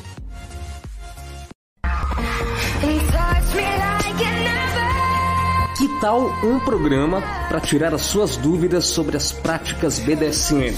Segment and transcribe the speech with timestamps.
[5.77, 10.75] Que tal um programa para tirar as suas dúvidas sobre as práticas BDSM,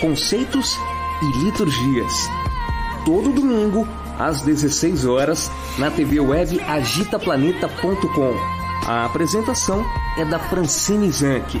[0.00, 0.76] conceitos
[1.20, 2.12] e liturgias?
[3.04, 3.88] Todo domingo,
[4.18, 8.34] às 16 horas, na TV web agitaplaneta.com.
[8.86, 9.84] A apresentação
[10.18, 11.60] é da Francine Zanck.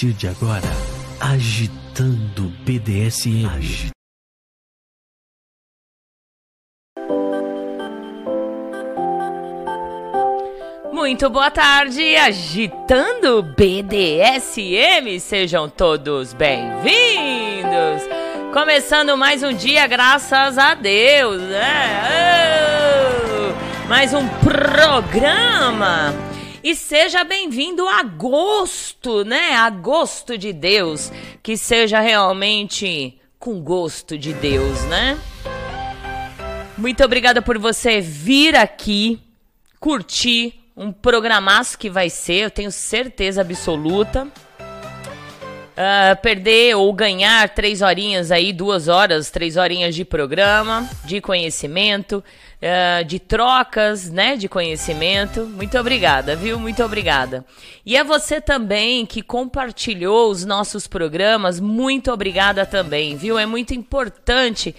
[0.03, 0.69] Partir de agora,
[1.21, 3.93] agitando BDSM.
[10.93, 15.21] Muito boa tarde, agitando BDSM.
[15.21, 18.03] Sejam todos bem-vindos.
[18.53, 22.03] Começando mais um dia, graças a Deus, né?
[23.39, 26.32] Oh, mais um programa.
[26.65, 29.57] E seja bem-vindo a agosto, né?
[29.57, 31.11] Agosto de Deus.
[31.43, 35.19] Que seja realmente com gosto de Deus, né?
[36.79, 39.21] Muito obrigada por você vir aqui,
[39.81, 44.29] curtir um programaço que vai ser, eu tenho certeza absoluta.
[45.73, 52.23] Uh, perder ou ganhar três horinhas aí, duas horas, três horinhas de programa, de conhecimento,
[52.63, 55.45] uh, de trocas, né, de conhecimento.
[55.45, 56.59] Muito obrigada, viu?
[56.59, 57.45] Muito obrigada.
[57.85, 63.39] E é você também que compartilhou os nossos programas, muito obrigada também, viu?
[63.39, 64.75] É muito importante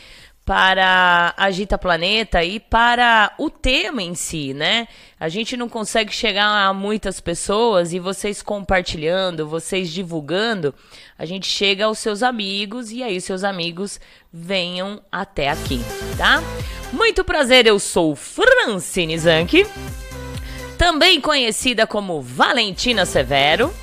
[0.46, 4.90] para Agita Planeta e para o tema em si, né?
[5.18, 10.76] A gente não consegue chegar a muitas pessoas e vocês compartilhando, vocês divulgando,
[11.18, 14.02] a gente chega aos seus amigos e aí os seus amigos
[14.34, 15.80] venham até aqui,
[16.18, 16.42] tá?
[16.94, 19.66] Muito prazer, eu sou Francine Zanke,
[20.78, 23.74] também conhecida como Valentina Severo.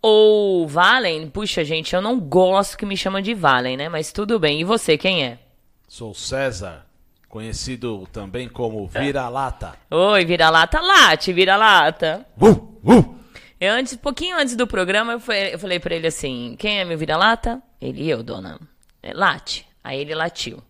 [0.00, 3.90] Ou Valen, puxa gente, eu não gosto que me chamam de Valen, né?
[3.90, 4.58] Mas tudo bem.
[4.58, 5.38] E você, quem é?
[5.86, 6.86] Sou César,
[7.28, 9.74] conhecido também como Vira-Lata.
[9.90, 12.26] Oi, Vira-Lata, late, Vira-Lata.
[12.40, 13.18] Uh, uh.
[13.60, 16.86] Eu antes, pouquinho antes do programa, eu, falei, eu falei pra ele assim, quem é
[16.86, 17.62] meu Vira-Lata?
[17.78, 18.58] Ele, eu, dona.
[19.02, 19.66] É, late.
[19.84, 20.62] Aí ele latiu.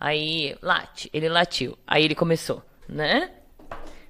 [0.00, 1.76] Aí, late, ele latiu.
[1.86, 3.30] Aí ele começou, né?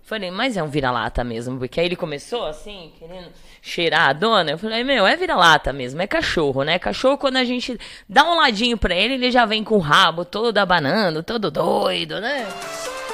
[0.02, 3.28] Falei, mas é um vira-lata mesmo, porque aí ele começou assim, querendo
[3.60, 4.52] cheirar a dona.
[4.52, 6.78] Eu falei, meu, é vira-lata mesmo, é cachorro, né?
[6.78, 7.78] Cachorro, quando a gente
[8.08, 12.20] dá um ladinho pra ele, ele já vem com o rabo todo abanando, todo doido,
[12.22, 12.46] né?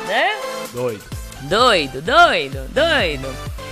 [0.06, 0.28] Né?
[0.72, 1.04] Doido.
[1.42, 3.63] Doido, doido, doido.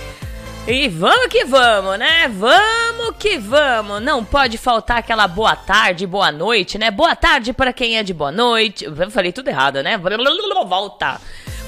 [0.65, 2.29] E vamos que vamos, né?
[2.29, 4.01] Vamos que vamos.
[4.01, 6.89] Não pode faltar aquela boa tarde, boa noite, né?
[6.89, 8.85] Boa tarde para quem é de boa noite.
[8.85, 9.97] Eu falei tudo errado, né?
[9.97, 11.19] Volta.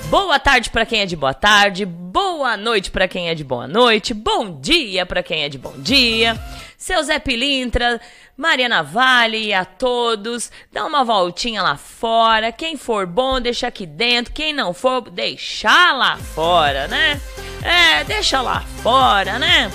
[0.09, 3.67] Boa tarde para quem é de boa tarde, boa noite para quem é de boa
[3.67, 6.39] noite, bom dia para quem é de bom dia.
[6.77, 7.99] Seu Zé Pilintra,
[8.37, 12.51] Mariana Vale e a todos, dá uma voltinha lá fora.
[12.51, 14.33] Quem for bom, deixa aqui dentro.
[14.33, 17.21] Quem não for, deixa lá fora, né?
[17.63, 19.71] É, deixa lá fora, né?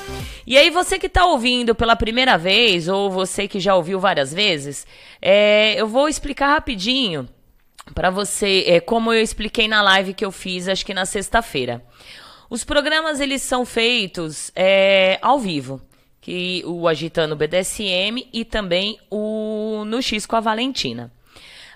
[0.46, 4.34] E aí, você que tá ouvindo pela primeira vez, ou você que já ouviu várias
[4.34, 4.86] vezes,
[5.22, 7.28] é, eu vou explicar rapidinho
[7.94, 11.82] para você, é, como eu expliquei na live que eu fiz, acho que na sexta-feira.
[12.50, 15.80] Os programas eles são feitos é, ao vivo,
[16.20, 21.10] que o agitando BDSM e também o no X com a Valentina.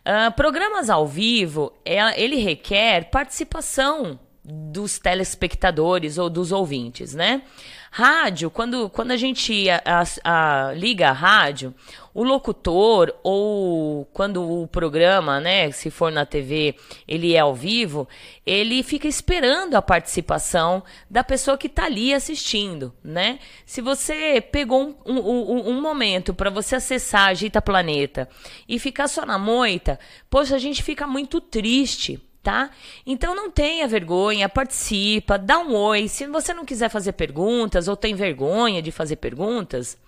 [0.04, 7.42] Uh, programas ao vivo, é, ele requer participação dos telespectadores ou dos ouvintes, né?
[7.90, 11.74] Rádio, quando, quando a gente a, a, a, liga a rádio,
[12.14, 16.76] o locutor ou quando o programa, né, se for na TV,
[17.08, 18.08] ele é ao vivo,
[18.46, 23.40] ele fica esperando a participação da pessoa que está ali assistindo, né?
[23.66, 28.28] Se você pegou um, um, um momento para você acessar Agita Planeta
[28.68, 29.98] e ficar só na moita,
[30.30, 32.70] poxa, a gente fica muito triste, tá?
[33.04, 36.06] Então não tenha vergonha, participa, dá um oi.
[36.06, 39.98] Se você não quiser fazer perguntas ou tem vergonha de fazer perguntas,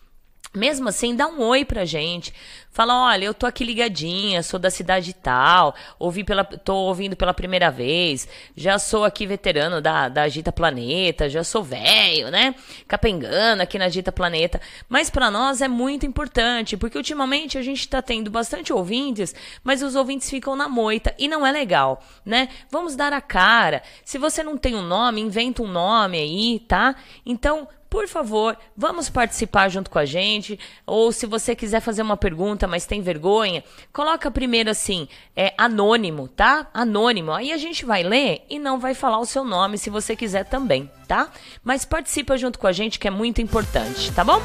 [0.57, 2.33] mesmo assim, dá um oi pra gente.
[2.77, 7.33] Fala, olha, eu tô aqui ligadinha, sou da cidade tal, ouvi pela, tô ouvindo pela
[7.33, 12.55] primeira vez, já sou aqui veterano da, da Agita Planeta, já sou velho, né?
[12.87, 14.61] Capengando aqui na Agita Planeta.
[14.91, 19.35] Mas para nós é muito importante, porque ultimamente a gente tá tendo bastante ouvintes,
[19.65, 22.51] mas os ouvintes ficam na moita e não é legal, né?
[22.71, 23.83] Vamos dar a cara.
[24.05, 26.95] Se você não tem um nome, inventa um nome aí, tá?
[27.25, 30.59] Então, por favor, vamos participar junto com a gente.
[30.87, 33.63] Ou se você quiser fazer uma pergunta, mas tem vergonha,
[33.93, 36.69] coloca primeiro assim, é anônimo, tá?
[36.75, 37.33] Anônimo.
[37.33, 40.45] Aí a gente vai ler e não vai falar o seu nome se você quiser
[40.45, 41.31] também, tá?
[41.63, 44.41] Mas participa junto com a gente que é muito importante, tá bom?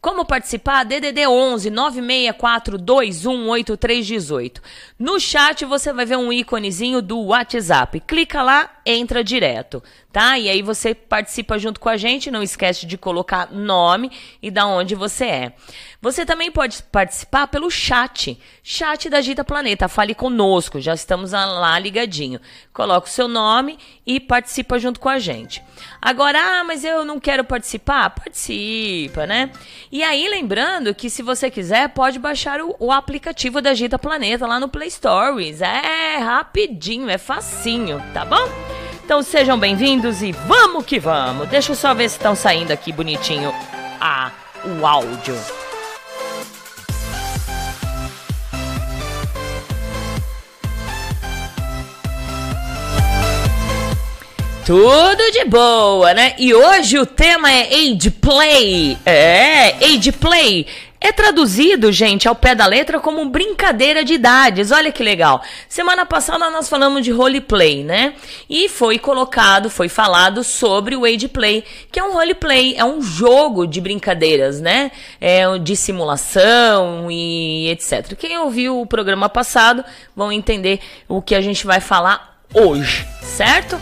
[0.00, 0.84] Como participar?
[0.84, 4.60] DDD 11 964218318.
[4.96, 7.98] No chat você vai ver um íconezinho do WhatsApp.
[8.00, 10.38] Clica lá, entra direto, tá?
[10.38, 14.10] E aí você participa junto com a gente, não esquece de colocar nome
[14.42, 15.52] e da onde você é.
[16.00, 19.88] Você também pode participar pelo chat, chat da Gita Planeta.
[19.88, 22.40] Fale conosco, já estamos lá ligadinho.
[22.72, 25.62] Coloca o seu nome e participa junto com a gente.
[26.00, 28.10] Agora, ah, mas eu não quero participar?
[28.10, 29.50] Participa, né?
[29.90, 34.46] E aí, lembrando que se você quiser, pode baixar o, o aplicativo da Gita Planeta
[34.46, 35.60] lá no Play Stories.
[35.60, 38.77] É rapidinho, é facinho, tá bom?
[39.08, 41.48] Então sejam bem-vindos e vamos que vamos.
[41.48, 43.54] Deixa eu só ver se estão saindo aqui bonitinho
[43.98, 44.32] a ah,
[44.66, 45.34] o áudio.
[54.66, 56.34] Tudo de boa, né?
[56.38, 58.98] E hoje o tema é Age Play.
[59.06, 60.66] É, Age Play
[61.00, 64.72] é traduzido, gente, ao pé da letra como brincadeira de idades.
[64.72, 65.40] Olha que legal.
[65.68, 68.14] Semana passada nós falamos de roleplay, né?
[68.50, 73.00] E foi colocado, foi falado sobre o Age Play, que é um roleplay, é um
[73.00, 74.90] jogo de brincadeiras, né?
[75.20, 78.16] É de simulação e etc.
[78.16, 79.84] Quem ouviu o programa passado
[80.16, 83.78] vão entender o que a gente vai falar hoje, certo?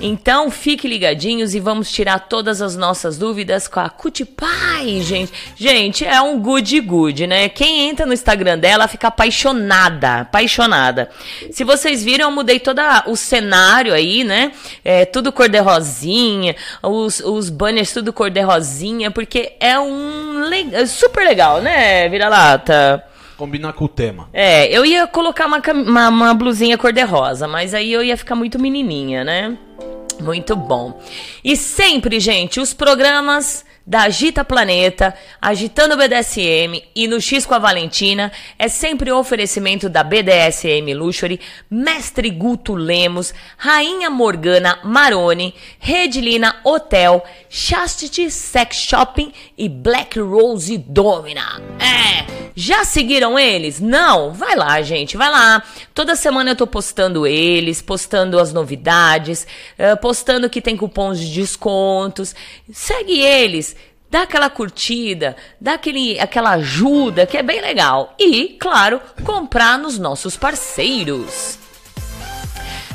[0.00, 5.32] Então fique ligadinhos e vamos tirar todas as nossas dúvidas com a Cutipai, gente.
[5.56, 7.48] Gente, é um good good, né?
[7.48, 11.08] Quem entra no Instagram dela fica apaixonada, apaixonada.
[11.50, 14.52] Se vocês viram, eu mudei todo o cenário aí, né?
[14.84, 22.06] É, tudo cor-de-rosinha, os, os banners tudo cor-de-rosinha, porque é um le super legal, né,
[22.08, 23.02] Vira-lata?
[23.36, 24.28] Combinar com o tema.
[24.32, 28.58] É, eu ia colocar uma, uma, uma blusinha cor-de-rosa, mas aí eu ia ficar muito
[28.58, 29.58] menininha, né?
[30.20, 31.00] Muito bom.
[31.44, 37.54] E sempre, gente, os programas da Agita Planeta, Agitando o BDSM e no X com
[37.54, 41.38] a Valentina é sempre o oferecimento da BDSM Luxury,
[41.70, 51.62] Mestre Guto Lemos, Rainha Morgana Maroni, Redilina Hotel, Chastity Sex Shopping e Black Rose Domina.
[51.78, 53.78] É, já seguiram eles?
[53.78, 54.32] Não?
[54.32, 55.62] Vai lá, gente, vai lá.
[55.96, 59.46] Toda semana eu tô postando eles, postando as novidades,
[59.78, 62.34] eh, postando que tem cupons de descontos.
[62.70, 63.74] Segue eles
[64.10, 68.14] dá aquela curtida, dá aquele, aquela ajuda que é bem legal.
[68.18, 71.58] E, claro, comprar nos nossos parceiros.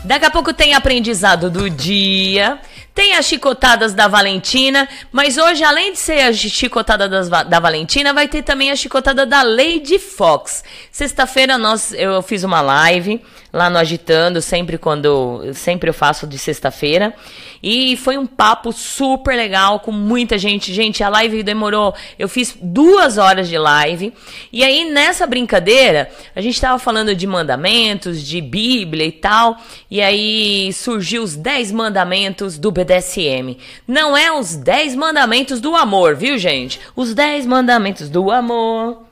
[0.04, 2.60] Daqui a pouco tem aprendizado do dia.
[2.94, 8.14] Tem as chicotadas da Valentina, mas hoje, além de ser a chicotada das, da Valentina,
[8.14, 10.64] vai ter também a chicotada da Lady Fox.
[10.92, 13.22] Sexta-feira nós eu fiz uma live
[13.54, 17.14] lá no Agitando, sempre quando sempre eu faço de sexta-feira.
[17.64, 20.74] E foi um papo super legal com muita gente.
[20.74, 21.94] Gente, a live demorou.
[22.18, 24.14] Eu fiz duas horas de live.
[24.52, 29.58] E aí, nessa brincadeira, a gente tava falando de mandamentos, de Bíblia e tal.
[29.90, 33.58] E aí surgiu os 10 mandamentos do BDSM.
[33.88, 36.80] Não é os 10 mandamentos do amor, viu, gente?
[36.96, 39.04] Os 10 mandamentos do amor.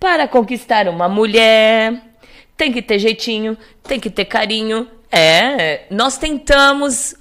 [0.00, 2.02] Para conquistar uma mulher,
[2.56, 4.88] tem que ter jeitinho, tem que ter carinho.
[5.10, 7.14] É, nós tentamos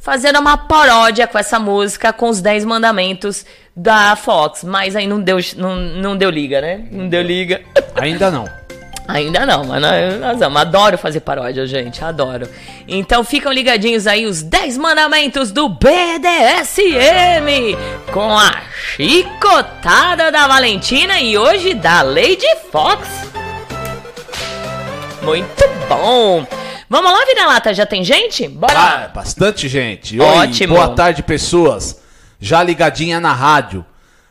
[0.00, 3.44] fazer uma paródia com essa música, com os 10 mandamentos
[3.76, 4.64] da Fox.
[4.64, 6.84] Mas aí não deu, não, não deu liga, né?
[6.90, 7.60] Não deu liga.
[7.94, 8.48] Ainda não.
[9.06, 9.82] Ainda não, mas
[10.20, 10.68] nós amamos.
[10.68, 12.04] Adoro fazer paródia, gente.
[12.04, 12.48] Adoro.
[12.86, 16.16] Então ficam ligadinhos aí os 10 mandamentos do BDSM
[18.12, 18.62] com a
[18.96, 23.08] chicotada da Valentina e hoje da Lady Fox.
[25.22, 26.46] Muito bom.
[26.90, 28.48] Vamos lá, Vira-Lata, já tem gente?
[28.48, 28.74] Bora!
[28.76, 30.18] Ah, bastante gente.
[30.18, 30.74] Oi, Ótimo.
[30.74, 32.02] boa tarde, pessoas.
[32.40, 33.84] Já ligadinha na rádio.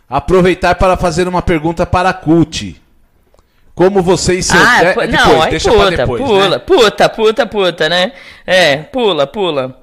[0.10, 2.76] Aproveitar para fazer uma pergunta para a CUT.
[3.74, 4.58] Como vocês se...
[4.58, 6.60] Ah, é, é não, depois, aí deixa puta, depois, pula, né?
[6.60, 8.12] puta, puta, puta, né?
[8.46, 9.82] É, pula, pula.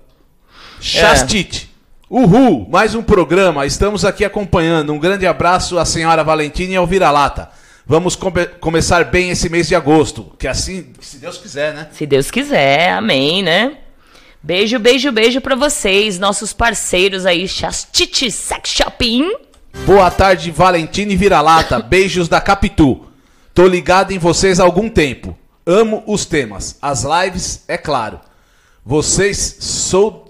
[0.79, 1.75] Chastite.
[2.11, 3.65] Uhul, mais um programa.
[3.65, 4.93] Estamos aqui acompanhando.
[4.93, 7.49] Um grande abraço à senhora Valentina e ao Vira-Lata.
[7.87, 10.33] Vamos come- começar bem esse mês de agosto.
[10.39, 11.89] Que assim, se Deus quiser, né?
[11.93, 13.79] Se Deus quiser, amém, né?
[14.43, 19.31] Beijo, beijo, beijo pra vocês, nossos parceiros aí, Chastity Sex Shopping.
[19.85, 21.79] Boa tarde, Valentina e Vira-Lata.
[21.83, 23.07] Beijos da Capitu.
[23.55, 25.37] Tô ligado em vocês há algum tempo.
[25.65, 26.77] Amo os temas.
[26.81, 28.21] As lives, é claro.
[28.85, 30.26] Vocês sou.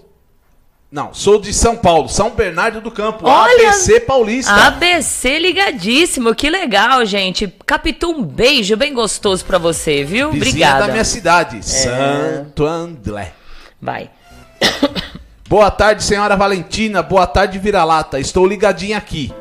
[0.89, 4.53] Não, sou de São Paulo, São Bernardo do Campo, Olha- ABC Paulista.
[4.53, 7.53] ABC ligadíssimo, que legal, gente.
[7.65, 10.31] Capitu, um beijo bem gostoso pra você, viu?
[10.31, 10.83] Vizinha Obrigada.
[10.83, 10.87] É.
[10.87, 13.33] da minha cidade, Santo André.
[13.81, 14.09] Vai.
[15.49, 17.01] Boa tarde, senhora Valentina.
[17.03, 18.19] Boa tarde, Vira-Lata.
[18.19, 19.31] Estou ligadinha aqui.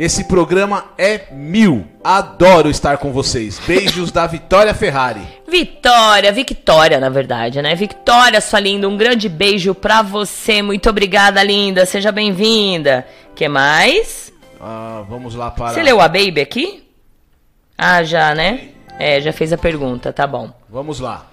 [0.00, 1.86] Esse programa é mil.
[2.02, 3.60] Adoro estar com vocês.
[3.66, 5.20] Beijos da Vitória Ferrari.
[5.46, 7.74] Vitória, Victória, na verdade, né?
[7.74, 10.62] Victória, sua linda, um grande beijo pra você.
[10.62, 11.84] Muito obrigada, linda.
[11.84, 13.06] Seja bem-vinda.
[13.34, 14.32] que mais?
[14.58, 15.74] Ah, vamos lá para.
[15.74, 16.82] Você leu a Baby aqui?
[17.76, 18.68] Ah, já, né?
[18.98, 20.50] É, já fez a pergunta, tá bom.
[20.66, 21.26] Vamos lá.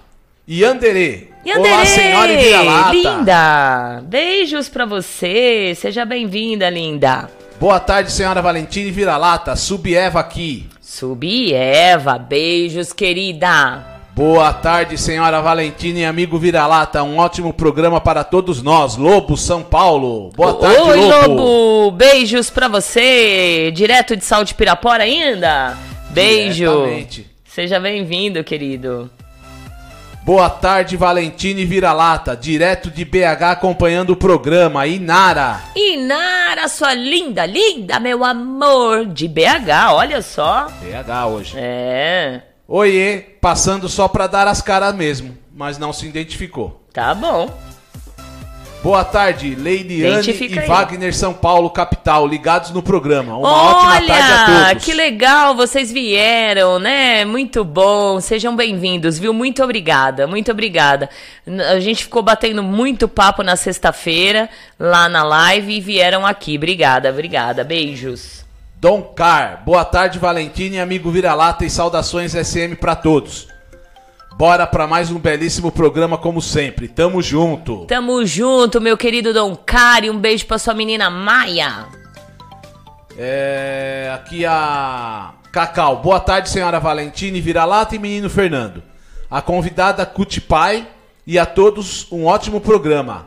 [0.46, 1.30] Yandere.
[1.42, 2.92] Yandere, Olá, senhora e Vira-Lata.
[2.92, 4.02] Linda!
[4.04, 5.72] Beijos pra você.
[5.74, 7.30] Seja bem-vinda, linda.
[7.60, 9.56] Boa tarde, senhora Valentina e Vira-Lata.
[9.56, 10.68] Subieva aqui.
[10.80, 13.84] Subi Eva, beijos, querida.
[14.14, 17.02] Boa tarde, senhora Valentina e amigo Vira-Lata.
[17.02, 18.96] Um ótimo programa para todos nós.
[18.96, 20.30] Lobo, São Paulo.
[20.36, 21.34] Boa tarde, Oi, Lobo.
[21.34, 21.96] Lobo.
[21.96, 23.72] Beijos pra você.
[23.74, 25.76] Direto de Sal de Pirapora ainda?
[26.10, 26.86] Beijo.
[27.44, 29.10] Seja bem-vindo, querido.
[30.28, 34.86] Boa tarde, Valentine Vira-Lata, direto de BH acompanhando o programa.
[34.86, 35.62] Inara.
[35.74, 40.66] Inara, sua linda, linda, meu amor, de BH, olha só.
[40.82, 41.54] BH hoje.
[41.56, 46.84] É, Oiê, passando só pra dar as caras mesmo, mas não se identificou.
[46.92, 47.48] tá bom.
[48.80, 50.68] Boa tarde, Identifica e aí.
[50.68, 53.36] Wagner São Paulo, capital, ligados no programa.
[53.36, 54.84] Uma ótima tarde a Olha, todos.
[54.84, 57.24] que legal, vocês vieram, né?
[57.24, 59.32] Muito bom, sejam bem-vindos, viu?
[59.34, 61.10] Muito obrigada, muito obrigada.
[61.70, 66.56] A gente ficou batendo muito papo na sexta-feira, lá na live, e vieram aqui.
[66.56, 68.44] Obrigada, obrigada, beijos.
[68.76, 73.48] Dom Car, boa tarde, Valentine, amigo Vira-Lata e saudações SM pra todos.
[74.38, 76.86] Bora pra mais um belíssimo programa como sempre.
[76.86, 77.86] Tamo junto.
[77.86, 81.86] Tamo junto, meu querido Dom Cari, um beijo pra sua menina Maia.
[83.18, 85.96] É, aqui a Cacau.
[85.96, 88.80] Boa tarde, senhora Valentine, Vira-Lata e menino Fernando.
[89.28, 90.86] A convidada Cutipai
[91.26, 93.26] e a todos um ótimo programa.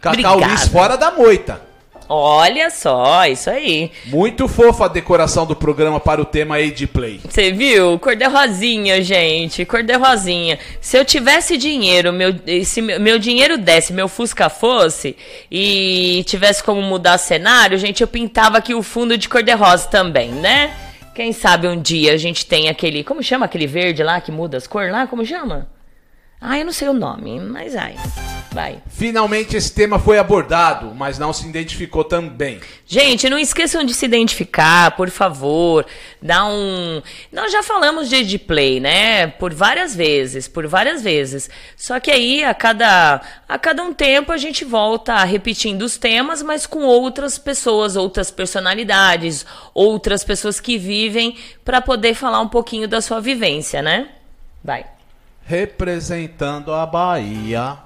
[0.00, 0.54] Cacau Obrigada.
[0.54, 1.71] Liz fora da moita.
[2.14, 3.90] Olha só, isso aí.
[4.04, 7.22] Muito fofa a decoração do programa para o tema Age Play.
[7.26, 7.98] Você viu?
[7.98, 9.64] Cor de rosinha, gente.
[9.64, 10.58] Cor de rosinha.
[10.78, 12.34] Se eu tivesse dinheiro, meu,
[12.66, 15.16] se meu, meu dinheiro desse, meu Fusca fosse,
[15.50, 19.88] e tivesse como mudar cenário, gente, eu pintava aqui o fundo de cor de rosa
[19.88, 20.76] também, né?
[21.14, 23.02] Quem sabe um dia a gente tem aquele.
[23.02, 25.06] Como chama aquele verde lá que muda as cores lá?
[25.06, 25.66] Como chama?
[26.44, 27.94] Ah, eu não sei o nome, mas ai.
[28.50, 28.82] Vai.
[28.88, 32.60] Finalmente esse tema foi abordado, mas não se identificou também.
[32.84, 35.86] Gente, não esqueçam de se identificar, por favor.
[36.20, 37.00] Dá um.
[37.32, 39.28] Nós já falamos de de play, né?
[39.28, 41.48] Por várias vezes, por várias vezes.
[41.76, 46.42] Só que aí a cada a cada um tempo a gente volta repetindo os temas,
[46.42, 52.88] mas com outras pessoas, outras personalidades, outras pessoas que vivem para poder falar um pouquinho
[52.88, 54.08] da sua vivência, né?
[54.62, 54.84] Vai.
[55.44, 57.78] Representando a Bahia,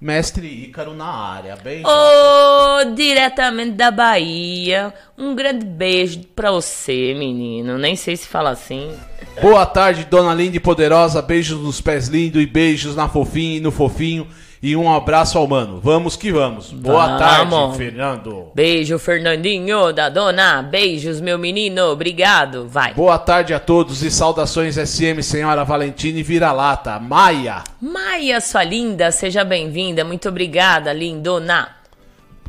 [0.00, 1.56] mestre Ícaro na área.
[1.56, 1.86] Beijo.
[1.86, 4.92] Ô, diretamente da Bahia.
[5.16, 7.78] Um grande beijo pra você, menino.
[7.78, 8.92] Nem sei se fala assim.
[9.40, 11.22] Boa tarde, dona linda e poderosa.
[11.22, 14.26] Beijos nos pés lindos e beijos na fofinha e no fofinho.
[14.62, 15.80] E um abraço ao mano.
[15.82, 16.70] Vamos que vamos.
[16.70, 17.18] Boa Vamos.
[17.18, 18.52] tarde, Fernando.
[18.54, 20.62] Beijo, Fernandinho da dona.
[20.62, 21.86] Beijos, meu menino.
[21.86, 22.68] Obrigado.
[22.68, 22.94] Vai.
[22.94, 27.00] Boa tarde a todos e saudações SM, senhora Valentine Vira-Lata.
[27.00, 30.04] Maia, Maia, sua linda, seja bem-vinda.
[30.04, 31.68] Muito obrigada, lindona.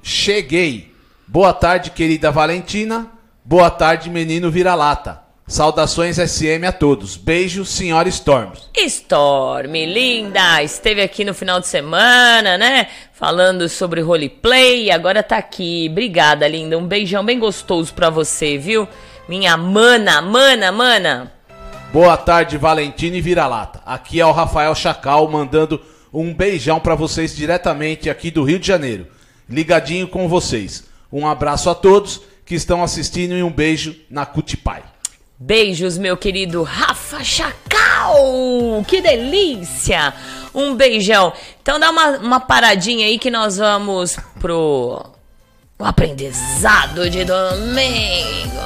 [0.04, 0.93] cheguei.
[1.28, 3.08] Boa tarde, querida Valentina.
[3.43, 5.23] Boa tarde, menino Vira-Lata.
[5.47, 7.17] Saudações SM a todos.
[7.17, 8.69] Beijo, senhora Storms.
[8.75, 12.88] Storm, linda, esteve aqui no final de semana, né?
[13.12, 15.88] Falando sobre roleplay e agora tá aqui.
[15.91, 16.77] Obrigada, linda.
[16.77, 18.88] Um beijão bem gostoso pra você, viu?
[19.27, 21.32] Minha mana, mana, mana.
[21.91, 23.82] Boa tarde, Valentine Vira-Lata.
[23.86, 25.79] Aqui é o Rafael Chacal mandando
[26.12, 29.08] um beijão pra vocês diretamente aqui do Rio de Janeiro.
[29.47, 30.86] Ligadinho com vocês.
[31.12, 34.92] Um abraço a todos que estão assistindo e um beijo na Cutipai.
[35.39, 38.84] Beijos, meu querido Rafa Chacal!
[38.88, 40.13] Que delícia!
[40.54, 41.34] Um beijão.
[41.62, 45.13] Então dá uma, uma paradinha aí que nós vamos pro
[45.80, 48.62] o aprendizado de domingo.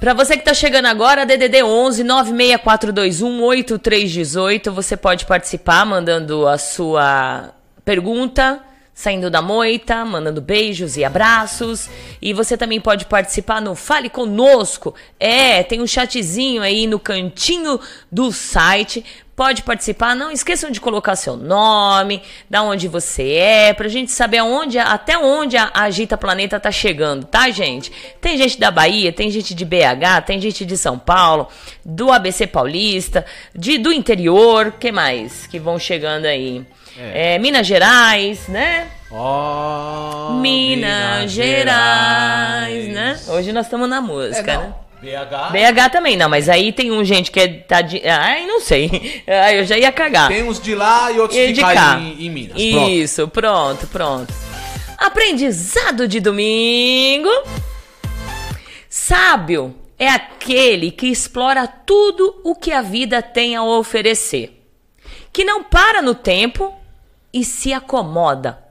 [0.00, 6.58] Pra você que tá chegando agora, DDD 11 96421 8318, você pode participar mandando a
[6.58, 7.52] sua
[7.84, 8.60] pergunta,
[8.94, 11.88] saindo da moita, mandando beijos e abraços.
[12.20, 14.94] E você também pode participar no Fale Conosco.
[15.18, 19.04] É, tem um chatzinho aí no cantinho do site.
[19.34, 24.38] Pode participar, não esqueçam de colocar seu nome, da onde você é, pra gente saber
[24.38, 27.90] aonde, até onde a Agita Planeta tá chegando, tá, gente?
[28.20, 31.48] Tem gente da Bahia, tem gente de BH, tem gente de São Paulo,
[31.82, 33.24] do ABC Paulista,
[33.54, 36.66] de, do interior, que mais que vão chegando aí?
[36.98, 38.88] É, Minas Gerais, né?
[39.10, 43.20] Oh, Minas, Gerais, né?
[43.28, 44.74] Hoje nós estamos na música, né?
[45.00, 45.52] BH.
[45.52, 48.00] BH também não, mas aí tem um gente que é, tá de.
[48.06, 49.22] Ai, não sei.
[49.26, 50.28] Ai, eu já ia cagar.
[50.28, 51.98] Tem uns de lá e outros E de, cá, cá.
[51.98, 52.62] Em, em Minas.
[52.62, 52.90] Pronto.
[52.90, 54.34] Isso, pronto, pronto.
[54.96, 57.28] Aprendizado de domingo.
[58.88, 64.62] Sábio é aquele que explora tudo o que a vida tem a oferecer,
[65.32, 66.72] que não para no tempo
[67.32, 68.62] e se acomoda,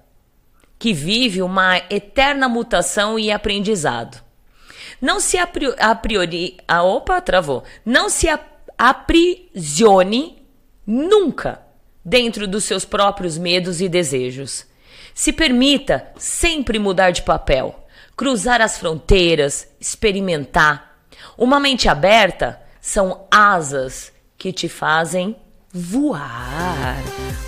[0.78, 4.22] que vive uma eterna mutação e aprendizado.
[5.02, 5.48] Não se a
[5.96, 6.58] priori.
[6.68, 7.64] Ah, opa, travou.
[7.86, 8.40] Não se a-
[8.78, 10.46] aprisione
[10.86, 11.62] nunca
[12.04, 14.66] dentro dos seus próprios medos e desejos.
[15.14, 21.04] Se permita sempre mudar de papel, cruzar as fronteiras, experimentar.
[21.38, 25.36] Uma mente aberta são asas que te fazem
[25.74, 26.98] voar.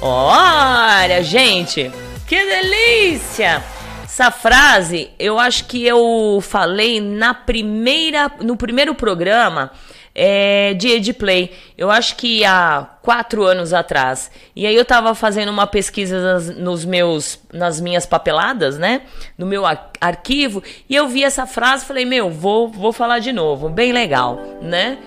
[0.02, 1.92] Olha, gente,
[2.28, 3.64] que delícia!
[4.04, 9.72] Essa frase, eu acho que eu falei na primeira, no primeiro programa
[10.14, 11.52] é, de Edplay.
[11.78, 14.30] Eu acho que há quatro anos atrás.
[14.56, 19.02] E aí eu tava fazendo uma pesquisa nas, nos meus, nas minhas papeladas, né?
[19.38, 19.64] No meu
[20.00, 20.62] arquivo.
[20.88, 23.68] E eu vi essa frase falei, meu, vou, vou falar de novo.
[23.68, 25.00] Bem legal, né?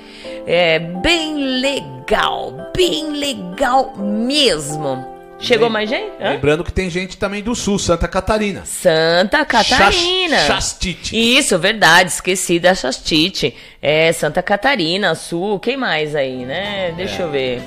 [0.47, 5.17] É bem legal, bem legal mesmo.
[5.39, 6.13] Chegou mais gente?
[6.21, 6.31] Hã?
[6.31, 8.65] Lembrando que tem gente também do sul, Santa Catarina.
[8.65, 10.39] Santa Catarina.
[10.39, 11.15] Chastite.
[11.15, 13.55] Isso, verdade, esqueci da Chastite.
[13.83, 16.93] É, Santa Catarina, sul, quem mais aí, né?
[16.97, 17.25] Deixa é.
[17.25, 17.63] eu ver.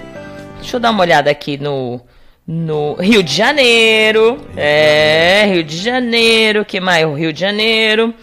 [0.60, 2.02] Deixa eu dar uma olhada aqui no,
[2.45, 4.36] no Rio de Janeiro.
[4.36, 7.06] Rio é, Rio de Janeiro, que mais?
[7.06, 8.13] O Rio de Janeiro,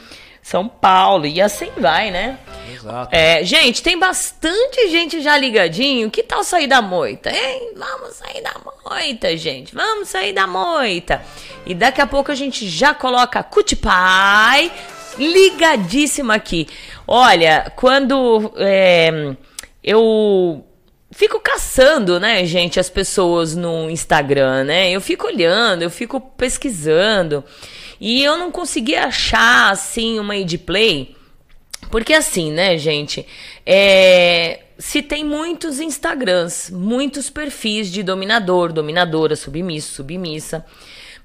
[0.43, 2.37] São Paulo, e assim vai, né?
[2.75, 3.15] Exato.
[3.15, 6.11] É, gente, tem bastante gente já ligadinho.
[6.11, 7.31] Que tal sair da moita?
[7.31, 7.73] Hein?
[7.77, 9.75] Vamos sair da moita, gente.
[9.75, 11.23] Vamos sair da moita.
[11.65, 14.71] E daqui a pouco a gente já coloca Cutipai
[15.19, 16.69] ligadíssima aqui.
[17.07, 19.35] Olha, quando é,
[19.83, 20.65] eu
[21.11, 24.91] fico caçando, né, gente, as pessoas no Instagram, né?
[24.91, 27.43] Eu fico olhando, eu fico pesquisando.
[27.99, 30.35] E eu não consegui achar, assim, uma
[30.67, 31.16] play
[31.91, 33.27] porque assim, né, gente?
[33.65, 40.65] É, se tem muitos Instagrams, muitos perfis de dominador, dominadora, submisso, submissa.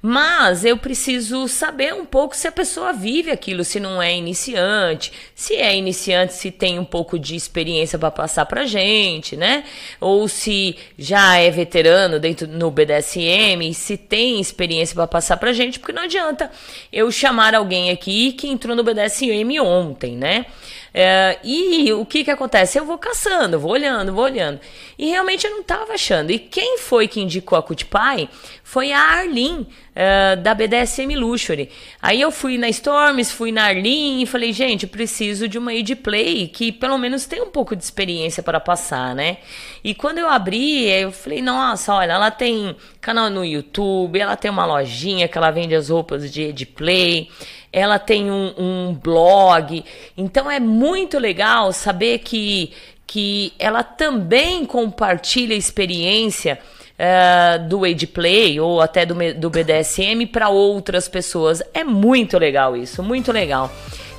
[0.02, 5.14] Mas eu preciso saber um pouco se a pessoa vive aquilo, se não é iniciante,
[5.36, 9.64] se é iniciante, se tem um pouco de experiência para passar pra gente, né?
[10.00, 15.78] Ou se já é veterano dentro no BDSM, se tem experiência para passar pra gente,
[15.78, 16.50] porque não adianta
[16.92, 20.48] eu chamar alguém aqui que entrou no BDSM ontem, né?
[20.94, 22.78] É, e o que que acontece?
[22.78, 24.60] Eu vou caçando, vou olhando, vou olhando.
[24.98, 26.32] E realmente eu não estava achando.
[26.32, 28.28] E quem foi que indicou a Cutpai
[28.72, 31.70] foi a Arlene, uh, da BDSM Luxury.
[32.02, 35.94] Aí eu fui na Storms, fui na Arlene e falei, gente, preciso de uma id
[35.98, 39.40] play que pelo menos tenha um pouco de experiência para passar, né?
[39.84, 44.50] E quando eu abri, eu falei, nossa, olha, ela tem canal no YouTube, ela tem
[44.50, 47.28] uma lojinha que ela vende as roupas de id play
[47.74, 49.84] ela tem um, um blog.
[50.18, 52.72] Então é muito legal saber que,
[53.06, 56.58] que ela também compartilha experiência
[57.02, 61.64] uh, do Age Play ou até do, do BDSM para outras pessoas.
[61.74, 63.72] É muito legal isso, muito legal.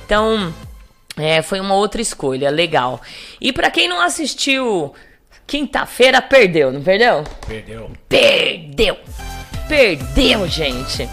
[0.05, 0.53] Então,
[1.17, 3.01] é, foi uma outra escolha, legal.
[3.39, 4.93] E para quem não assistiu,
[5.47, 7.23] quinta-feira perdeu, não perdeu?
[7.47, 7.91] Perdeu.
[8.09, 8.97] Perdeu.
[9.67, 11.07] Perdeu, gente.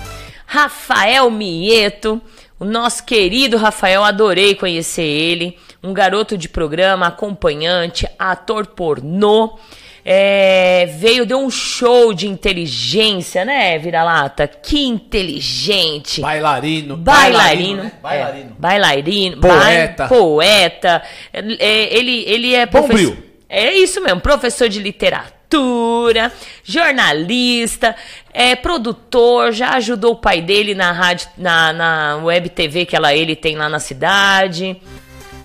[0.45, 2.21] Rafael Mieto,
[2.59, 5.57] o nosso querido Rafael, adorei conhecer ele.
[5.83, 9.59] Um garoto de programa, acompanhante, ator pornô.
[10.05, 14.47] É, veio, deu um show de inteligência, né, Vira-Lata?
[14.47, 16.21] Que inteligente.
[16.21, 16.97] Bailarino.
[16.97, 17.83] Bailarino.
[17.83, 17.83] Bailarino.
[17.83, 17.93] Né?
[18.03, 18.51] Bailarino.
[18.51, 19.41] É, bailarino.
[19.41, 20.09] Poeta.
[20.09, 21.03] poeta.
[21.33, 23.17] É, ele, ele é professor.
[23.49, 26.33] É isso mesmo, professor de literatura,
[26.63, 27.97] jornalista,
[28.33, 33.13] é produtor, já ajudou o pai dele na rádio, na, na web TV que ela,
[33.13, 34.81] ele tem lá na cidade.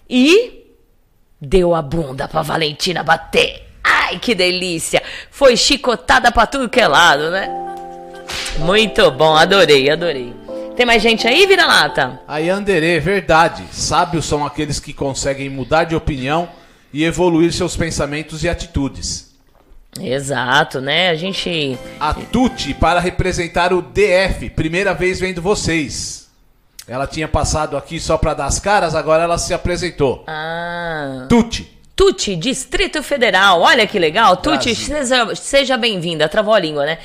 [0.07, 0.65] E
[1.41, 3.64] deu a bunda pra Valentina bater.
[4.07, 5.01] Ai, que delícia!
[5.31, 7.49] Foi chicotada pra tudo que é lado, né?
[8.59, 10.31] Muito bom, adorei, adorei.
[10.75, 12.19] Tem mais gente aí, vira-lata?
[12.27, 13.63] Aí, Anderê, verdade.
[13.71, 16.47] Sábios são aqueles que conseguem mudar de opinião
[16.93, 19.33] e evoluir seus pensamentos e atitudes.
[19.99, 21.09] Exato, né?
[21.09, 21.77] A gente.
[21.99, 26.29] A Tuti para representar o DF, primeira vez vendo vocês.
[26.87, 30.23] Ela tinha passado aqui só para dar as caras, agora ela se apresentou.
[30.27, 31.25] Ah.
[31.27, 31.74] Tuti.
[31.95, 33.61] Tuti, Distrito Federal.
[33.61, 34.35] Olha que legal.
[34.37, 36.27] Tuti, seja, seja bem-vinda.
[36.27, 36.97] Travou a língua, né?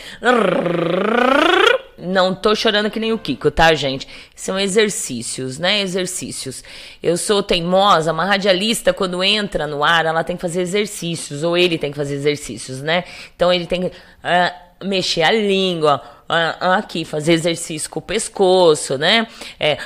[1.97, 4.09] Não tô chorando que nem o Kiko, tá, gente?
[4.35, 5.81] São exercícios, né?
[5.81, 6.65] Exercícios.
[7.01, 11.57] Eu sou teimosa, uma radialista, quando entra no ar, ela tem que fazer exercícios, ou
[11.57, 13.05] ele tem que fazer exercícios, né?
[13.37, 18.97] Então ele tem que uh, mexer a língua, uh, aqui, fazer exercício com o pescoço,
[18.97, 19.27] né?
[19.61, 19.77] É,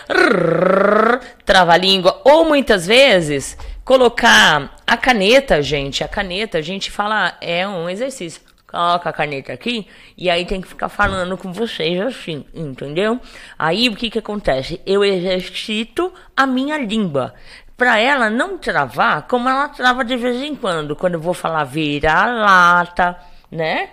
[1.45, 6.03] trava a língua, ou muitas vezes colocar a caneta, gente.
[6.03, 8.41] A caneta, a gente fala, é um exercício
[8.75, 9.87] coloca a caneta aqui
[10.19, 13.21] e aí tem que ficar falando com vocês assim, entendeu?
[13.57, 14.81] Aí o que que acontece?
[14.85, 17.35] Eu exercito a minha língua
[17.77, 21.63] para ela não travar, como ela trava de vez em quando, quando eu vou falar
[21.65, 23.17] vira-lata,
[23.51, 23.91] né?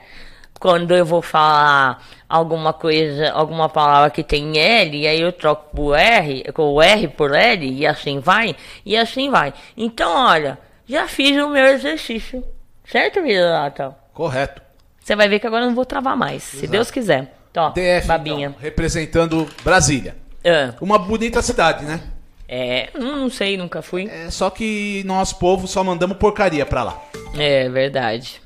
[0.61, 5.97] Quando eu vou falar alguma coisa, alguma palavra que tem L, aí eu troco por
[5.97, 9.55] R, com o R por L, e assim vai, e assim vai.
[9.75, 12.43] Então, olha, já fiz o meu exercício
[12.85, 13.95] Certo, vira-lata?
[14.13, 14.61] Correto.
[14.99, 17.33] Você vai ver que agora eu não vou travar mais, se Deus quiser.
[17.57, 18.49] Ó, DF, babinha.
[18.49, 20.15] então, representando Brasília.
[20.45, 22.01] Ah, Uma bonita cidade, né?
[22.47, 24.07] é, não, não sei, nunca fui.
[24.11, 27.01] É só que nós, povo, só mandamos porcaria pra lá.
[27.35, 28.40] É verdade.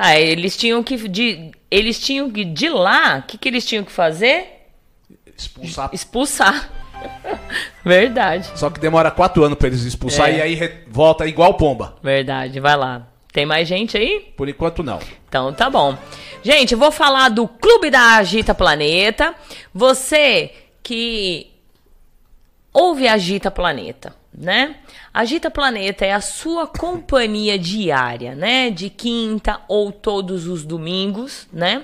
[0.00, 3.82] Ah, eles tinham que de, eles tinham que de lá, o que, que eles tinham
[3.82, 4.46] que fazer?
[5.36, 5.90] Expulsar.
[5.92, 6.70] Expulsar.
[7.84, 10.38] verdade, Só que demora quatro anos pra eles expulsar É.
[10.38, 11.96] e aí re- volta igual pomba.
[12.02, 12.60] verdade.
[12.60, 13.06] Vai lá.
[13.32, 14.32] Tem mais gente aí?
[14.36, 14.98] Por enquanto, não.
[15.28, 15.96] Então tá bom.
[16.42, 19.34] Gente, eu vou falar do Clube da Agita Planeta.
[19.74, 21.50] Você que
[22.72, 24.76] ouve Agita Planeta, né?
[25.18, 28.70] Agita Planeta é a sua companhia diária, né?
[28.70, 31.82] De quinta ou todos os domingos, né?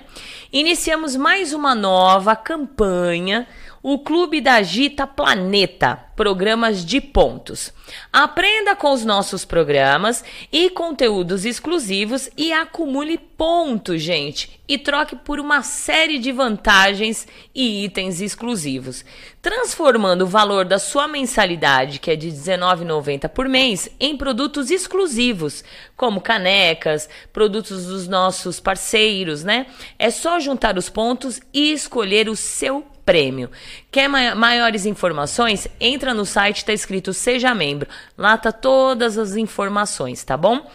[0.53, 3.45] Iniciamos mais uma nova campanha,
[3.87, 7.71] o Clube da Agita Planeta, programas de pontos.
[8.11, 15.39] Aprenda com os nossos programas e conteúdos exclusivos e acumule pontos, gente, e troque por
[15.39, 19.05] uma série de vantagens e itens exclusivos,
[19.43, 25.63] transformando o valor da sua mensalidade, que é de R$19,90 por mês, em produtos exclusivos,
[25.95, 29.67] como canecas, produtos dos nossos parceiros, né?
[29.99, 33.51] É só juntar os pontos e escolher o seu prêmio.
[33.91, 35.69] Quer ma- maiores informações?
[35.81, 37.89] Entra no site, tá escrito Seja Membro.
[38.17, 40.71] Lá tá todas as informações, tá bom?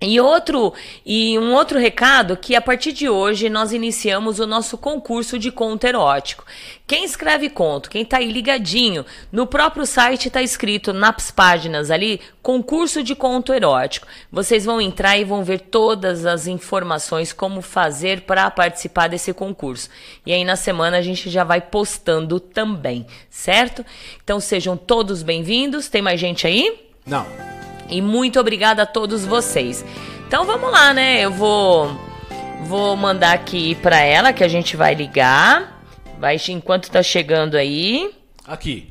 [0.00, 0.74] E outro
[1.06, 5.50] e um outro recado que a partir de hoje nós iniciamos o nosso concurso de
[5.50, 6.44] conto erótico.
[6.86, 12.20] Quem escreve conto, quem tá aí ligadinho, no próprio site tá escrito nas páginas ali
[12.42, 14.06] concurso de conto erótico.
[14.30, 19.88] Vocês vão entrar e vão ver todas as informações como fazer para participar desse concurso.
[20.26, 23.84] E aí na semana a gente já vai postando também, certo?
[24.22, 25.88] Então sejam todos bem-vindos.
[25.88, 26.90] Tem mais gente aí?
[27.06, 27.53] Não.
[27.88, 29.84] E muito obrigada a todos vocês.
[30.26, 31.20] Então vamos lá, né?
[31.20, 31.90] Eu vou
[32.64, 35.82] vou mandar aqui pra ela que a gente vai ligar.
[36.18, 38.10] Vai enquanto tá chegando aí.
[38.46, 38.90] Aqui.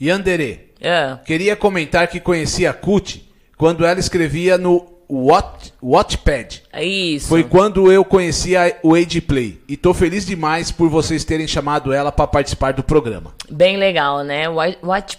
[0.00, 0.72] Yandere.
[0.82, 3.26] Ah, Queria comentar que conheci a Cut
[3.56, 6.62] quando ela escrevia no Watch, Watchpad.
[6.80, 7.28] isso.
[7.28, 9.60] Foi quando eu conheci a, o Age Play.
[9.68, 13.32] E tô feliz demais por vocês terem chamado ela para participar do programa.
[13.48, 14.46] Bem legal, né?
[14.48, 15.18] White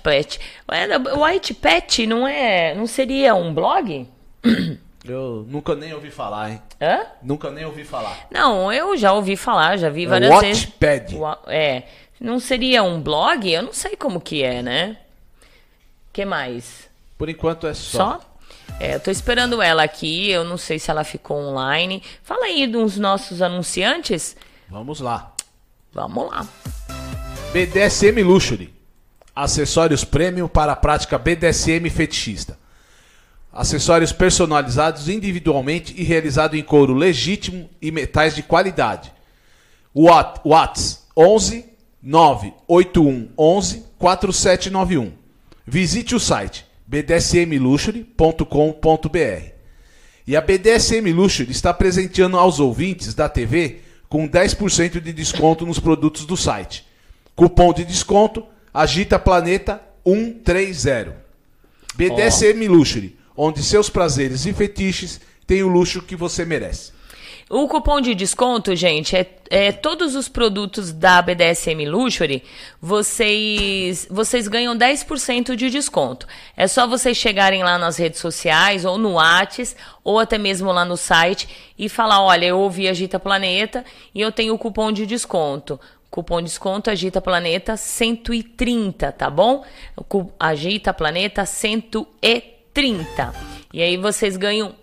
[1.54, 4.08] Pet não é, não seria um blog?
[5.08, 6.62] Eu nunca nem ouvi falar, hein?
[6.82, 7.00] Hã?
[7.24, 8.28] Nunca nem ouvi falar.
[8.30, 10.64] Não, eu já ouvi falar, já vi É várias vezes.
[10.66, 11.16] Watchpad.
[11.16, 11.84] Wa- É,
[12.20, 13.50] não seria um blog?
[13.50, 14.98] Eu não sei como que é, né?
[16.12, 16.90] Que mais?
[17.18, 17.98] Por enquanto é só.
[17.98, 18.20] Só?
[18.80, 22.04] É, eu tô esperando ela aqui, eu não sei se ela ficou online.
[22.24, 24.36] Fala aí dos nossos anunciantes.
[24.70, 25.34] Vamos lá.
[25.92, 26.48] Vamos lá.
[27.52, 28.74] BDSM Luxury.
[29.36, 32.58] Acessórios premium para a prática BDSM fetichista.
[33.52, 39.12] Acessórios personalizados individualmente e realizado em couro legítimo e metais de qualidade.
[39.96, 41.66] What, Whats 11
[42.02, 45.12] 981 11 4791.
[45.66, 49.52] Visite o site bdsmluxury.com.br.
[50.26, 55.80] E a BDSM Luxury está presenteando aos ouvintes da TV com 10% de desconto nos
[55.80, 56.86] produtos do site.
[57.36, 61.16] Cupom de desconto Agita Planeta 130.
[61.96, 66.92] BDSM Luxury, onde seus prazeres e fetiches têm o luxo que você merece.
[67.50, 72.44] O cupom de desconto, gente, é, é todos os produtos da BDSM Luxury,
[72.82, 76.28] vocês, vocês ganham 10% de desconto.
[76.58, 80.84] É só vocês chegarem lá nas redes sociais, ou no Whats, ou até mesmo lá
[80.84, 81.48] no site,
[81.80, 85.80] e falar, olha, eu ouvi Agita Planeta e eu tenho o cupom de desconto.
[86.12, 89.64] Cupom de desconto Agita Planeta 130, tá bom?
[90.38, 93.34] Agita Planeta 130.
[93.74, 94.76] E aí vocês ganham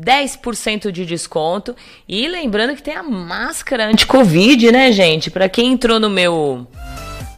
[0.00, 1.74] 10% de desconto.
[2.08, 5.30] E lembrando que tem a máscara anti-Covid, né, gente?
[5.30, 6.66] Pra quem entrou no meu.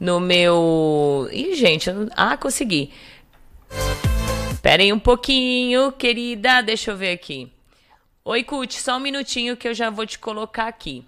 [0.00, 1.28] No meu.
[1.32, 2.90] Ih, gente, eu ah, consegui.
[4.62, 6.62] Aí um pouquinho, querida.
[6.62, 7.50] Deixa eu ver aqui.
[8.24, 11.04] Oi, Cut, só um minutinho que eu já vou te colocar aqui.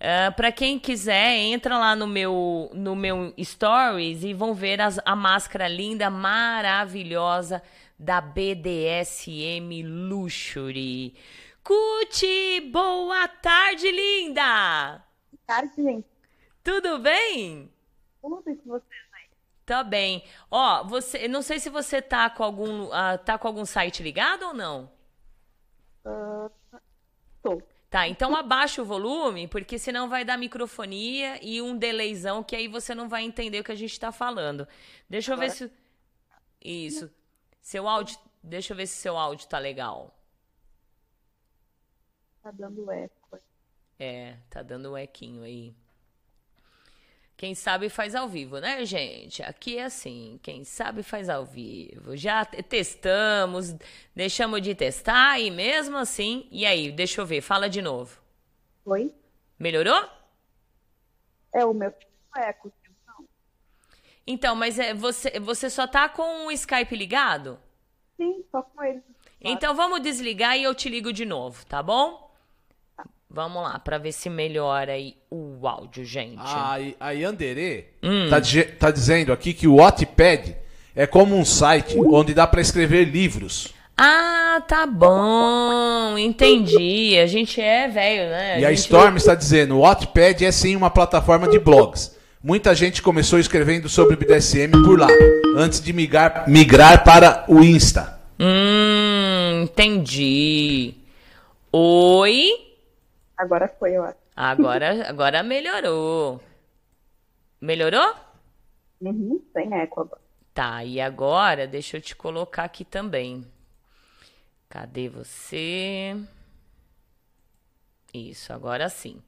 [0.00, 5.00] Ah, Pra quem quiser, entra lá no meu, no meu stories e vão ver as-
[5.04, 7.62] a máscara linda, maravilhosa
[7.98, 11.14] da BDSM Luxury.
[11.62, 15.02] Cuti, boa tarde, linda!
[15.46, 16.06] tarde, gente.
[16.62, 17.70] Tudo bem?
[18.20, 18.84] Tudo isso que você
[19.66, 20.22] Tá bem.
[20.50, 24.42] Ó, você, não sei se você tá com algum, ah, tá com algum site ligado
[24.42, 24.90] ou não?
[27.42, 27.62] tô.
[27.88, 32.66] Tá, então abaixa o volume, porque senão vai dar microfonia e um delayzão que aí
[32.66, 34.68] você não vai entender o que a gente tá falando.
[35.08, 35.70] Deixa eu ver se.
[36.62, 37.10] Isso.
[37.64, 38.16] Seu áudio.
[38.42, 40.14] Deixa eu ver se seu áudio tá legal.
[42.42, 43.38] Tá dando eco.
[43.98, 45.74] É, tá dando um equinho aí.
[47.36, 49.42] Quem sabe faz ao vivo, né, gente?
[49.42, 52.16] Aqui é assim, quem sabe faz ao vivo.
[52.16, 53.74] Já te- testamos,
[54.14, 56.46] deixamos de testar e mesmo assim.
[56.50, 58.20] E aí, deixa eu ver, fala de novo.
[58.84, 59.14] Oi?
[59.58, 60.08] Melhorou?
[61.52, 61.92] É o meu
[62.36, 62.70] eco.
[64.26, 67.58] Então, mas é, você, você só tá com o Skype ligado?
[68.16, 69.02] Sim, só com eles.
[69.40, 72.32] Então vamos desligar e eu te ligo de novo, tá bom?
[73.28, 76.38] Vamos lá, pra ver se melhora aí o áudio, gente.
[76.40, 77.88] A, a Yandere
[78.30, 80.56] tá, dize- tá dizendo aqui que o Wattpad
[80.94, 83.74] é como um site onde dá pra escrever livros.
[83.96, 87.18] Ah, tá bom, entendi.
[87.18, 88.60] A gente é velho, né?
[88.60, 92.16] E a Storm está dizendo, o Wattpad é sim uma plataforma de blogs.
[92.46, 95.08] Muita gente começou escrevendo sobre BDSM por lá,
[95.56, 98.20] antes de migrar, migrar para o Insta.
[98.38, 100.94] Hum, entendi.
[101.72, 102.50] Oi?
[103.34, 104.18] Agora foi, eu acho.
[104.36, 106.38] Agora, agora melhorou.
[107.58, 108.14] Melhorou?
[109.00, 110.20] Uhum, sem eco agora.
[110.52, 113.42] Tá, e agora deixa eu te colocar aqui também.
[114.68, 116.14] Cadê você?
[118.12, 119.22] Isso, agora sim.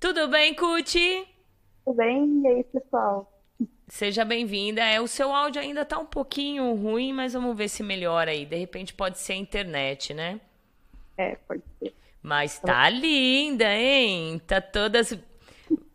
[0.00, 1.28] Tudo bem, Cuti?
[1.84, 2.42] Tudo bem?
[2.42, 3.30] E aí, pessoal?
[3.88, 4.82] Seja bem-vinda.
[4.82, 8.46] É, o seu áudio ainda tá um pouquinho ruim, mas vamos ver se melhora aí.
[8.46, 10.40] De repente pode ser a internet, né?
[11.16, 11.94] É, pode ser.
[12.22, 14.40] Mas tá linda, hein?
[14.46, 15.16] Tá todas.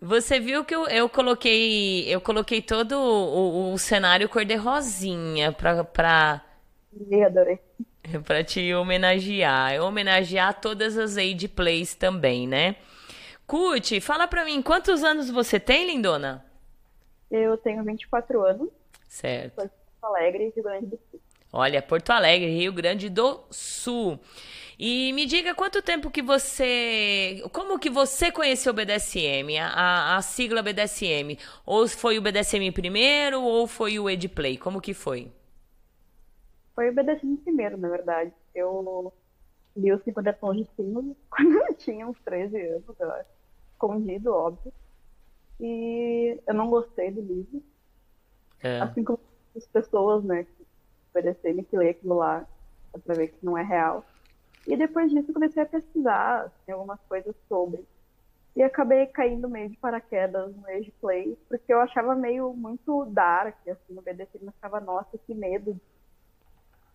[0.01, 5.51] Você viu que eu, eu coloquei eu coloquei todo o, o cenário cor de rosinha
[5.51, 6.41] pra, pra,
[7.09, 7.59] E adorei.
[8.25, 9.73] pra te homenagear.
[9.73, 12.75] Eu homenagear todas as Age Plays também, né?
[13.47, 16.45] Cuti, fala pra mim, quantos anos você tem, lindona?
[17.31, 18.69] Eu tenho 24 anos,
[19.07, 19.55] Certo.
[19.55, 21.19] sou de Porto Alegre, Rio Grande do Sul.
[21.53, 24.19] Olha, Porto Alegre, Rio Grande do Sul.
[24.77, 27.41] E me diga quanto tempo que você.
[27.51, 31.37] Como que você conheceu o BDSM, a, a- sigla BDSM?
[31.65, 34.57] Ou foi o BDSM primeiro ou foi o Edplay?
[34.57, 35.31] Como que foi?
[36.75, 38.31] Foi o BDSM primeiro, na verdade.
[38.53, 39.11] Eu
[39.75, 43.36] li os 50 tons de cinza quando eu tinha uns 13 anos, eu acho.
[43.77, 44.73] Escondido, óbvio.
[45.59, 47.63] E eu não gostei do livro.
[48.59, 48.79] É.
[48.81, 49.19] Assim como
[49.55, 50.67] as pessoas, né, que
[51.13, 52.45] BDSM que lê aquilo lá,
[53.05, 54.03] pra ver que não é real.
[54.65, 57.85] E depois disso eu comecei a pesquisar assim, algumas coisas sobre.
[58.55, 63.55] E acabei caindo meio de paraquedas no Age Play, porque eu achava meio muito dark,
[63.67, 65.79] assim, no BDSM, eu ficava, nossa, que medo.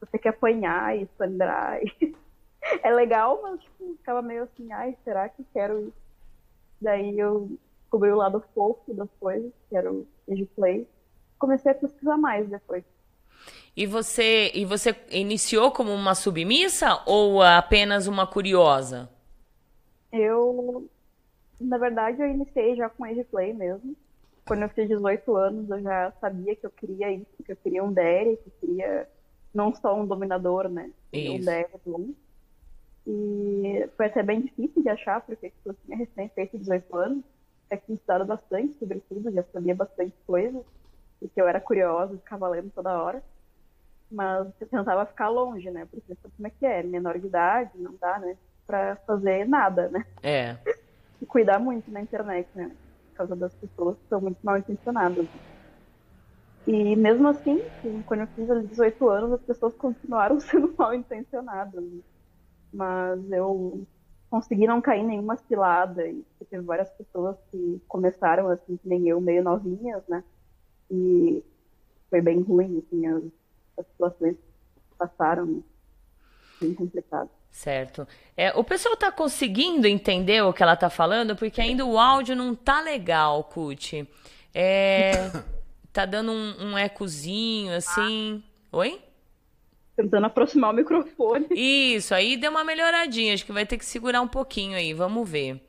[0.01, 1.81] Você quer apanhar e sangrar.
[1.81, 2.17] E...
[2.83, 6.02] é legal, mas tipo, ficava meio assim, ai, será que quero isso?
[6.83, 10.07] Daí eu descobri o lado fofo das coisas, que era o
[10.57, 10.87] Play.
[11.39, 12.85] Comecei a pesquisar mais depois.
[13.77, 19.09] E você, e você iniciou como uma submissa ou apenas uma curiosa?
[20.13, 20.89] Eu,
[21.59, 23.97] na verdade, eu iniciei já com Age Play mesmo.
[24.45, 27.83] Quando eu fiz 18 anos, eu já sabia que eu queria isso, que eu queria
[27.83, 29.09] um Derry, que eu queria
[29.55, 30.91] não só um dominador, né?
[31.15, 31.41] Um.
[31.41, 32.09] Derry bom.
[33.07, 37.25] E foi até bem difícil de achar, porque tipo, eu tinha recém feito 18 anos,
[37.71, 40.63] eu tinha estudado bastante sobre tudo, já sabia bastante coisa,
[41.19, 43.23] porque eu era curiosa, ficava lendo toda hora.
[44.11, 45.87] Mas eu tentava ficar longe, né?
[45.91, 46.83] Porque sabe como é que é?
[46.83, 48.37] Menor de idade, não dá, né?
[48.67, 50.05] Pra fazer nada, né?
[50.23, 50.57] É.
[51.21, 52.71] e cuidar muito na internet, né?
[53.11, 55.27] Por causa das pessoas que são muito mal intencionadas.
[56.67, 57.59] E mesmo assim,
[58.07, 61.83] quando eu fiz os 18 anos, as pessoas continuaram sendo mal intencionadas.
[61.83, 62.01] né?
[62.73, 63.87] Mas eu
[64.31, 66.07] consegui não cair em nenhuma cilada.
[66.09, 70.25] E teve várias pessoas que começaram assim, que nem eu, meio novinhas, né?
[70.91, 71.45] E
[72.09, 73.23] foi bem ruim, assim, as,
[73.79, 74.37] as situações
[74.99, 75.63] passaram,
[76.61, 77.29] bem complicado.
[77.51, 78.09] Certo.
[78.35, 82.35] É, o pessoal tá conseguindo entender o que ela tá falando, porque ainda o áudio
[82.35, 84.09] não tá legal, Cuti.
[84.55, 85.31] É,
[85.93, 88.43] tá dando um, um ecozinho, assim.
[88.73, 88.99] Oi?
[89.97, 91.47] Tentando aproximar o microfone.
[91.51, 93.35] Isso, aí deu uma melhoradinha.
[93.35, 95.61] Acho que vai ter que segurar um pouquinho aí, vamos ver.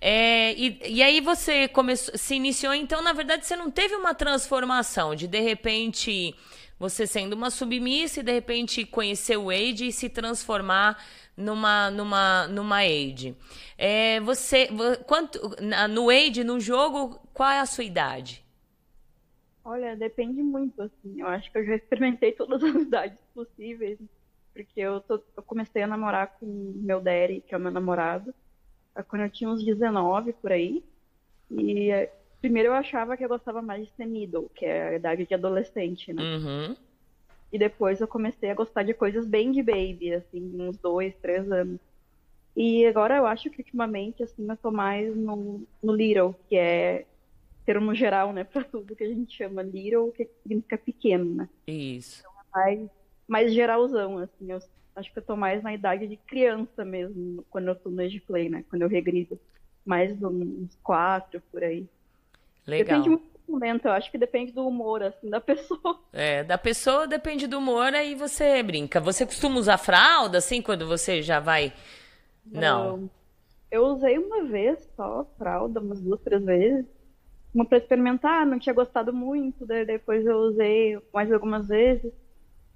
[0.00, 4.14] É, e, e aí você começou, se iniciou, então, na verdade, você não teve uma
[4.14, 6.34] transformação de de repente
[6.78, 11.02] você sendo uma submissa e de repente conhecer o Age e se transformar
[11.36, 13.36] numa numa numa Age.
[13.78, 15.40] É, você vo- quanto
[15.90, 18.44] no Age no jogo qual é a sua idade?
[19.66, 21.20] Olha, depende muito, assim.
[21.20, 23.98] Eu acho que eu já experimentei todas as idades possíveis,
[24.54, 26.46] porque eu, tô- eu comecei a namorar com
[26.76, 28.32] meu daddy, que é o meu namorado,
[28.96, 30.84] eh, quando eu tinha uns 19 por aí.
[31.50, 34.94] E eh, primeiro eu achava que eu gostava mais de ser middle, que é a
[34.94, 36.22] idade de adolescente, né?
[36.22, 36.76] Uhum.
[37.52, 41.50] E depois eu comecei a gostar de coisas bem de baby, assim, uns dois, três
[41.50, 41.80] anos.
[42.56, 47.04] E agora eu acho que ultimamente, assim, eu tô mais no, no little, que é
[47.66, 51.48] termo geral, né, para tudo que a gente chama little, que significa pequeno, né?
[51.66, 52.20] Isso.
[52.20, 52.90] Então, mais,
[53.26, 54.60] mais geralzão, assim, eu
[54.94, 58.20] acho que eu tô mais na idade de criança mesmo, quando eu tô no Age
[58.20, 59.38] Play, né, quando eu regrido.
[59.84, 61.86] Mais uns quatro, por aí.
[62.66, 63.00] Legal.
[63.00, 66.00] Depende muito do momento, eu acho que depende do humor, assim, da pessoa.
[66.12, 69.00] É, da pessoa depende do humor, aí você brinca.
[69.00, 71.72] Você costuma usar fralda, assim, quando você já vai...
[72.44, 73.10] Não.
[73.70, 76.95] Eu usei uma vez só, fralda, umas duas, três vezes.
[77.56, 82.12] Uma pra experimentar, não tinha gostado muito, daí depois eu usei mais algumas vezes.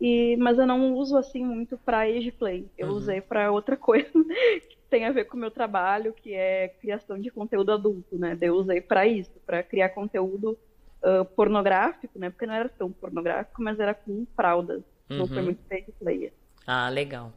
[0.01, 2.66] E, mas eu não uso assim muito pra age play.
[2.78, 2.95] Eu Uhum.
[2.97, 7.18] usei pra outra coisa que tem a ver com o meu trabalho, que é criação
[7.20, 8.39] de conteúdo adulto, né?
[8.41, 10.59] Eu usei pra isso, pra criar conteúdo
[11.05, 12.31] ah, pornográfico, né?
[12.31, 14.83] Porque não era tão pornográfico, mas era com fraldas.
[15.11, 15.45] Não foi Uhum.
[15.45, 16.33] muito age play.
[16.66, 17.33] Ah, legal.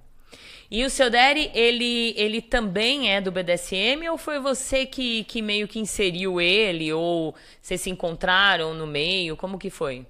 [0.70, 5.42] E o seu Daddy, ele, ele também é do BDSM ou foi você que, que
[5.42, 9.38] meio que inseriu ele ou vocês se encontraram no meio?
[9.38, 10.06] Como que foi?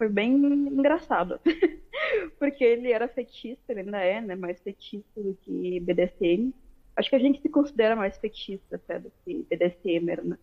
[0.00, 1.38] foi bem engraçado.
[2.38, 4.34] Porque ele era fetista, ele ainda é, né?
[4.34, 6.54] Mais fetista do que BDSM.
[6.96, 10.38] Acho que a gente se considera mais fetista até do que BDSMer, né?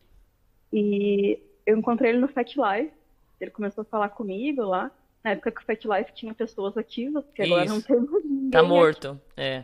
[0.71, 2.93] E eu encontrei ele no Fat Life.
[3.41, 4.91] Ele começou a falar comigo lá.
[5.23, 8.49] Na época que o Fat Life tinha pessoas ativas, que agora não tem mais ninguém.
[8.51, 8.73] Tá ativo.
[8.73, 9.21] morto.
[9.35, 9.63] É.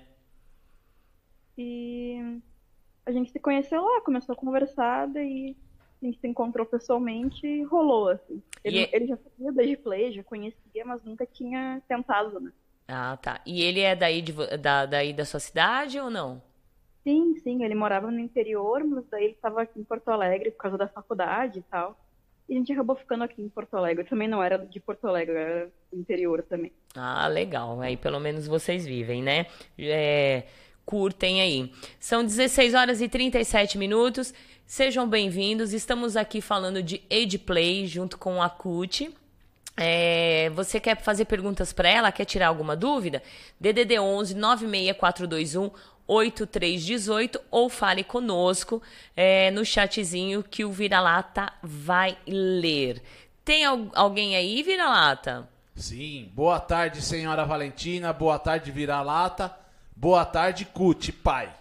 [1.57, 2.39] E
[3.05, 5.55] a gente se conheceu lá, começou a conversar, daí
[6.01, 8.41] a gente se encontrou pessoalmente e rolou, assim.
[8.63, 12.51] Ele, é- ele já sabia da play, já conhecia, mas nunca tinha tentado, né?
[12.87, 13.41] Ah, tá.
[13.45, 16.41] E ele é daí, de, da, daí da sua cidade ou não?
[17.03, 20.57] Sim, sim, ele morava no interior, mas daí ele estava aqui em Porto Alegre por
[20.57, 21.97] causa da faculdade e tal.
[22.47, 24.03] E a gente acabou ficando aqui em Porto Alegre.
[24.03, 26.71] Também não era de Porto Alegre, era interior também.
[26.95, 27.79] Ah, legal.
[27.81, 29.47] Aí pelo menos vocês vivem, né?
[29.77, 30.43] É,
[30.85, 31.71] curtem aí.
[31.99, 34.33] São 16 horas e 37 minutos.
[34.65, 35.73] Sejam bem-vindos.
[35.73, 39.13] Estamos aqui falando de Age Play junto com a CUT.
[39.75, 42.11] É, você quer fazer perguntas para ela?
[42.11, 43.23] Quer tirar alguma dúvida?
[43.59, 45.71] DDD 11 96421
[46.07, 48.81] 8318 ou fale conosco
[49.15, 53.01] é, no chatzinho que o Vira-Lata vai ler.
[53.45, 55.47] Tem al- alguém aí, Vira-Lata?
[55.75, 56.29] Sim.
[56.33, 58.13] Boa tarde, senhora Valentina.
[58.13, 59.55] Boa tarde, Vira-Lata.
[59.95, 61.53] Boa tarde, Cut, pai.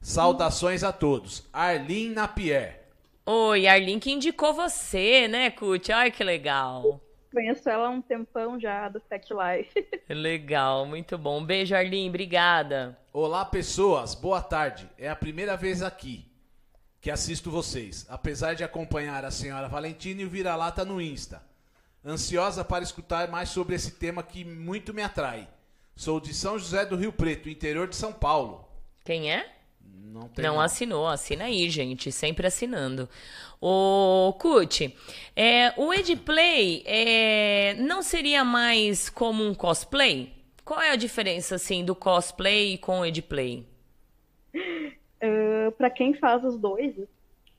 [0.00, 1.44] Saudações a todos.
[1.52, 2.80] Arlene Napier.
[3.26, 5.92] Oi, Arlene que indicou você, né, Cut?
[5.92, 7.00] Ai, que legal.
[7.32, 9.86] Conheço ela há um tempão já do Fat Life.
[10.08, 11.44] Legal, muito bom.
[11.44, 12.98] Beijo, Arlene, obrigada.
[13.12, 14.14] Olá, pessoas.
[14.14, 14.90] Boa tarde.
[14.98, 16.28] É a primeira vez aqui
[17.00, 21.42] que assisto vocês, apesar de acompanhar a senhora Valentina e o Vira-Lata no Insta.
[22.04, 25.48] Ansiosa para escutar mais sobre esse tema que muito me atrai.
[25.94, 28.68] Sou de São José do Rio Preto, interior de São Paulo.
[29.04, 29.59] Quem é?
[30.10, 33.08] Não tem Não assinou, assina aí, gente, sempre assinando.
[33.60, 34.96] Ô, Cut,
[35.36, 40.32] é, o Edplay é, não seria mais como um cosplay?
[40.64, 43.66] Qual é a diferença, assim, do cosplay com o Edplay?
[45.22, 46.94] Uh, pra quem faz os dois,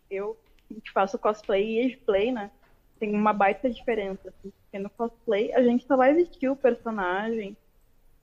[0.10, 0.38] eu
[0.70, 2.49] que faço cosplay e ageplay, né?
[2.99, 4.30] Tem uma baita diferença.
[4.30, 7.58] Assim, porque no cosplay a gente só vai vestir o personagem.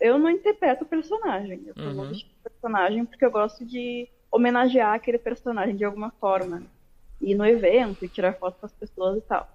[0.00, 1.62] Eu não interpreto o personagem.
[1.66, 2.08] Eu só vou Uhum.
[2.08, 6.60] vestir o personagem porque eu gosto de homenagear aquele personagem de alguma forma.
[6.60, 6.66] né?
[7.20, 9.48] Ir no evento e tirar foto com as pessoas e tal.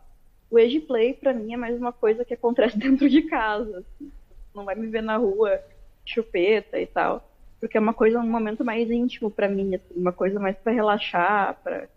[0.49, 3.79] O ageplay, pra mim, é mais uma coisa que acontece dentro de casa.
[3.79, 4.11] assim.
[4.53, 5.59] Não vai me ver na rua,
[6.05, 7.27] chupeta e tal
[7.63, 10.73] porque é uma coisa, um momento mais íntimo pra mim, assim, uma coisa mais pra
[10.73, 11.87] relaxar, pra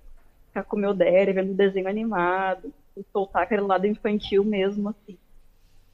[0.47, 2.73] ficar com meu daddy, vendo desenho animado,
[3.13, 5.19] soltar aquele lado infantil mesmo, assim.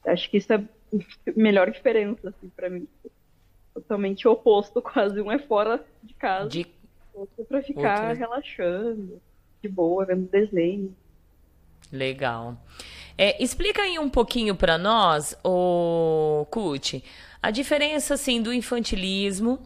[0.05, 0.63] Acho que isso é a
[1.35, 2.87] melhor diferença, assim, pra mim.
[3.73, 5.19] Totalmente oposto, quase.
[5.21, 6.65] Um é fora de casa, De...
[7.13, 9.21] outro pra ficar Outro é- relaxando,
[9.61, 10.95] de boa, vendo desenho.
[11.91, 12.57] Legal.
[13.17, 17.03] É, explica aí um pouquinho pra nós, o Cut,
[17.41, 19.59] a diferença assim do infantilismo,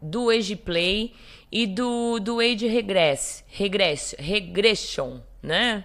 [0.00, 1.12] do age play
[1.50, 5.84] e do do age regress, regress, regression, né?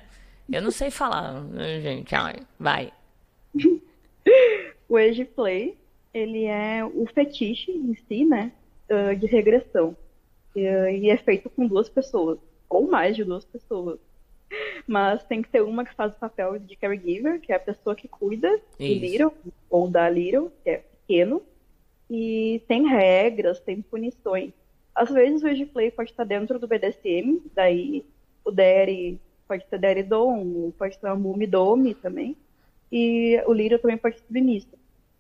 [0.52, 2.14] Eu não sei falar, né, gente.
[2.16, 2.92] Ai, vai.
[4.90, 5.78] O age play,
[6.18, 8.52] ele é o fetiche em si, né,
[8.90, 9.96] ah, de regressão.
[10.56, 14.00] E, é feito com duas pessoas, ou mais de duas pessoas.
[14.88, 17.96] Mas tem que ter uma que faz o papel de caregiver, que é a pessoa
[17.96, 18.50] que cuida
[18.80, 19.02] do Isso.
[19.02, 19.34] Little,
[19.70, 21.42] ou da Little, que é pequeno.
[22.10, 24.54] E tem regras, tem punições.
[24.96, 28.04] Às vezes o play pode estar dentro do BDSM, daí
[28.44, 32.36] o Daddy pode ter Daddy Dom, pode ter uma Mumi Domi também.
[32.92, 34.70] E o Little também pode ser submisso.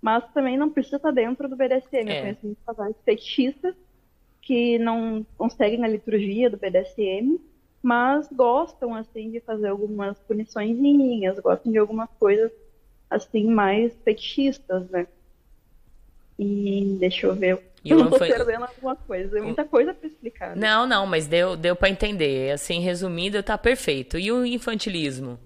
[0.02, 2.10] Mas também não precisa estar dentro do BDSM.
[2.10, 2.18] É.
[2.18, 3.76] Eu conheço muitos casais fetichistas
[4.42, 7.38] que não conseguem a liturgia do BDSM,
[7.82, 12.52] mas gostam, assim, de fazer algumas puniçõezinhas, gostam de algumas coisas,
[13.10, 15.08] assim, mais fetichistas, né?
[16.40, 17.60] E deixa eu ver.
[17.84, 19.38] E eu não tô foi- perdendo alguma coisa.
[19.40, 20.56] É muita coisa pra explicar.
[20.56, 20.68] né?
[20.68, 22.52] Não, não, mas deu, deu para entender.
[22.52, 24.18] Assim, resumindo, tá perfeito.
[24.18, 25.40] E o infantilismo?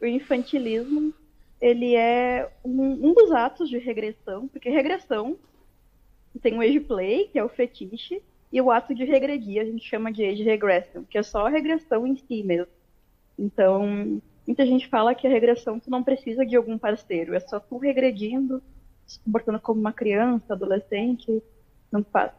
[0.00, 1.12] o infantilismo
[1.60, 5.36] ele é um, um dos atos de regressão, porque regressão
[6.40, 9.84] tem o age play, que é o fetiche, e o ato de regredir a gente
[9.84, 12.72] chama de age regression, que é só a regressão em si mesmo.
[13.38, 17.58] Então, muita gente fala que a regressão tu não precisa de algum parceiro, é só
[17.58, 18.62] tu regredindo,
[19.06, 21.42] se comportando como uma criança, adolescente,
[21.90, 22.32] não para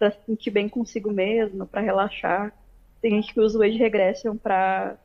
[0.00, 2.52] se sentir bem consigo mesmo, para relaxar.
[3.00, 4.96] Tem gente que usa o age regression para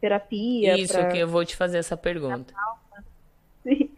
[0.00, 2.54] terapia, Isso pra- que eu vou te fazer essa pergunta.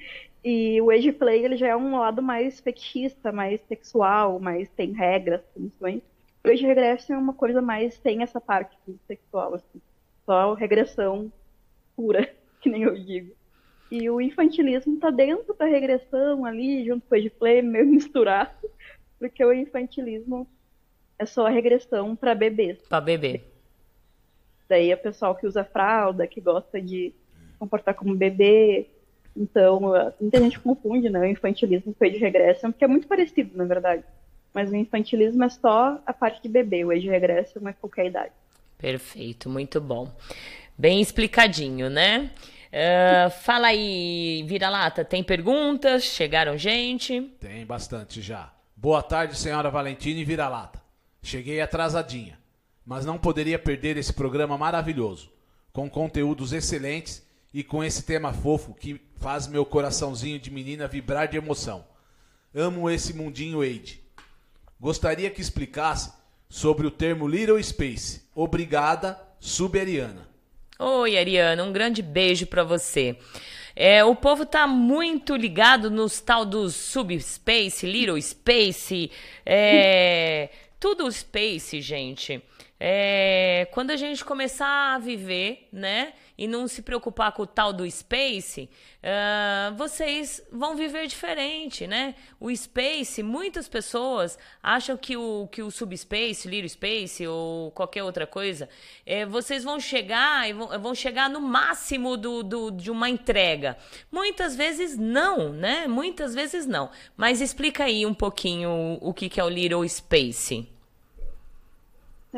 [0.45, 4.93] e o age play ele já é um lado mais fetichista, mais sexual, mais tem
[4.93, 6.01] regras, punições.
[6.45, 8.77] O age regresso é uma coisa mais tem essa parte
[9.07, 9.81] sexual, assim.
[10.25, 11.31] Só regressão
[11.97, 12.29] pura,
[12.61, 13.37] que nem eu digo.
[13.91, 18.51] E o infantilismo tá dentro da regressão ali, junto com o age play, meio misturado,
[19.19, 20.47] porque o infantilismo
[21.19, 22.79] é só a regressão para bebês.
[22.89, 23.45] Pra beber.
[24.69, 27.15] Daí é o pessoal que usa fralda, que gosta de
[27.47, 28.87] se comportar como bebê.
[29.37, 29.81] Então,
[30.21, 33.65] muita gente confunde né, o infantilismo com o age regression, porque é muito parecido, na
[33.65, 34.03] verdade.
[34.53, 38.33] Mas o infantilismo é só a parte de bebê, o age regression é qualquer idade.
[38.77, 40.11] Perfeito, muito bom.
[40.77, 42.31] Bem explicadinho, né?
[42.73, 46.05] Ah, fala aí, vira-lata, tem perguntas?
[46.05, 47.21] Chegaram gente?
[47.41, 48.53] Tem bastante já.
[48.77, 50.81] Boa tarde, senhora Valentina e vira-lata.
[51.23, 52.38] Cheguei atrasadinha,
[52.89, 55.31] mas não poderia perder esse programa maravilhoso,
[55.75, 57.23] com conteúdos excelentes
[57.53, 61.85] e com esse tema fofo que faz meu coraçãozinho de menina vibrar de emoção.
[62.55, 64.01] Amo esse mundinho Age.
[64.81, 66.11] Gostaria que explicasse
[66.49, 68.23] sobre o termo Little Space.
[68.35, 70.27] Obrigada, Suberiana.
[70.79, 73.19] Oi, Ariana, um grande beijo pra você.
[73.77, 79.11] É, o povo tá muito ligado nos tal dos subspace, little space,
[79.45, 80.49] é,
[80.81, 82.43] tudo space, gente.
[82.81, 87.73] É, quando a gente começar a viver, né, e não se preocupar com o tal
[87.73, 88.71] do space,
[89.03, 92.15] ah, vocês vão viver diferente, né?
[92.39, 98.27] O space, muitas pessoas acham que o, que o subspace, little space ou qualquer outra
[98.27, 98.69] coisa,
[99.05, 103.77] é, vocês vão chegar e vão, vão chegar no máximo do, do, de uma entrega.
[104.11, 105.89] Muitas vezes não, né?
[105.89, 106.91] Muitas vezes não.
[107.17, 110.78] Mas explica aí um pouquinho o, o que, que é o little space.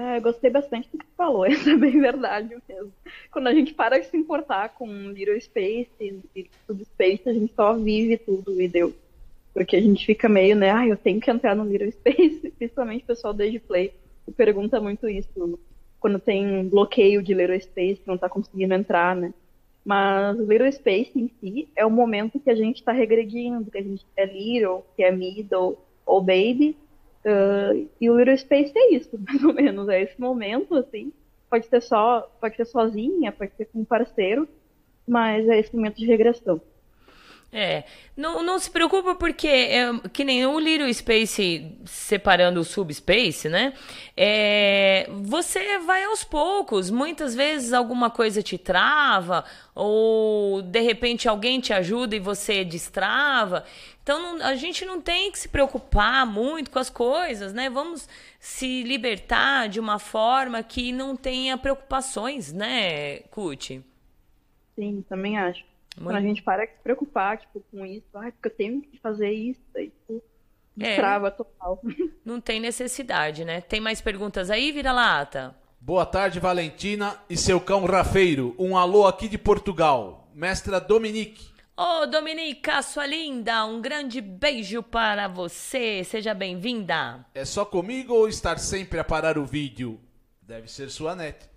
[0.01, 2.93] É, eu gostei bastante do que tu falou, isso é bem verdade mesmo.
[3.31, 5.91] Quando a gente para de se importar com Little Space
[6.35, 8.95] e Subspace, a gente só vive tudo e deu.
[9.53, 13.03] Porque a gente fica meio, né, ah, eu tenho que entrar no Little Space, principalmente
[13.03, 13.93] o pessoal do Age Play
[14.37, 15.59] pergunta muito isso,
[15.99, 19.35] quando tem bloqueio de Little Space, não tá conseguindo entrar, né.
[19.85, 23.83] Mas Little Space em si é o momento que a gente tá regredindo, que a
[23.83, 26.77] gente é Little, que é Middle ou Baby,
[27.25, 29.89] Uh, e o Little Space é isso, mais ou menos.
[29.89, 31.13] É esse momento, assim.
[31.49, 34.49] Pode ser só, pode ser sozinha, pode ser com um parceiro,
[35.07, 36.61] mas é esse momento de regressão.
[37.53, 37.83] É,
[38.17, 43.73] não, não se preocupa porque é, que nem o Little Space separando o Subspace, né?
[44.17, 46.91] É, você vai aos poucos.
[46.91, 49.45] Muitas vezes alguma coisa te trava
[49.75, 53.65] ou de repente alguém te ajuda e você destrava.
[54.03, 57.69] Então não- a gente não tem que se preocupar muito com as coisas, né?
[57.69, 63.83] Vamos se libertar de uma forma que não tenha preocupações, né, Cuti?
[64.77, 65.65] Sim, também acho.
[65.97, 66.17] Quando Muito.
[66.17, 69.31] a gente para de se preocupar, tipo, com isso, ai, porque eu tenho que fazer
[69.31, 70.23] isso, aí, tipo,
[70.81, 70.97] É.
[70.97, 71.81] trava total.
[72.25, 73.61] Não tem necessidade, né?
[73.61, 75.55] Tem mais perguntas aí, vira-lata?
[75.81, 78.55] Boa tarde, Valentina e seu cão Rafeiro.
[78.59, 80.31] Um alô aqui de Portugal.
[80.35, 81.49] Mestra Dominique.
[81.77, 86.05] Ô, Dominica, sua linda, um grande beijo para você.
[86.05, 87.25] Seja bem-vinda.
[87.35, 89.99] É só comigo ou estar sempre a parar o vídeo?
[90.43, 91.50] Deve ser sua neta.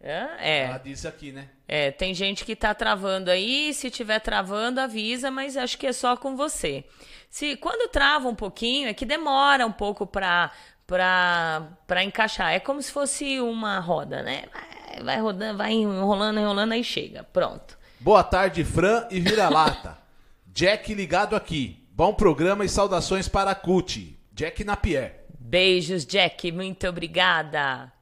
[0.00, 1.48] Ela É, disse aqui, né?
[1.66, 3.74] é, tem gente que tá travando aí.
[3.74, 6.84] Se tiver travando, avisa, mas acho que é só com você.
[7.28, 10.50] Se quando trava um pouquinho, é que demora um pouco pra,
[10.86, 12.52] pra, pra encaixar.
[12.52, 14.44] É como se fosse uma roda, né?
[14.52, 17.24] Vai, vai rodando, vai enrolando, enrolando, aí chega.
[17.24, 17.76] Pronto.
[18.00, 19.98] Boa tarde, Fran e Vira-Lata.
[20.46, 21.84] Jack ligado aqui.
[21.90, 24.18] Bom programa e saudações para a Cuti.
[24.32, 25.24] Jack Napier.
[25.38, 26.50] Beijos, Jack.
[26.52, 27.92] Muito obrigada.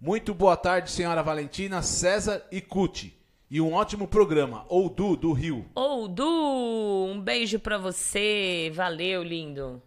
[0.00, 3.14] Muito boa tarde, senhora Valentina, César e Cuti.
[3.50, 4.64] e um ótimo programa.
[4.68, 5.66] Ou Du, do Rio.
[5.74, 8.70] Ou Du, um beijo pra você.
[8.72, 9.82] Valeu, lindo.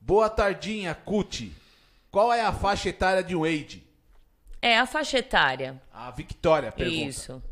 [0.00, 1.52] Boa tardinha, Cuti.
[2.10, 3.82] Qual é a faixa etária de um Wade?
[4.62, 5.80] É a faixa etária.
[5.92, 7.02] A Victoria pergunta.
[7.08, 7.42] Isso.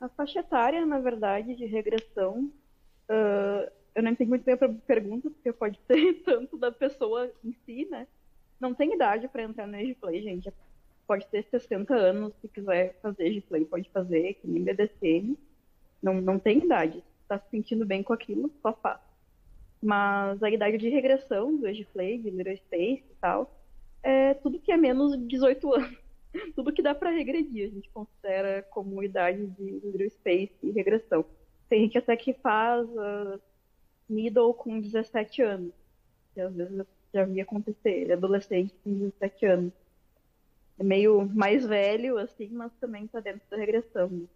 [0.00, 2.50] A faixa etária, na verdade, de regressão,
[3.08, 7.54] ah, eu não entendi muito bem a pergunta, porque pode ser tanto da pessoa em
[7.66, 8.06] si, né?
[8.60, 10.52] Não tem idade para entrar no Age Play, gente.
[11.08, 15.38] Pode ter 60 anos, se quiser fazer Age Play, pode fazer, que nem BDSM.
[16.02, 16.98] Não, não tem idade.
[16.98, 19.00] Se tá se sentindo bem com aquilo, só faz.
[19.82, 23.58] Mas a idade de regressão do Age Play, de Little Space e tal,
[24.02, 25.98] é tudo que é menos de 18 anos.
[26.54, 31.24] Tudo que dá para regredir, a gente considera como idade de Little Space e regressão.
[31.70, 33.40] Tem gente até que faz uh,
[34.06, 35.72] middle com 17 anos.
[36.34, 38.10] Que às vezes já vi acontecer.
[38.10, 39.72] É adolescente com 17 anos.
[40.78, 44.28] É meio mais velho, assim, mas também tá dentro da regressão.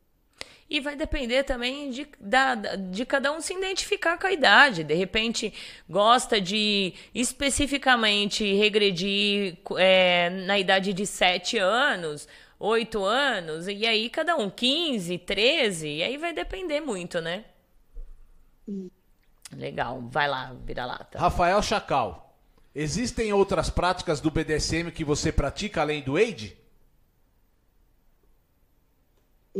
[0.68, 4.82] E vai depender também de, da, da- de cada um se identificar com a idade.
[4.84, 5.52] De repente,
[5.88, 12.26] gosta de especificamente regredir é, na idade de 7 anos,
[12.58, 17.44] 8 anos, e aí cada um 15, 13, e aí vai depender muito, né?
[19.56, 21.18] Legal, vai lá, vira lata.
[21.18, 22.21] Rafael Chacal.
[22.74, 26.56] Existem outras práticas do BDSM que você pratica além do Wade?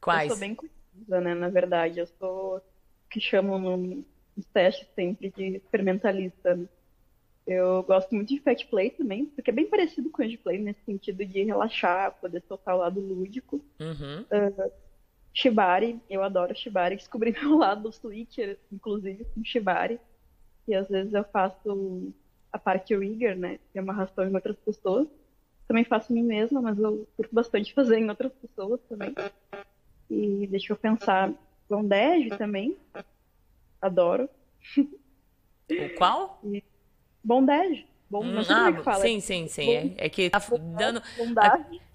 [0.00, 0.30] Quais?
[0.30, 1.34] Eu sou bem confusa, né?
[1.34, 2.60] Na verdade, eu sou o
[3.10, 4.04] que chamam no-
[4.36, 6.54] nos testes sempre de experimentalista.
[6.54, 6.66] né?
[7.46, 10.58] Eu gosto muito de Fat Play também, porque é bem parecido com o Edge Play
[10.58, 13.60] nesse sentido de relaxar, poder soltar o lado lúdico.
[13.80, 14.24] Uhum.
[15.36, 16.96] Shibari, eu adoro Shibari.
[16.96, 20.00] Descobri meu lado Switcher, inclusive, com Shibari.
[20.66, 22.12] E às vezes eu faço
[22.50, 23.58] a parte rigger, né?
[23.70, 25.06] Que é uma amarração em outras pessoas.
[25.68, 29.14] Também faço em mim mesma, mas eu curto bastante fazer em outras pessoas também.
[30.08, 31.30] E deixa eu pensar.
[31.68, 32.76] Bondage também.
[33.82, 34.30] Adoro.
[34.78, 36.40] O qual?
[37.22, 37.86] Bondage.
[38.08, 39.00] Bom, Hum, é que fala.
[39.00, 39.70] sim, sim, sim.
[39.96, 40.40] É, é que tá
[40.76, 41.02] dando.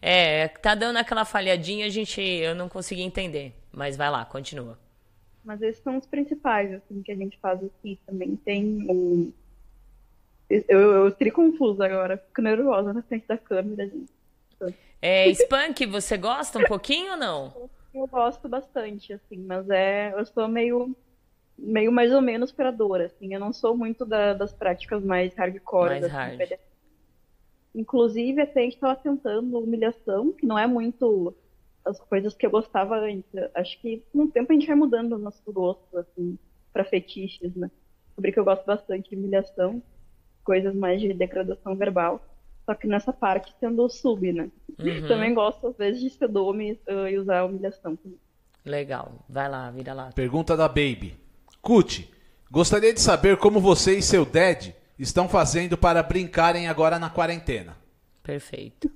[0.01, 2.21] É, tá dando aquela falhadinha, a gente.
[2.21, 3.53] Eu não consegui entender.
[3.71, 4.77] Mas vai lá, continua.
[5.43, 7.97] Mas esses são os principais, assim, que a gente faz aqui.
[8.05, 9.33] Também tem o.
[10.49, 14.11] Eu, eu estou confusa agora, fico nervosa na frente da câmera, gente.
[15.01, 17.69] É, Spunk, você gosta um pouquinho ou não?
[17.93, 20.13] Eu gosto bastante, assim, mas é.
[20.15, 20.95] Eu sou meio.
[21.61, 23.33] Meio mais ou menos pra dor, assim.
[23.33, 25.89] Eu não sou muito da- das práticas mais hardcore.
[25.89, 26.53] Mais assim, hard.
[27.73, 31.33] Inclusive, até a gente tava tentando humilhação, que não é muito
[31.85, 33.29] as coisas que eu gostava antes.
[33.55, 36.37] Acho que com o tempo a gente vai mudando o nosso gosto, assim,
[36.73, 37.71] pra fetiches, né?
[38.15, 39.81] Sobre que eu gosto bastante de humilhação,
[40.43, 42.21] coisas mais de degradação verbal.
[42.65, 44.51] Só que nessa parte sendo sub, né?
[44.77, 45.07] Uhum.
[45.07, 47.97] Também gosto, às vezes, de ser dome uh, e usar a humilhação.
[48.65, 49.13] Legal.
[49.27, 50.11] Vai lá, vira lá.
[50.13, 51.15] Pergunta da Baby.
[51.61, 52.09] Cuti,
[52.49, 57.77] gostaria de saber como você e seu dad estão fazendo para brincarem agora na quarentena.
[58.23, 58.91] Perfeito.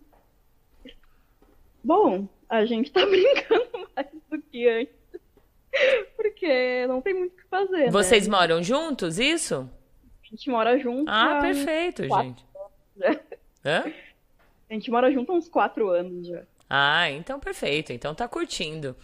[1.84, 4.93] Bom, a gente tá brincando mais do que antes.
[6.16, 8.38] Porque não tem muito o que fazer, Vocês né?
[8.38, 9.70] moram juntos, isso?
[10.24, 11.09] A gente mora junto.
[11.09, 12.45] Ah, há perfeito, quatro gente.
[12.97, 13.20] já.
[13.66, 13.93] Hã?
[14.70, 16.43] A gente mora junto há uns quatro anos já.
[16.70, 17.91] Ah, então perfeito.
[17.91, 18.95] Então tá curtindo.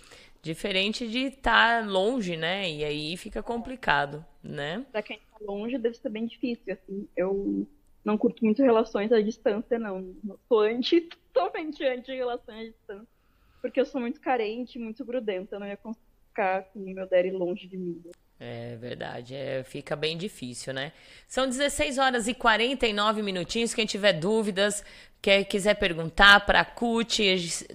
[0.42, 2.70] Diferente de estar longe, né?
[2.70, 4.86] E aí fica complicado, né?
[4.92, 7.08] Pra quem tá longe, deve ser bem difícil, assim.
[7.16, 7.68] Eu
[8.04, 10.16] não curto muito relações à distância, não.
[10.48, 13.08] Sou anti, totalmente anti relações à distância.
[13.62, 15.56] Porque eu sou muito carente, muito grudenta.
[15.56, 15.78] Eu não ia
[16.30, 18.02] ficar com o meu daddy longe de mim.
[18.44, 20.94] É verdade, é, fica bem difícil, né?
[21.28, 23.72] São 16 horas e 49 minutinhos.
[23.72, 24.84] Quem tiver dúvidas,
[25.22, 27.22] quer, quiser perguntar para a CUT,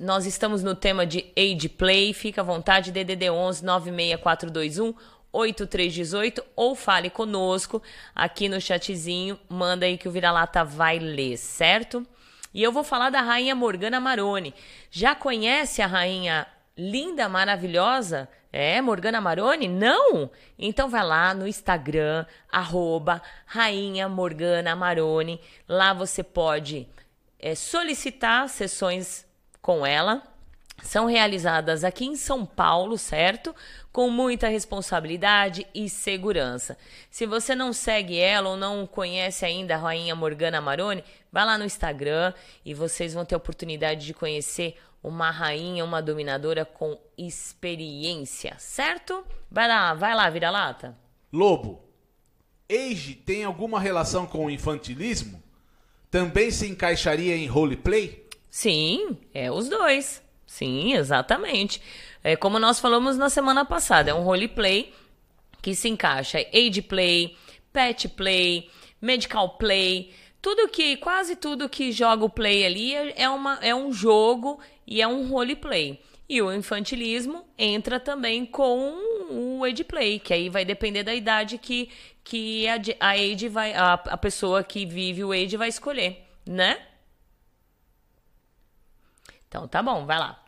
[0.01, 2.13] nós estamos no tema de Age Play.
[2.13, 4.93] Fica à vontade, DDD 11 96421
[5.33, 7.81] 8318 ou fale conosco
[8.13, 9.39] aqui no chatzinho.
[9.49, 12.05] Manda aí que o Vira-Lata vai ler, certo?
[12.53, 14.53] E eu vou falar da rainha Morgana Maroni.
[14.91, 16.45] Já conhece a rainha
[16.77, 18.29] linda, maravilhosa?
[18.53, 19.69] É, Morgana Maroni?
[19.69, 20.31] Não?
[20.59, 25.41] Então vai lá no Instagram, arroba Rainha Morgana Maroni.
[25.69, 26.89] Lá você pode
[27.39, 29.27] é, solicitar sessões
[29.61, 30.23] com ela.
[30.83, 33.55] São realizadas aqui em São Paulo, certo?
[33.91, 36.77] Com muita responsabilidade e segurança.
[37.11, 41.57] Se você não segue ela ou não conhece ainda a Rainha Morgana Maroni, vai lá
[41.57, 42.33] no Instagram
[42.65, 49.25] e vocês vão ter a oportunidade de conhecer uma rainha, uma dominadora com experiência, certo?
[49.51, 50.97] Vai lá, vai lá, vira lata.
[51.33, 51.87] Lobo,
[52.69, 55.41] Age tem alguma relação com o infantilismo?
[56.11, 58.27] Também se encaixaria em roleplay?
[58.51, 60.23] Sim, é os dois.
[60.47, 61.81] Sim, exatamente.
[62.25, 64.93] É como nós falamos na semana passada, é um roleplay
[65.63, 67.37] que se encaixa age play,
[67.73, 68.71] pet play,
[69.01, 73.75] medical play, tudo que quase tudo que joga o play ali é, é uma, é
[73.75, 76.01] um jogo e é um roleplay.
[76.29, 78.95] E o infantilismo entra também com
[79.31, 81.91] o age play, que aí vai depender da idade que,
[82.25, 86.85] que a, a age vai a, a pessoa que vive o age vai escolher, né?
[89.49, 90.45] Então tá bom, vai lá.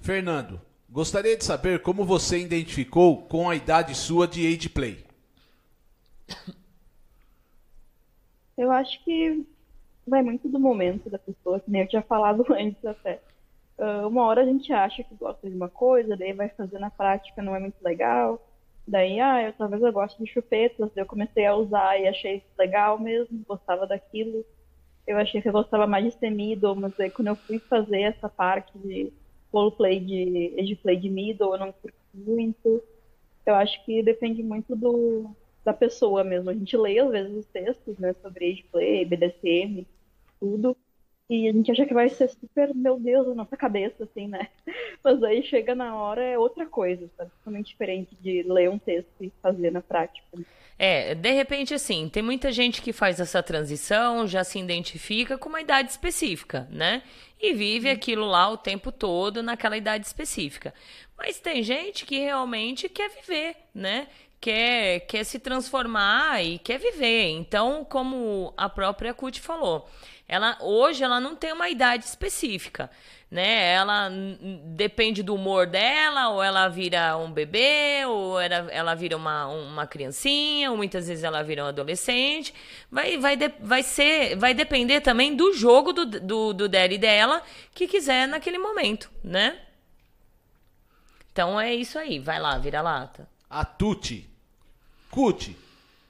[0.00, 5.04] Fernando, gostaria de saber como você identificou com a idade sua de age play.
[8.56, 9.44] Eu acho que
[10.06, 13.20] vai muito do momento da pessoa, que nem eu tinha falado antes até.
[13.78, 16.90] Uh, uma hora a gente acha que gosta de uma coisa, daí vai fazer na
[16.90, 18.40] prática, não é muito legal.
[18.86, 22.42] Daí, ah, eu, talvez eu goste de chupetas, daí eu comecei a usar e achei
[22.58, 24.44] legal mesmo, gostava daquilo.
[25.06, 28.02] Eu achei que eu gostava mais de ser middle, mas aí quando eu fui fazer
[28.02, 29.12] essa parte de
[29.52, 32.82] roleplay de, de play de middle, eu não curti muito.
[33.46, 35.30] Eu acho que depende muito do,
[35.64, 36.50] da pessoa mesmo.
[36.50, 39.86] A gente lê às vezes os textos, né, sobre age play, BDSM,
[40.40, 40.76] tudo,
[41.28, 44.48] e a gente acha que vai ser super, meu Deus, na nossa cabeça, assim, né?
[45.02, 47.30] Mas aí chega na hora é outra coisa, sabe?
[47.38, 50.26] Totalmente diferente de ler um texto e fazer na prática.
[50.78, 55.48] É, de repente, assim, tem muita gente que faz essa transição, já se identifica com
[55.48, 57.02] uma idade específica, né?
[57.40, 60.74] E vive aquilo lá o tempo todo naquela idade específica.
[61.16, 64.08] Mas tem gente que realmente quer viver, né?
[64.44, 67.30] quer, quer se transformar e quer viver.
[67.30, 69.88] Então, como a própria Cut falou,
[70.34, 72.90] ela hoje ela não tem uma idade específica,
[73.30, 73.72] né?
[73.72, 74.10] Ela
[74.74, 79.86] depende do humor dela, ou ela vira um bebê, ou ela, ela vira uma, uma
[79.86, 82.52] criancinha, ou muitas vezes ela vira um adolescente.
[82.90, 87.42] Vai, vai, de, vai ser, vai depender também do jogo do, do, do e dela
[87.72, 89.58] que quiser naquele momento, né?
[91.32, 93.28] Então é isso aí, vai lá, vira lata.
[93.48, 94.28] A Tuti
[95.10, 95.56] Cut,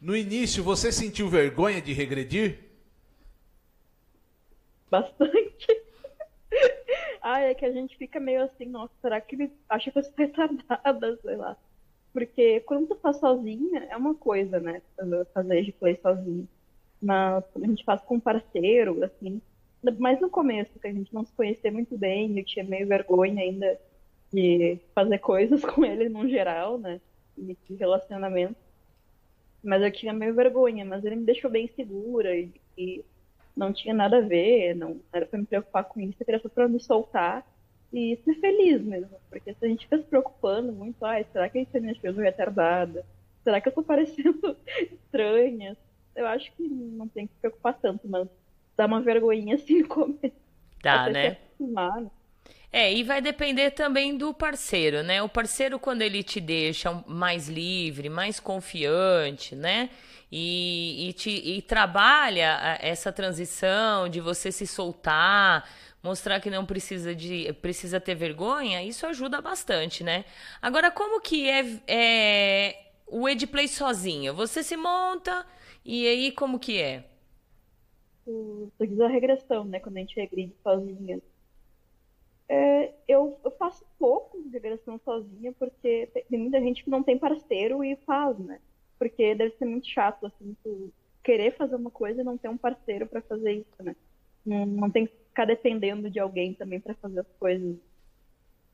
[0.00, 2.58] no início você sentiu vergonha de regredir?
[4.90, 5.82] Bastante.
[7.22, 10.04] ah, é que a gente fica meio assim, nossa, será que ele acha que eu
[10.04, 11.56] sou retardada, sei lá.
[12.12, 14.80] Porque quando tu faz sozinha, é uma coisa, né?
[15.32, 16.46] Fazer de play sozinha.
[17.02, 19.42] Mas quando a gente faz com um parceiro, assim,
[19.98, 23.42] mas no começo, que a gente não se conhecia muito bem, eu tinha meio vergonha
[23.42, 23.78] ainda
[24.32, 27.00] de fazer coisas com ele no geral, né?
[27.36, 28.56] De relacionamento.
[29.62, 33.04] Mas eu tinha meio vergonha, mas ele me deixou bem segura e, e
[33.56, 36.68] não tinha nada a ver, não era para me preocupar com isso, era só para
[36.68, 37.46] me soltar
[37.92, 39.16] e ser feliz mesmo.
[39.30, 42.20] Porque se a gente fica se preocupando muito, ai, será que a gente me achando
[42.20, 43.04] retardada?
[43.42, 44.56] Será que eu tô parecendo
[44.92, 45.76] estranha?
[46.16, 48.28] Eu acho que não tem que se preocupar tanto, mas
[48.76, 50.34] dá uma vergonhinha assim no começo.
[50.82, 51.38] Dá, né?
[51.58, 52.10] né?
[52.72, 55.22] É, e vai depender também do parceiro, né?
[55.22, 59.90] O parceiro, quando ele te deixa mais livre, mais confiante, né?
[60.36, 65.70] E, e, te, e trabalha essa transição de você se soltar,
[66.02, 70.24] mostrar que não precisa de precisa ter vergonha, isso ajuda bastante, né?
[70.60, 72.76] Agora, como que é, é
[73.06, 74.34] o Edplay sozinho?
[74.34, 75.46] Você se monta
[75.84, 77.04] e aí como que é?
[78.24, 79.78] Tu diz a regressão, né?
[79.78, 81.20] Quando a gente regride sozinha
[82.48, 87.16] é, eu, eu, faço pouco de regressão sozinha, porque tem muita gente que não tem
[87.16, 88.58] parceiro e faz, né?
[88.98, 90.92] Porque deve ser muito chato, assim, tu
[91.22, 93.96] querer fazer uma coisa e não ter um parceiro para fazer isso, né?
[94.44, 97.76] Não, não tem que ficar dependendo de alguém também para fazer as coisas.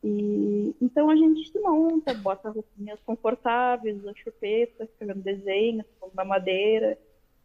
[0.03, 6.99] E então a gente se monta, bota roupinhas confortáveis, a chupeta, escrevendo desenhos, uma madeira,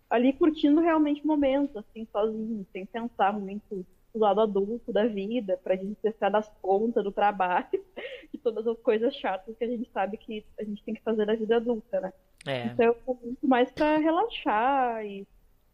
[0.10, 5.60] ali curtindo realmente o momento, assim, sozinho, sem pensar muito o lado adulto da vida,
[5.62, 7.68] para a gente cessar das contas do trabalho,
[8.32, 11.26] de todas as coisas chatas que a gente sabe que a gente tem que fazer
[11.26, 12.14] na vida adulta, né?
[12.46, 12.66] É.
[12.66, 15.26] Então muito mais para relaxar e,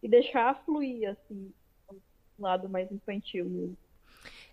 [0.01, 1.51] e deixar fluir, assim,
[1.89, 1.95] o
[2.39, 3.77] lado mais infantil mesmo.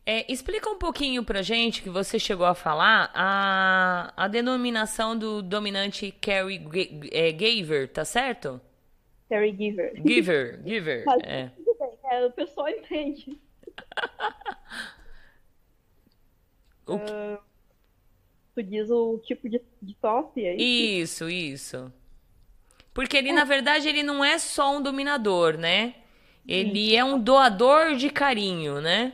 [0.05, 5.43] É, explica um pouquinho pra gente, que você chegou a falar, a, a denominação do
[5.43, 6.66] dominante Carrie
[7.12, 8.59] é, Giver, tá certo?
[9.29, 9.93] Carrie Giver.
[10.05, 11.51] Giver, Giver, é.
[12.11, 12.25] é.
[12.25, 13.39] O pessoal entende
[16.87, 17.12] o que...
[17.12, 17.39] Uh,
[18.55, 21.29] tu diz o tipo de, de top, é isso?
[21.29, 21.93] Isso, isso.
[22.93, 23.32] Porque ele, é.
[23.32, 25.95] na verdade, ele não é só um dominador, né?
[26.47, 29.12] Ele é um doador de carinho, né?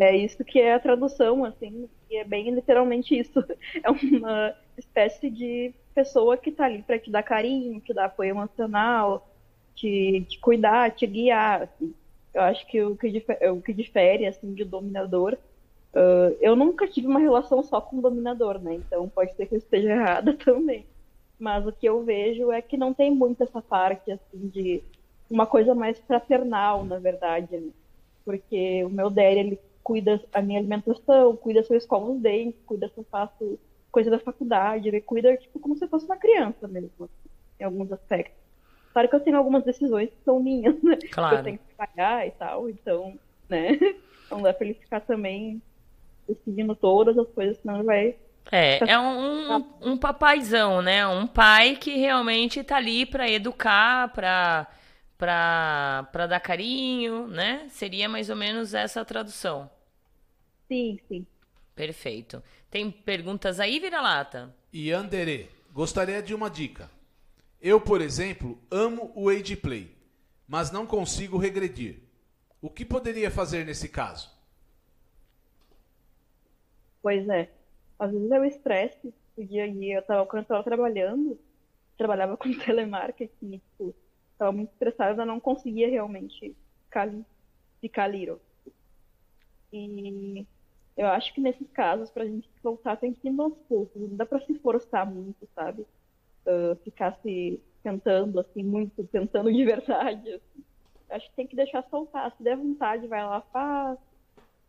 [0.00, 3.44] É isso que é a tradução, assim, e é bem literalmente isso.
[3.82, 8.30] É uma espécie de pessoa que tá ali para te dar carinho, te dar apoio
[8.30, 9.28] emocional,
[9.74, 11.62] te, te cuidar, te guiar.
[11.62, 11.94] Assim.
[12.32, 15.38] Eu acho que o que difere, o que difere assim, de dominador.
[15.94, 18.74] Uh, eu nunca tive uma relação só com dominador, né?
[18.74, 20.84] Então pode ser que eu esteja errada também.
[21.38, 24.82] Mas o que eu vejo é que não tem muito essa parte assim de
[25.30, 27.72] uma coisa mais fraternal, na verdade, né?
[28.24, 32.60] Porque o meu Derry, ele cuida a minha alimentação, cuida se eu escovo os dentes,
[32.64, 33.58] cuida se eu faço
[33.92, 37.08] coisa da faculdade, ele cuida tipo como se fosse uma criança mesmo,
[37.60, 38.42] em alguns aspectos.
[38.92, 40.96] Claro que eu tenho algumas decisões que são minhas, né?
[41.12, 41.34] Claro.
[41.34, 43.18] Que eu tenho que pagar e tal, então,
[43.48, 43.78] né?
[44.30, 45.60] Não dá pra ele ficar também
[46.26, 48.16] decidindo todas as coisas, senão ele vai
[48.50, 51.06] é, é um, um, um, papaizão, né?
[51.06, 54.68] Um pai que realmente tá ali para educar, para
[55.16, 57.66] para dar carinho, né?
[57.70, 59.70] Seria mais ou menos essa a tradução.
[60.68, 61.26] Sim, sim.
[61.74, 62.42] Perfeito.
[62.70, 64.54] Tem perguntas aí, Vira-Lata?
[64.72, 66.90] E Anderê, gostaria de uma dica.
[67.60, 69.96] Eu, por exemplo, amo o Age Play,
[70.46, 72.00] mas não consigo regredir.
[72.60, 74.30] O que poderia fazer nesse caso?
[77.02, 77.48] Pois é.
[78.04, 79.96] Às vezes é o estresse do dia a dia.
[79.96, 81.38] Eu tava, quando eu estava trabalhando,
[81.96, 83.94] trabalhava com telemarketing, tipo,
[84.32, 87.10] estava muito estressada, não conseguia realmente ficar,
[87.80, 88.14] ficar.
[89.72, 90.46] E
[90.96, 94.00] eu acho que nesses casos, pra gente voltar, tem que ir aos poucos.
[94.00, 95.86] Não dá pra se forçar muito, sabe?
[96.46, 100.34] Uh, ficar se tentando, assim, muito, tentando de verdade.
[100.34, 100.64] Assim.
[101.08, 102.30] Acho que tem que deixar soltar.
[102.36, 103.98] Se der vontade, vai lá, faz.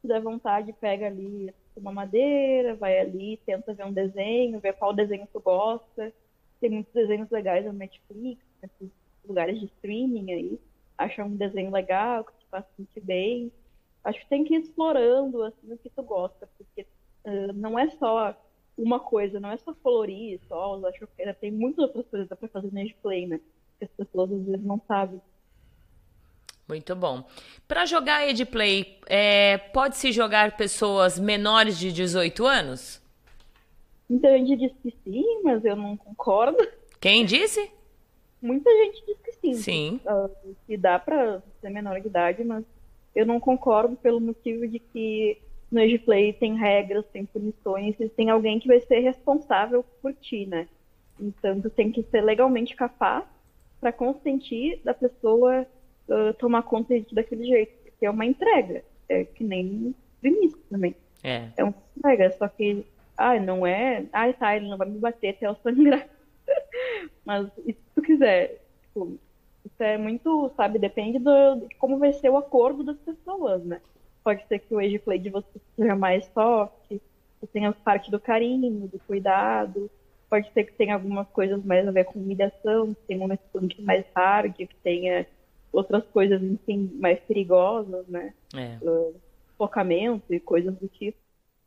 [0.01, 4.93] Se der vontade, pega ali uma madeira, vai ali, tenta ver um desenho, ver qual
[4.93, 6.13] desenho tu gosta.
[6.59, 8.91] Tem muitos desenhos legais no Netflix, nesses
[9.27, 10.59] lugares de streaming aí.
[10.97, 13.51] Acha um desenho legal, que te faz sentir bem
[14.05, 16.85] acho que tem que ir explorando assim, o que tu gosta, porque
[17.25, 18.37] uh, não é só
[18.77, 22.71] uma coisa, não é só colorir, só usar choqueira, tem muitas outras coisas para fazer
[22.71, 23.39] no play, né?
[23.79, 25.19] Que as pessoas às vezes não sabem.
[26.67, 27.23] Muito bom.
[27.67, 33.01] Para jogar Edplay, é, pode-se jogar pessoas menores de 18 anos?
[34.09, 36.57] Muita gente diz que sim, mas eu não concordo.
[36.99, 37.71] Quem disse?
[38.41, 39.53] Muita gente diz que sim.
[39.53, 39.99] Sim.
[40.01, 42.63] Que, uh, que dá para ser menor de idade, mas
[43.15, 45.37] eu não concordo pelo motivo de que
[45.71, 50.13] no Age Play tem regras, tem punições, e tem alguém que vai ser responsável por
[50.13, 50.67] ti, né?
[51.19, 53.23] Então, tu tem que ser legalmente capaz
[53.79, 55.65] para consentir da pessoa
[56.09, 60.95] uh, tomar conta daquele jeito, porque é uma entrega, é que nem Vinícius também.
[61.23, 61.49] É.
[61.57, 62.85] É uma entrega, só que,
[63.17, 66.07] ah, não é, ah, tá, ele não vai me bater até eu sangrar.
[67.25, 69.17] Mas, e se tu quiser, tipo,
[69.65, 73.81] isso é muito, sabe, depende do, de como vai ser o acordo das pessoas, né?
[74.23, 77.01] Pode ser que o age play de você seja mais soft, que
[77.51, 79.89] tenha parte do carinho, do cuidado.
[80.29, 83.81] Pode ser que tenha algumas coisas mais a ver com humilhação, que tenha uma atitude
[83.81, 85.25] mais hard, que tenha
[85.75, 88.33] outras coisas, enfim, mais perigosas, né?
[88.55, 88.77] É.
[88.81, 89.15] Uh,
[89.57, 91.17] focamento e coisas do tipo.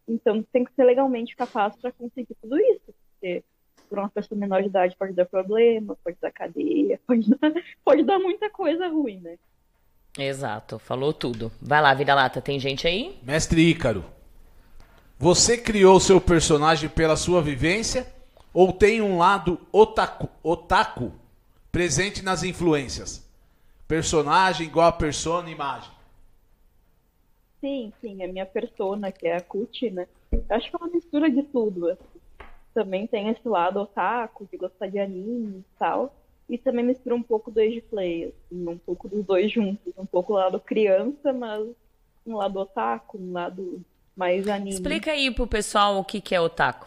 [0.06, 2.94] Então, tem que ser legalmente capaz para conseguir tudo isso.
[3.12, 3.42] Porque
[3.88, 7.52] por uma pessoa menor de idade pode dar problema, pode dar cadeia, pode dar,
[7.84, 9.38] pode dar muita coisa ruim, né?
[10.18, 11.52] Exato, falou tudo.
[11.60, 13.18] Vai lá, Vida Lata, tem gente aí?
[13.22, 14.04] Mestre Ícaro,
[15.18, 18.06] você criou seu personagem pela sua vivência
[18.52, 21.12] ou tem um lado otaku, otaku
[21.70, 23.27] presente nas influências?
[23.88, 25.90] Personagem igual a persona imagem.
[27.60, 30.06] Sim, sim, a minha persona, que é a Kuti, né?
[30.50, 31.90] acho que é uma mistura de tudo.
[31.90, 32.18] Assim
[32.78, 36.14] também tem esse lado otaku, de gostar de anime e tal.
[36.48, 39.92] E também mistura um pouco do age play, assim, um pouco dos dois juntos.
[39.98, 41.66] Um pouco o lado criança, mas
[42.24, 43.82] um lado otaku, um lado
[44.16, 44.70] mais anime.
[44.70, 46.86] Explica aí pro pessoal o que, que é otaku.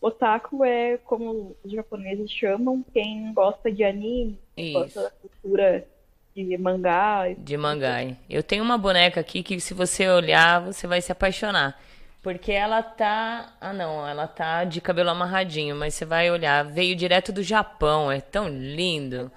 [0.00, 4.38] Otaku é como os japoneses chamam quem gosta de anime,
[4.72, 5.86] gosta da cultura
[6.34, 7.28] de mangá.
[7.38, 7.98] De mangá.
[8.28, 11.80] Eu tenho uma boneca aqui que se você olhar, você vai se apaixonar.
[12.22, 13.54] Porque ela tá.
[13.60, 18.10] Ah, não, ela tá de cabelo amarradinho, mas você vai olhar, veio direto do Japão,
[18.10, 19.30] é tão lindo.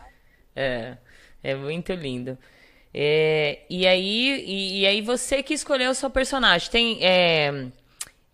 [0.56, 0.98] É,
[1.43, 2.38] é muito lindo.
[2.93, 6.72] É, e, aí, e, e, aí você que escolheu o seu personagem.
[6.72, 7.00] Tem.
[7.06, 7.68] É,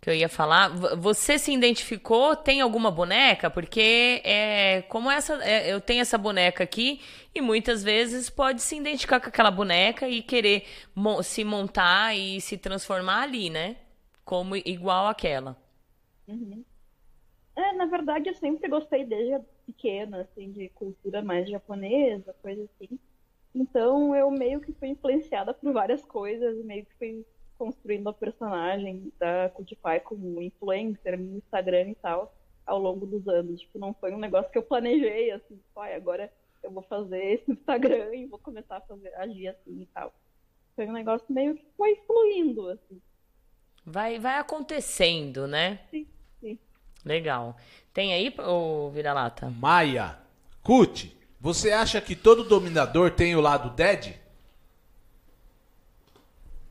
[0.03, 0.69] que eu ia falar.
[0.97, 2.35] Você se identificou?
[2.35, 3.49] Tem alguma boneca?
[3.49, 5.41] Porque é como essa.
[5.43, 7.01] É, eu tenho essa boneca aqui
[7.33, 12.41] e muitas vezes pode se identificar com aquela boneca e querer mo se montar e
[12.41, 13.77] se transformar ali, né?
[14.23, 15.57] como igual àquela.
[16.27, 16.63] Uhum.
[17.55, 22.97] É, na verdade, eu sempre gostei desde pequena, assim, de cultura mais japonesa, coisa assim.
[23.53, 27.25] Então, eu meio que fui influenciada por várias coisas, meio que fui
[27.63, 32.35] construindo a personagem da Cutify como influencer no Instagram e tal,
[32.65, 33.61] ao longo dos anos.
[33.61, 36.29] Tipo, não foi um negócio que eu planejei, assim, tipo, agora
[36.61, 40.13] eu vou fazer esse Instagram e vou começar a fazer, agir assim e tal.
[40.75, 43.01] Foi um negócio meio que foi fluindo, assim.
[43.85, 45.79] Vai, vai acontecendo, né?
[45.89, 46.05] Sim,
[46.41, 46.59] sim.
[47.05, 47.55] Legal.
[47.93, 49.49] Tem aí, ô Vira-Lata?
[49.49, 50.19] Maia.
[50.61, 54.21] Cut, você acha que todo dominador tem o lado dead?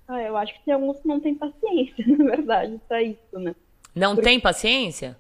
[0.09, 3.55] Ah, eu acho que tem alguns que não têm paciência, na verdade, pra isso, né?
[3.95, 5.17] Não tem paciência?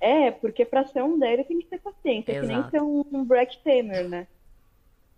[0.00, 2.70] É, porque pra ser um Daddy tem que ter paciência, é que nem Exato.
[2.70, 4.26] ser um, um Brett Tamer, né?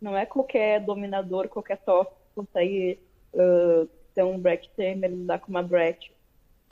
[0.00, 2.98] Não é qualquer dominador, qualquer top que consegue
[3.34, 6.12] uh, ser um Brett Tamer, lidar com uma Brett.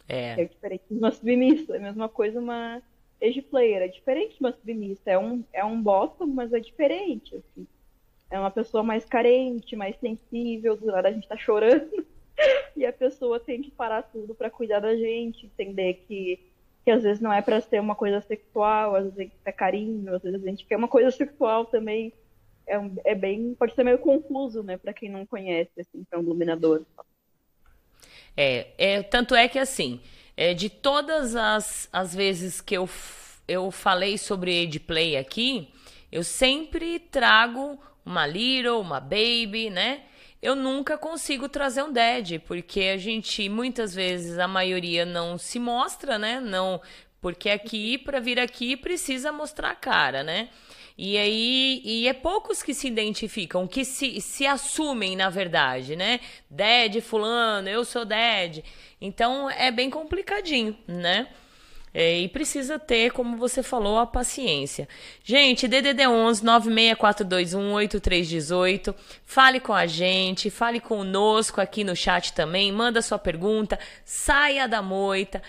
[0.08, 0.44] É É.
[0.44, 2.80] diferente de uma submissa, é a mesma coisa uma
[3.20, 7.34] Age Player, é diferente de uma submissa, é um, é um bottom, mas é diferente,
[7.34, 7.66] assim.
[8.30, 12.06] É uma pessoa mais carente, mais sensível, do nada a gente tá chorando,
[12.76, 16.38] e a pessoa tem que parar tudo pra cuidar da gente, entender que,
[16.84, 20.22] que às vezes não é pra ser uma coisa sexual, às vezes é carinho, às
[20.22, 22.12] vezes a gente quer uma coisa sexual também.
[22.66, 26.22] É, é bem, pode ser meio confuso, né, pra quem não conhece, assim, é um
[26.22, 26.84] iluminador.
[28.36, 30.00] É, é, tanto é que assim,
[30.36, 32.88] é, de todas as, as vezes que eu,
[33.46, 35.72] eu falei sobre age play aqui,
[36.10, 40.02] eu sempre trago uma little, uma baby, né?
[40.46, 45.58] Eu nunca consigo trazer um dead, porque a gente, muitas vezes, a maioria não se
[45.58, 46.38] mostra, né?
[46.38, 46.80] Não,
[47.20, 50.48] porque aqui, para vir aqui, precisa mostrar a cara, né?
[50.96, 56.20] E aí, e é poucos que se identificam, que se, se assumem, na verdade, né?
[56.48, 58.62] Dead, fulano, eu sou dead.
[59.00, 61.26] Então é bem complicadinho, né?
[61.98, 64.86] É, e precisa ter, como você falou, a paciência.
[65.24, 68.94] Gente, DDD 11 96421 8318.
[69.24, 72.70] Fale com a gente, fale conosco aqui no chat também.
[72.70, 75.42] Manda sua pergunta, saia da moita.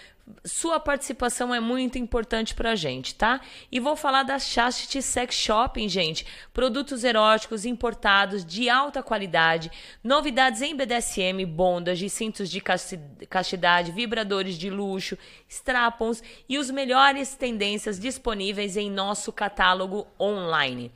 [0.43, 3.39] Sua participação é muito importante pra gente, tá?
[3.71, 6.25] E vou falar da Chastity Sex Shopping, gente.
[6.53, 9.71] Produtos eróticos importados de alta qualidade,
[10.03, 12.99] novidades em BDSM, bondas cintos de casti-
[13.29, 15.17] castidade, vibradores de luxo,
[15.47, 20.91] strapons e os melhores tendências disponíveis em nosso catálogo online.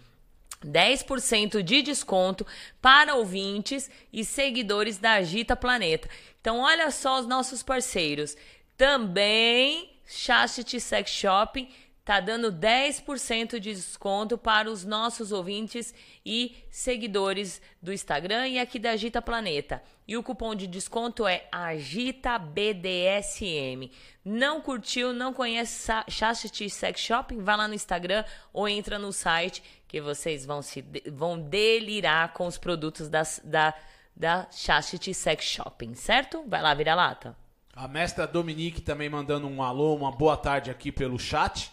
[0.65, 2.45] 10% de desconto
[2.81, 6.07] para ouvintes e seguidores da Agita Planeta.
[6.39, 8.35] Então, olha só os nossos parceiros.
[8.81, 11.69] Também Chastity Sex Shopping
[12.03, 15.93] tá dando 10% de desconto para os nossos ouvintes
[16.25, 19.83] e seguidores do Instagram e aqui da Agita Planeta.
[20.07, 23.91] E o cupom de desconto é AgitaBDSM.
[24.25, 27.39] Não curtiu, não conhece Chastity Sex Shopping?
[27.39, 32.47] Vai lá no Instagram ou entra no site que vocês vão se vão delirar com
[32.47, 33.75] os produtos das, da
[34.15, 36.43] da Chastity Sex Shopping, certo?
[36.47, 37.39] Vai lá, vira lata.
[37.75, 41.71] A mestra Dominique também mandando um alô, uma boa tarde aqui pelo chat,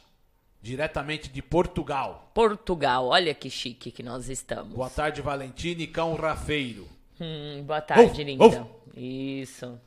[0.63, 2.31] diretamente de Portugal.
[2.33, 4.75] Portugal, olha que chique que nós estamos.
[4.75, 6.87] Boa tarde, Valentina e Cão Rafeiro.
[7.21, 8.67] Hum, boa tarde, linda.
[8.97, 9.79] Isso.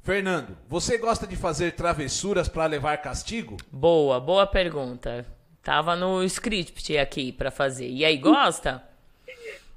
[0.00, 3.56] Fernando, você gosta de fazer travessuras para levar castigo?
[3.70, 5.24] Boa, boa pergunta.
[5.62, 7.88] Tava no script aqui pra fazer.
[7.88, 8.82] E aí, gosta?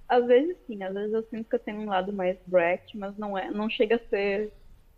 [0.07, 3.17] Às vezes sim, às vezes eu sinto que eu tenho um lado mais Brecht, mas
[3.17, 4.51] não é, não chega a ser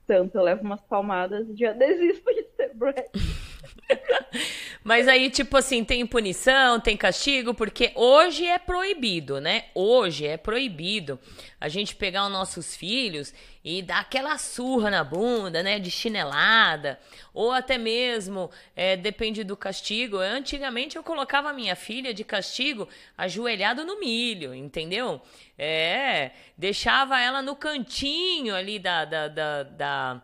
[0.05, 0.37] tanto.
[0.37, 3.11] Eu levo umas palmadas e já desisto de ser Brecht.
[4.87, 9.65] Mas aí, tipo assim, tem punição, tem castigo, porque hoje é proibido, né?
[9.75, 11.19] Hoje é proibido
[11.59, 13.33] a gente pegar os nossos filhos
[13.65, 15.77] e dar aquela surra na bunda, né?
[15.77, 16.97] De chinelada.
[17.33, 20.19] Ou até mesmo, é, depende do castigo.
[20.19, 25.21] Antigamente eu colocava minha filha de castigo ajoelhado no milho, entendeu?
[25.57, 30.21] É, deixava ela no cantinho ali da, da, da, da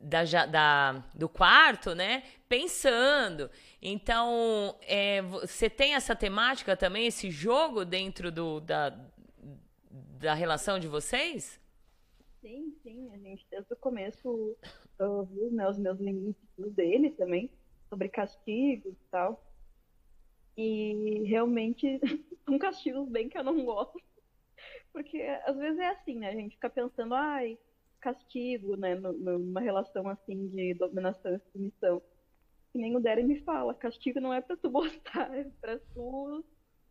[0.00, 2.22] da, da- do quarto, né?
[2.48, 3.50] Pensando.
[3.86, 8.98] Então, é, você tem essa temática também, esse jogo dentro do, da,
[10.18, 11.60] da relação de vocês?
[12.40, 14.56] Sim, sim, a gente desde o começo
[14.98, 17.50] uh, viu né, os meus limites dele também,
[17.90, 19.44] sobre castigos e tal.
[20.56, 22.00] E realmente
[22.46, 24.00] são castigos bem que eu não gosto.
[24.94, 26.30] Porque às vezes é assim, né?
[26.30, 27.58] A gente fica pensando, ai,
[28.00, 28.94] castigo, né?
[28.94, 32.00] Numa relação assim de dominação e submissão.
[32.74, 36.44] Que nem o Derry me fala, castigo não é pra tu gostar, é pra tu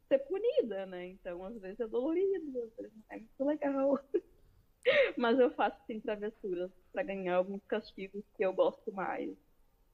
[0.07, 1.07] ser punida, né?
[1.07, 3.99] Então, às vezes é dolorido, às vezes não é muito legal.
[5.17, 9.29] Mas eu faço sim travessuras pra ganhar alguns castigos que eu gosto mais.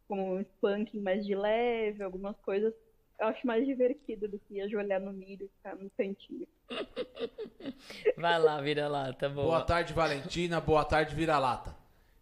[0.08, 2.72] Como um spanking mais de leve, algumas coisas.
[3.20, 6.48] Eu acho mais divertido do que ajoelhar no milho e ficar no cantinho.
[8.16, 9.46] Vai lá, vira lá, tá bom.
[9.46, 10.62] Boa tarde, Valentina.
[10.62, 11.76] Boa tarde, Vira-Lata.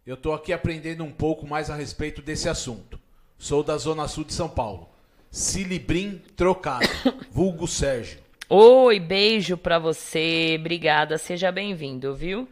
[0.06, 2.98] Eu tô aqui aprendendo um pouco mais a respeito desse assunto.
[3.38, 4.88] Sou da Zona Sul de São Paulo.
[5.30, 6.88] Cilibrim trocado,
[7.30, 8.18] vulgo Sérgio.
[8.48, 10.56] Oi, beijo pra você.
[10.58, 12.48] Obrigada, seja bem-vindo, viu?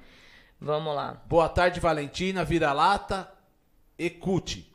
[0.61, 1.22] Vamos lá.
[1.26, 3.30] Boa tarde, Valentina, vira-lata,
[3.99, 4.72] Ecute.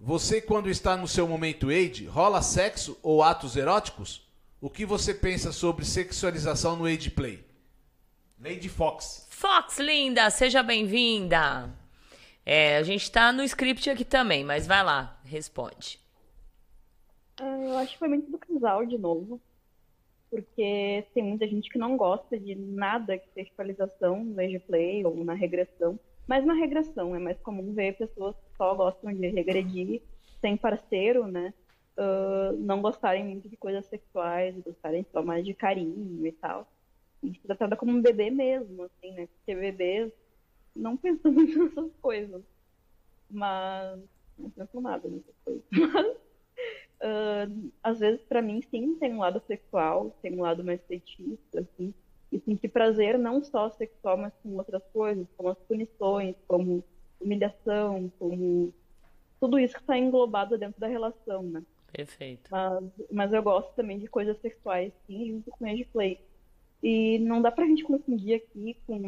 [0.00, 4.22] Você, quando está no seu momento age, rola sexo ou atos eróticos?
[4.60, 7.44] O que você pensa sobre sexualização no age play?
[8.38, 9.26] Lady Fox.
[9.30, 11.70] Fox, linda, seja bem-vinda.
[12.46, 15.98] É, a gente tá no script aqui também, mas vai lá, responde.
[17.40, 19.40] É, eu acho que foi muito do casal de novo.
[20.30, 25.04] Porque tem muita gente que não gosta de nada que seja atualização no age play
[25.04, 25.98] ou na regressão.
[26.26, 30.02] Mas na regressão é mais comum ver pessoas que só gostam de regredir
[30.40, 31.54] sem parceiro, né?
[31.96, 36.66] Uh, não gostarem muito de coisas sexuais, gostarem só mais de carinho e tal.
[37.22, 39.28] E ser tratada como um bebê mesmo, assim, né?
[39.28, 40.12] Porque bebês
[40.74, 42.42] não pensam muito nessas coisas.
[43.30, 44.00] Mas.
[44.36, 45.64] Não pensam nada nessas coisas.
[45.72, 46.06] Mas,
[47.00, 51.60] uh, às vezes, para mim, sim, tem um lado sexual, tem um lado mais fetichista,
[51.60, 51.94] assim
[52.34, 56.82] e sentir prazer não só sexual, mas com outras coisas, como as punições, como
[57.20, 58.74] humilhação, como
[59.38, 61.62] tudo isso que está englobado dentro da relação, né?
[61.92, 62.50] Perfeito.
[62.50, 66.20] Mas, mas eu gosto também de coisas sexuais, sim, junto com age play.
[66.82, 68.98] E não dá pra gente confundir aqui com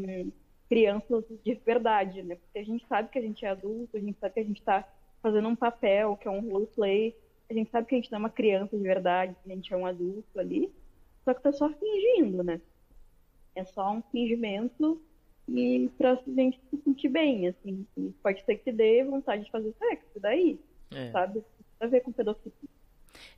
[0.69, 2.37] crianças de verdade, né?
[2.37, 4.63] Porque a gente sabe que a gente é adulto, a gente sabe que a gente
[4.63, 4.87] tá
[5.23, 7.17] fazendo um papel, que é um roleplay,
[7.49, 9.73] a gente sabe que a gente não é uma criança de verdade, que a gente
[9.73, 10.73] é um adulto ali,
[11.25, 12.61] só que tá só fingindo, né?
[13.55, 15.01] É só um fingimento
[15.49, 17.87] e pra gente se sentir bem, assim.
[18.23, 20.59] pode ser que dê vontade de fazer sexo, daí,
[20.91, 21.11] é.
[21.11, 21.45] sabe?
[21.79, 22.76] Tem a ver com pedofilia.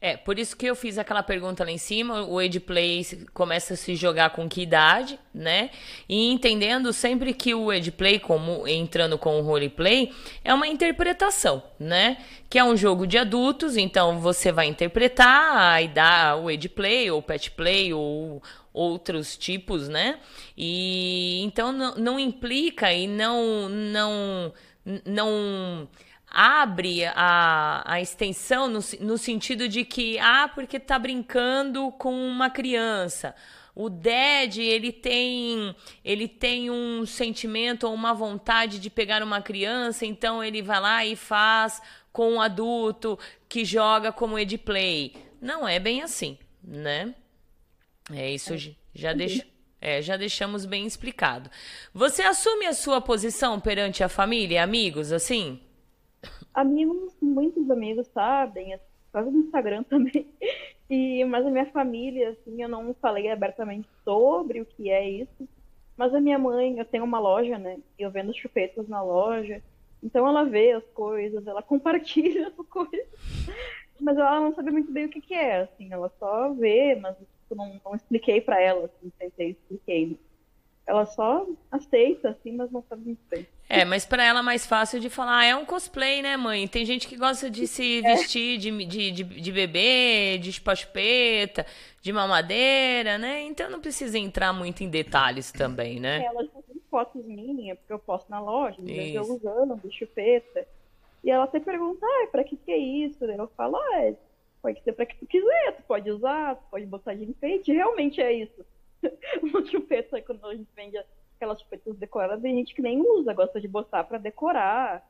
[0.00, 3.74] É, por isso que eu fiz aquela pergunta lá em cima, o age play começa
[3.74, 5.70] a se jogar com que idade, né?
[6.08, 10.12] E entendendo sempre que o age play, como entrando com o roleplay,
[10.44, 12.18] é uma interpretação, né?
[12.48, 17.10] Que é um jogo de adultos, então você vai interpretar e dar o age play,
[17.10, 18.40] ou pet play, ou
[18.72, 20.20] outros tipos, né?
[20.56, 24.52] E então não, não implica e não não
[25.04, 25.88] não
[26.30, 32.50] abre a, a extensão no, no sentido de que, ah, porque tá brincando com uma
[32.50, 33.34] criança.
[33.74, 35.74] O Dead, ele tem,
[36.04, 41.06] ele tem um sentimento ou uma vontade de pegar uma criança, então ele vai lá
[41.06, 41.80] e faz
[42.12, 43.16] com um adulto
[43.48, 45.14] que joga como edplay.
[45.40, 47.14] Não é bem assim, né?
[48.12, 48.58] É isso, é.
[48.94, 49.46] já deixa.
[49.80, 51.48] É, já deixamos bem explicado.
[51.94, 55.60] Você assume a sua posição perante a família, amigos, assim?
[56.54, 60.26] Amigos, muitos amigos sabem, por causa do Instagram também.
[60.90, 65.48] E, mas a minha família, assim, eu não falei abertamente sobre o que é isso.
[65.96, 67.78] Mas a minha mãe, eu tenho uma loja, né?
[67.98, 69.62] Eu vendo chupetas na loja.
[70.02, 73.06] Então ela vê as coisas, ela compartilha as coisas.
[74.00, 75.92] Mas ela não sabe muito bem o que, que é, assim.
[75.92, 77.16] Ela só vê, mas
[77.50, 80.18] eu não, não expliquei para ela, assim, tentei, expliquei.
[80.88, 83.46] Ela só aceita, assim, mas não sabe muito bem.
[83.68, 86.66] É, mas para ela é mais fácil de falar, ah, é um cosplay, né, mãe?
[86.66, 88.14] Tem gente que gosta de se é.
[88.14, 91.66] vestir de, de, de, de bebê, de chupeta,
[92.00, 93.42] de mamadeira, né?
[93.42, 96.22] Então não precisa entrar muito em detalhes também, né?
[96.22, 100.66] É, ela já tem fotos minhas, porque eu posto na loja, eu usando de chupeta.
[101.22, 103.22] E ela até pergunta, ah, pra que que é isso?
[103.26, 104.14] Eu falo, ah,
[104.62, 108.22] pode ser pra que tu quiser, tu pode usar, tu pode botar de enfeite, realmente
[108.22, 108.64] é isso.
[109.42, 110.98] Uma chupeta, quando a gente vende
[111.36, 115.06] aquelas chupetas decoradas, tem gente que nem usa, gosta de botar para decorar.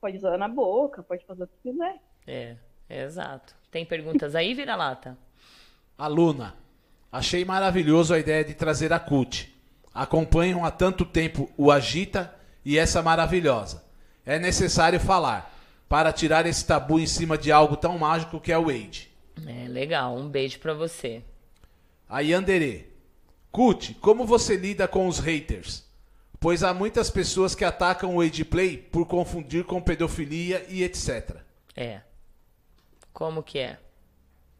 [0.00, 1.96] Pode usar na boca, pode fazer o que quiser.
[2.26, 2.56] É,
[2.88, 3.54] é exato.
[3.70, 5.16] Tem perguntas aí, vira-lata?
[5.96, 6.54] Aluna,
[7.10, 9.54] achei maravilhoso a ideia de trazer a CUT.
[9.94, 12.34] Acompanham há tanto tempo o Agita
[12.64, 13.84] e essa maravilhosa.
[14.24, 15.54] É necessário falar
[15.88, 19.10] para tirar esse tabu em cima de algo tão mágico que é o Wade.
[19.46, 21.22] É legal, um beijo para você.
[22.08, 22.92] A Yandere,
[23.56, 25.82] Cut, como você lida com os haters?
[26.38, 31.38] Pois há muitas pessoas que atacam o Edplay por confundir com pedofilia e etc.
[31.74, 32.02] É.
[33.14, 33.78] Como que é?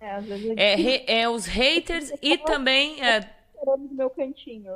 [0.01, 0.15] É,
[0.57, 3.05] é, é os haters e também.
[3.05, 3.21] É,
[3.67, 4.73] no meu cantinho.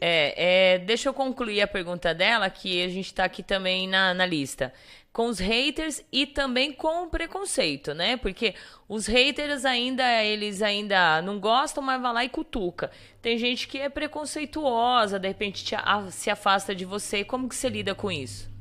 [0.00, 4.14] É, é, deixa eu concluir a pergunta dela, que a gente está aqui também na,
[4.14, 4.72] na lista
[5.14, 8.16] com os haters e também com o preconceito, né?
[8.16, 8.52] Porque
[8.88, 12.90] os haters ainda eles ainda não gostam, mas vai lá e cutuca.
[13.22, 17.24] Tem gente que é preconceituosa, de repente te, a, se afasta de você.
[17.24, 18.52] Como que você lida com isso?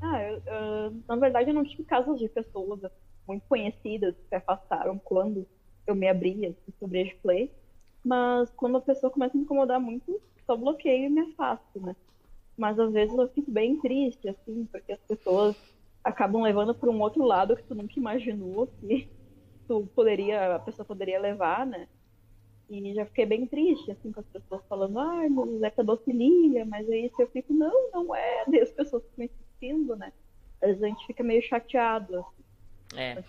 [0.00, 2.80] Ah, eu, eu, na verdade eu não tive casos de pessoas
[3.26, 5.46] muito conhecidas que se afastaram quando
[5.86, 7.52] eu me abria sobre a play,
[8.02, 11.94] mas quando a pessoa começa a me incomodar muito, só bloqueio e me afasto, né?
[12.58, 15.56] Mas às vezes eu fico bem triste, assim, porque as pessoas
[16.02, 19.08] acabam levando para um outro lado que tu nunca imaginou que
[19.68, 21.86] tu poderia, a pessoa poderia levar, né?
[22.68, 26.88] E já fiquei bem triste, assim, com as pessoas falando, ai, mas é pedofilia, mas
[26.90, 28.44] aí eu fico, não, não é.
[28.50, 30.12] Daí as pessoas ficam insistindo, né?
[30.60, 32.18] Às vezes a gente fica meio chateado.
[32.18, 32.44] Assim.
[32.96, 33.22] É.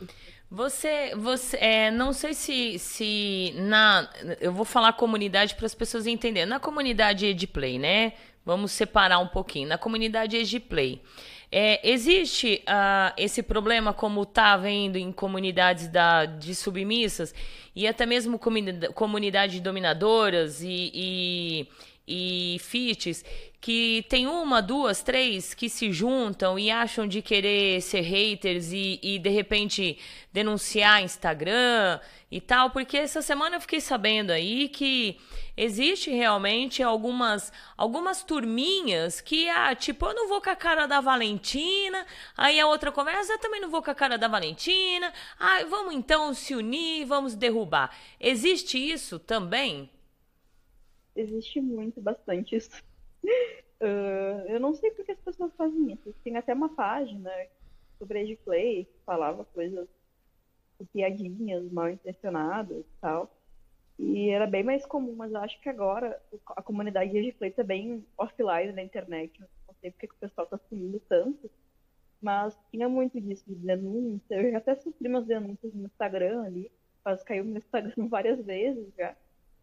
[0.49, 4.09] Você, você, é, não sei se, se na,
[4.41, 6.49] eu vou falar comunidade para as pessoas entenderem.
[6.49, 8.13] Na comunidade Edplay, né?
[8.49, 9.67] Vamos separar um pouquinho.
[9.67, 10.99] Na comunidade Edplay,
[11.51, 17.31] é, existe uh, esse problema como está havendo em comunidades da, de submissas
[17.75, 21.67] e até mesmo comunidade, comunidade dominadoras e, e
[22.11, 23.23] e fits
[23.61, 28.99] que tem uma, duas, três que se juntam e acham de querer ser haters e,
[29.03, 29.97] e de repente
[30.31, 31.99] denunciar Instagram
[32.31, 35.19] e tal, porque essa semana eu fiquei sabendo aí que
[35.57, 41.01] existe realmente algumas algumas turminhas que ah, tipo, eu não vou com a cara da
[41.01, 42.05] Valentina,
[42.37, 45.11] aí a outra conversa, eu também não vou com a cara da Valentina.
[45.39, 47.93] Ah, vamos então se unir, vamos derrubar.
[48.19, 49.89] Existe isso também?
[51.19, 52.69] existe muito, bastante isso.
[53.23, 56.13] Uh, eu não sei porque as pessoas fazem isso.
[56.23, 57.31] Tem até uma página
[57.97, 59.87] sobre Age Play que falava coisas
[60.93, 63.35] piadinhas mal intencionadas e tal.
[63.97, 66.21] E era bem mais comum, mas eu acho que agora
[66.55, 69.39] a comunidade de Play tá bem offline na internet.
[69.39, 71.49] Não sei porque o pessoal tá sumindo tanto.
[72.21, 74.35] Mas tinha muito disso de denúncia.
[74.35, 76.71] Eu já até sofri umas denúncias no Instagram ali.
[77.03, 79.15] Quase caiu no Instagram várias vezes já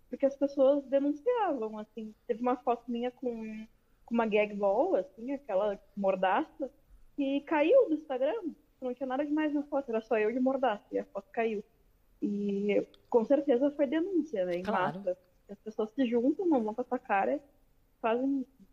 [0.08, 2.14] porque as pessoas denunciavam, assim.
[2.26, 3.66] Teve uma foto minha com,
[4.04, 6.70] com uma gag ball, assim, aquela mordaça,
[7.16, 8.42] que caiu do Instagram.
[8.80, 11.64] Não tinha nada demais na foto, era só eu de mordaça, e a foto caiu.
[12.22, 14.98] E com certeza foi denúncia, né, em claro.
[14.98, 15.18] massa.
[15.48, 17.40] As pessoas se juntam, não vão pra sua cara,
[18.00, 18.65] fazem isso.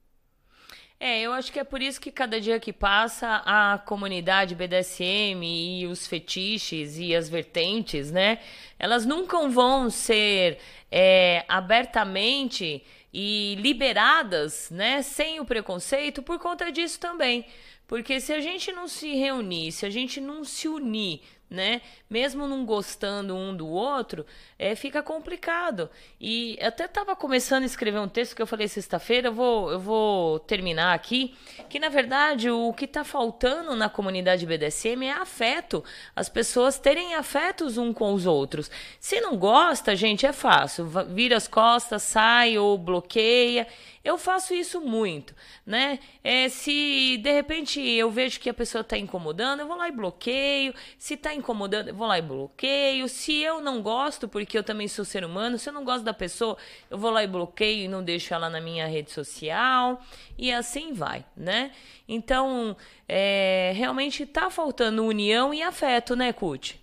[1.06, 5.44] É, eu acho que é por isso que cada dia que passa a comunidade BDSM
[5.44, 8.40] e os fetiches e as vertentes, né?
[8.80, 10.60] Elas nunca vão ser
[10.90, 15.02] é, abertamente e liberadas, né?
[15.02, 17.46] Sem o preconceito por conta disso também.
[17.86, 21.20] Porque se a gente não se reunir, se a gente não se unir
[21.54, 21.82] né?
[22.10, 24.26] Mesmo não gostando um do outro,
[24.58, 25.88] é, fica complicado.
[26.20, 29.80] E até estava começando a escrever um texto que eu falei sexta-feira, eu vou, eu
[29.80, 31.36] vou terminar aqui,
[31.70, 35.84] que na verdade o que está faltando na comunidade BDSM é afeto.
[36.16, 38.72] As pessoas terem afetos um com os outros.
[39.00, 40.88] Se não gosta, gente, é fácil.
[41.10, 43.68] Vira as costas, sai ou bloqueia.
[44.04, 45.34] Eu faço isso muito,
[45.66, 45.98] né?
[46.22, 49.94] É, se de repente eu vejo que a pessoa está incomodando, eu vou lá e
[49.94, 50.74] bloqueio.
[51.00, 53.08] Se está incomodando, eu vou lá e bloqueio.
[53.08, 56.14] Se eu não gosto, porque eu também sou ser humano, se eu não gosto da
[56.14, 56.58] pessoa,
[56.90, 60.02] eu vou lá e bloqueio e não deixo ela na minha rede social.
[60.38, 61.72] E assim vai, né?
[62.06, 62.76] Então,
[63.08, 66.78] é, realmente está faltando união e afeto, né, Cut?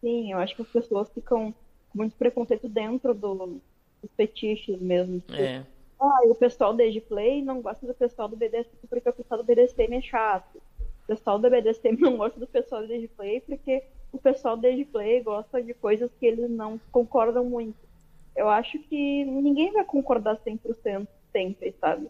[0.00, 1.54] Sim, eu acho que as pessoas ficam
[1.90, 3.60] com muito preconceito dentro do,
[4.00, 5.22] dos fetiches mesmo.
[5.28, 5.62] É
[6.02, 9.46] ah, o pessoal da Play não gosta do pessoal do BDSM porque o pessoal do
[9.46, 10.60] BDSM é chato.
[11.04, 15.22] O pessoal do BDSM não gosta do pessoal do Play porque o pessoal do Play
[15.22, 17.76] gosta de coisas que eles não concordam muito.
[18.34, 22.08] Eu acho que ninguém vai concordar 100% sempre, sabe?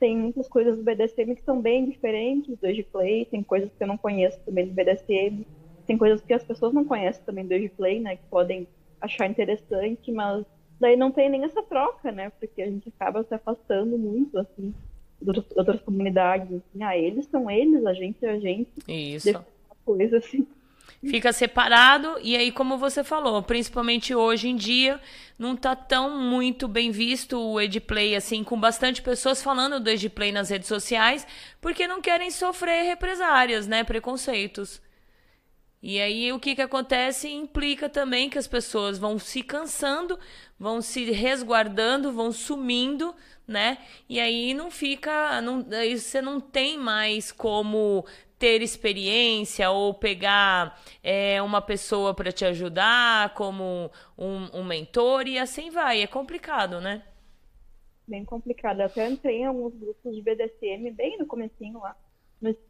[0.00, 3.88] Tem muitas coisas do BDSM que são bem diferentes do Play, tem coisas que eu
[3.88, 5.44] não conheço também do BDSM,
[5.86, 8.66] tem coisas que as pessoas não conhecem também do Play, né, que podem
[9.00, 10.46] achar interessante, mas
[10.80, 12.30] daí não tem nem essa troca, né?
[12.38, 14.74] Porque a gente acaba se afastando muito, assim,
[15.20, 16.56] de outras comunidades.
[16.56, 16.82] Assim.
[16.82, 18.70] Ah, eles são eles, a gente é a gente.
[18.86, 19.44] Isso.
[19.84, 20.46] Coisa assim.
[21.00, 25.00] Fica separado, e aí, como você falou, principalmente hoje em dia,
[25.38, 30.32] não tá tão muito bem visto o Edplay, assim, com bastante pessoas falando do Edplay
[30.32, 31.24] nas redes sociais,
[31.60, 33.84] porque não querem sofrer represárias, né?
[33.84, 34.82] Preconceitos.
[35.82, 40.18] E aí o que, que acontece implica também que as pessoas vão se cansando,
[40.58, 43.14] vão se resguardando, vão sumindo,
[43.46, 43.78] né?
[44.08, 48.04] E aí não fica, não, você não tem mais como
[48.38, 55.38] ter experiência ou pegar é, uma pessoa para te ajudar como um, um, mentor e
[55.38, 56.02] assim vai.
[56.02, 57.04] É complicado, né?
[58.06, 58.80] Bem complicado.
[58.80, 61.96] Eu até entrei em alguns grupos de BDSM bem no comecinho lá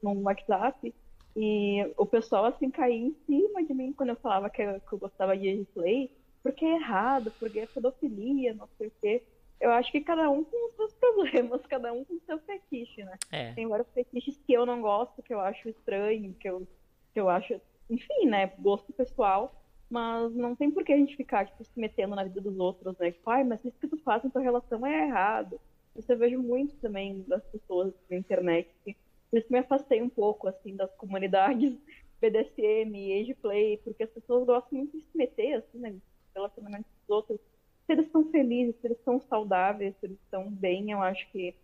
[0.02, 0.94] no WhatsApp
[1.36, 4.92] e o pessoal, assim, caía em cima de mim quando eu falava que eu, que
[4.92, 6.10] eu gostava de gameplay,
[6.42, 9.22] porque é errado, porque é pedofilia, não sei o quê.
[9.60, 13.04] Eu acho que cada um com os seus problemas, cada um com o seu fetiche,
[13.04, 13.16] né?
[13.30, 13.52] É.
[13.52, 16.66] Tem vários fetiches que eu não gosto, que eu acho estranho, que eu,
[17.12, 17.60] que eu acho,
[17.90, 19.52] enfim, né, gosto pessoal,
[19.90, 22.96] mas não tem por que a gente ficar, tipo, se metendo na vida dos outros,
[22.98, 23.10] né?
[23.10, 25.60] Tipo, ai, mas isso que tu faz na tua relação é errado.
[25.96, 28.96] Isso eu vejo muito também das pessoas na internet, que
[29.30, 31.74] por isso me afastei um pouco, assim, das comunidades
[32.20, 35.94] BDSM, Age Play, porque as pessoas gostam muito de se meter, assim, né,
[36.34, 37.38] relacionamentos dos outros.
[37.86, 41.54] se eles estão felizes, se eles estão saudáveis, se eles estão bem, eu acho que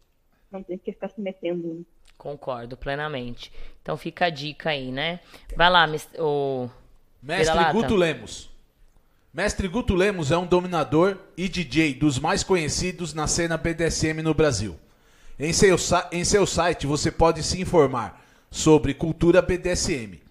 [0.51, 1.85] não tem que ficar se metendo.
[2.17, 3.53] Concordo plenamente.
[3.83, 5.21] Então fica a dica aí, né?
[5.57, 5.87] Vai lá,
[6.19, 6.71] o
[7.21, 8.51] Mestre Guto Lemos.
[9.33, 14.33] Mestre Guto Lemos é um dominador e DJ dos mais conhecidos na cena BDSM no
[14.33, 14.79] Brasil.
[15.39, 15.77] Em seu,
[16.13, 20.23] em seu site você pode se informar sobre cultura BDSM,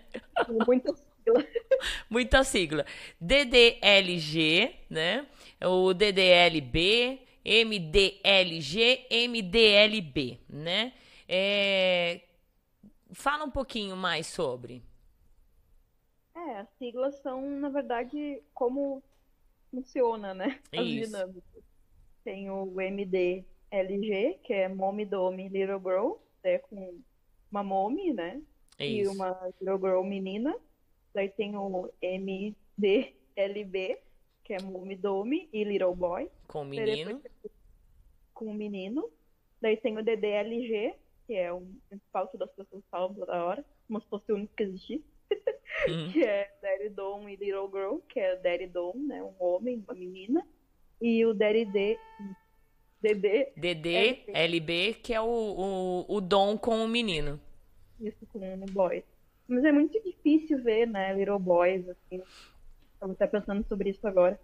[0.65, 1.45] Muita sigla.
[2.09, 2.85] Muita sigla.
[3.21, 5.27] DDLG, né?
[5.63, 10.93] O DDLB, MDLG, MDLB, né?
[11.27, 12.21] É...
[13.11, 14.83] Fala um pouquinho mais sobre.
[16.35, 19.03] É, as siglas são, na verdade, como
[19.71, 20.59] funciona, né?
[20.75, 21.05] As Isso.
[21.05, 21.63] dinâmicas.
[22.23, 26.13] Tem o MD LG, que é Mommy Domi Little Girl,
[26.43, 26.99] é com
[27.51, 28.41] uma Mommy, né?
[28.79, 29.11] E Isso.
[29.11, 30.55] uma Little Girl menina.
[31.13, 33.99] Daí tem o MDLB,
[34.43, 37.21] que é Mommy Domi e Little Boy, Com o menino.
[38.33, 39.09] com o menino.
[39.61, 40.93] Daí tem o DDLG,
[41.25, 44.53] que é o principal que das pessoas falam toda hora, como se fosse o único
[44.55, 45.03] que existisse,
[45.87, 46.11] Uhum.
[46.13, 49.23] que é Daddy Dom e Little Girl, que é Daddy Dom, né?
[49.23, 50.45] Um homem, uma menina.
[51.01, 51.97] E o Daddy D,
[53.01, 57.39] DD, DD, LB, que é o, o, o dom com o menino.
[57.99, 59.03] isso com um boy.
[59.47, 62.21] Mas é muito difícil ver, né, Little Boys, assim.
[63.05, 64.39] Vou estar pensando sobre isso agora,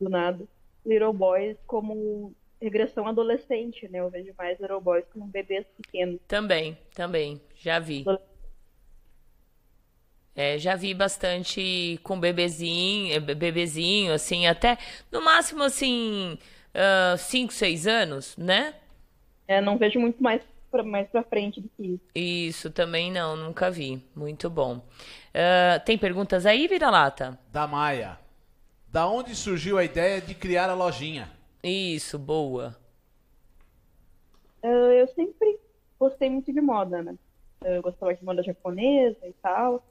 [0.00, 0.44] do nada.
[0.84, 4.00] Little Boys como regressão adolescente, né?
[4.00, 6.20] Eu vejo mais Little Boys como bebês pequenos.
[6.26, 7.40] Também, também.
[7.56, 8.04] Já vi.
[10.34, 14.78] É, já vi bastante com bebezinho, be- bebezinho, assim, até
[15.10, 16.38] no máximo, assim,
[17.18, 18.74] 5, 6 anos, né?
[19.46, 22.04] É, não vejo muito mais pra, mais pra frente do que isso.
[22.14, 24.02] Isso também não, nunca vi.
[24.14, 24.80] Muito bom.
[25.34, 27.38] Ah, tem perguntas aí, Vira-Lata?
[27.52, 28.18] Da Maia.
[28.88, 31.30] Da onde surgiu a ideia de criar a lojinha?
[31.62, 32.76] Isso, boa.
[34.62, 35.58] Ah, eu sempre
[35.98, 37.14] gostei muito de moda, né?
[37.64, 39.84] Eu gostava de moda japonesa e tal.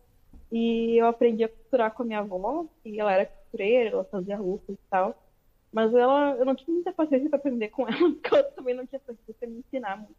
[0.52, 4.36] E eu aprendi a costurar com a minha avó, e ela era costureira, ela fazia
[4.36, 5.24] roupas e tal.
[5.72, 8.86] Mas ela, eu não tinha muita paciência para aprender com ela, porque ela também não
[8.88, 10.16] tinha paciência para me ensinar muito.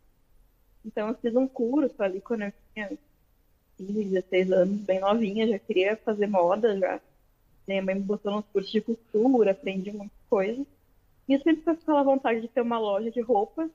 [0.85, 2.98] Então eu fiz um curso ali quando eu tinha
[3.77, 7.01] 15, 16 anos, bem novinha, já queria fazer moda já.
[7.66, 10.65] Minha mãe me botou nos cursos de costura, aprendi muita coisa.
[11.28, 13.70] E eu sempre tive aquela vontade de ter uma loja de roupas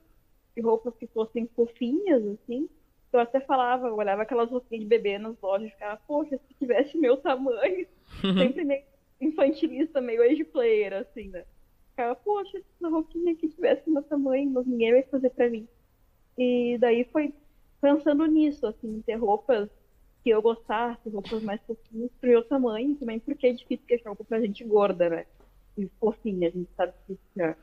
[0.56, 2.68] de roupas que fossem fofinhas, assim.
[3.12, 6.54] Eu até falava, eu olhava aquelas roupinhas de bebê nas lojas e ficava, poxa, se
[6.58, 7.86] tivesse meu tamanho.
[8.20, 8.82] Sempre meio
[9.20, 11.44] infantilista, meio age player, assim, né?
[11.90, 15.68] Ficava, poxa, se essa roupinha aqui tivesse meu tamanho, mas ninguém vai fazer pra mim.
[16.36, 17.32] E daí foi
[17.80, 19.68] pensando nisso, assim, ter roupas
[20.22, 24.24] que eu gostasse, roupas mais fofinhas pro meu tamanho, também porque é difícil que roupa
[24.24, 25.26] pra gente gorda, né?
[25.78, 27.56] E fofinha, a gente sabe que já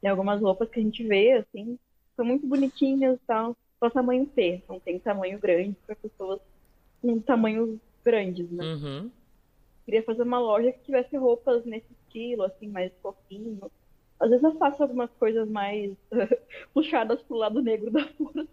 [0.00, 1.78] tem algumas roupas que a gente vê, assim,
[2.14, 6.40] são muito bonitinhas e tal, só tamanho P, não tem tamanho grande para pessoas
[7.02, 8.64] com tamanhos grandes, né?
[8.64, 9.10] Uhum.
[9.84, 13.58] Queria fazer uma loja que tivesse roupas nesse estilo, assim, mais fofinho.
[14.18, 15.92] Às vezes eu faço algumas coisas mais
[16.72, 18.46] puxadas pro lado negro da força,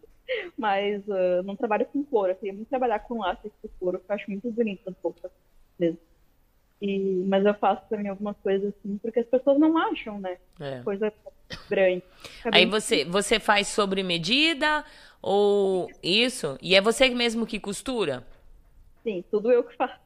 [0.58, 2.32] mas ah, não trabalho com couro.
[2.32, 5.32] Eu queria muito trabalhar com laços de couro, que eu acho muito bonito as roupas
[5.80, 6.00] mesmo.
[6.82, 10.38] E, mas eu faço também algumas coisas assim, porque as pessoas não acham, né?
[10.60, 10.82] É.
[10.82, 11.14] Coisa
[11.70, 12.04] grande.
[12.52, 14.84] Aí você, você faz sobre medida
[15.22, 16.58] ou isso?
[16.62, 18.28] E é você mesmo que costura?
[19.02, 20.03] Sim, tudo eu que faço.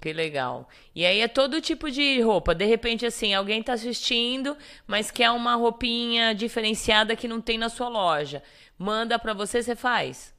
[0.00, 0.68] Que legal.
[0.94, 2.54] E aí é todo tipo de roupa.
[2.54, 4.56] De repente, assim, alguém tá assistindo,
[4.86, 8.42] mas quer uma roupinha diferenciada que não tem na sua loja.
[8.78, 10.32] Manda pra você, você faz.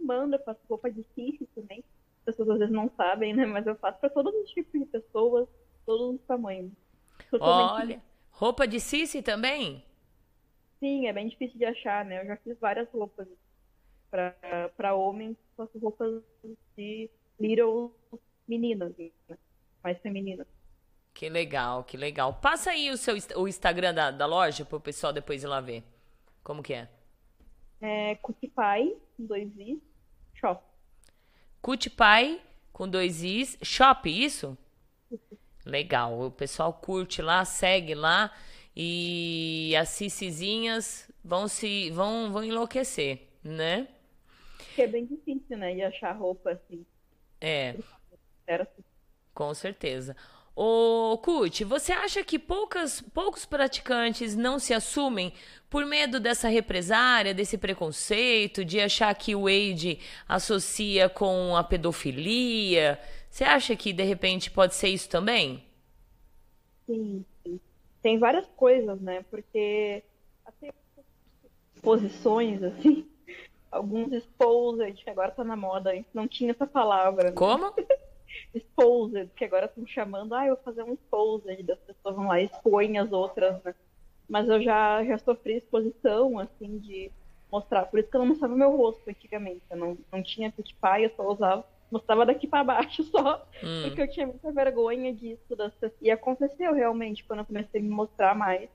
[0.00, 1.84] Manda, eu faço roupa de cife também.
[2.20, 3.44] As pessoas às vezes não sabem, né?
[3.44, 5.46] Mas eu faço para todos os tipos de pessoas,
[5.84, 6.72] todos os tamanhos.
[7.30, 9.84] Totalmente- Olha, roupa de Cici também?
[10.78, 12.22] Sim, é bem difícil de achar, né?
[12.22, 13.28] Eu já fiz várias roupas
[14.10, 14.34] para
[14.74, 16.22] para homens, faço roupas
[16.76, 17.94] de little
[18.50, 18.92] meninas,
[19.82, 20.46] mais femininas.
[21.14, 22.34] Que legal, que legal.
[22.34, 25.84] Passa aí o seu o Instagram da, da loja pro pessoal depois ir lá ver.
[26.42, 26.88] Como que é?
[27.80, 29.80] É Cutipai, dois i,
[30.34, 30.62] shop.
[31.62, 32.40] Cutipai,
[32.72, 34.56] com dois Is, Shop, isso?
[35.64, 38.34] Legal, o pessoal curte lá, segue lá
[38.74, 43.88] e as cicizinhas vão se vão, vão enlouquecer, né?
[44.74, 46.86] Que é bem difícil, né, de achar roupa assim.
[47.40, 47.76] É,
[48.50, 48.82] Era assim.
[49.32, 50.16] com certeza.
[50.56, 55.32] Ô, Cut, você acha que poucas, poucos praticantes não se assumem
[55.70, 59.98] por medo dessa represária, desse preconceito, de achar que o AIDS
[60.28, 62.98] associa com a pedofilia?
[63.30, 65.64] Você acha que de repente pode ser isso também?
[66.86, 67.60] Sim, sim.
[68.02, 69.24] Tem várias coisas, né?
[69.30, 70.02] Porque
[70.44, 70.74] até
[71.82, 73.08] posições, assim,
[73.70, 77.30] alguns exposed, que agora tá na moda, não tinha essa palavra.
[77.30, 77.36] Né?
[77.36, 77.72] Como?
[78.54, 82.40] Exposed, que agora estão chamando, ah, eu vou fazer um exposed, das pessoas vão lá
[82.40, 83.74] e expõem as outras, né?
[84.28, 87.10] Mas eu já, já sofri exposição, assim, de
[87.50, 87.86] mostrar.
[87.86, 89.62] Por isso que eu não mostrava meu rosto antigamente.
[89.68, 93.82] Eu não, não tinha pai, eu só usava, mostrava daqui para baixo só, Hum.
[93.82, 95.56] porque eu tinha muita vergonha disso.
[95.56, 98.68] Das, e aconteceu realmente quando eu comecei a me mostrar mais,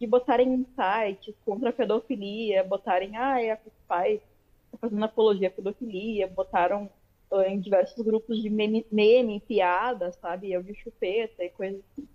[0.00, 4.20] de botarem em sites contra a pedofilia, botarem, ah, é a pai
[4.70, 6.90] tá fazendo apologia à pedofilia, botaram
[7.46, 10.52] em diversos grupos de meme, meme piada, sabe?
[10.52, 12.08] Eu de chupeta e coisas assim.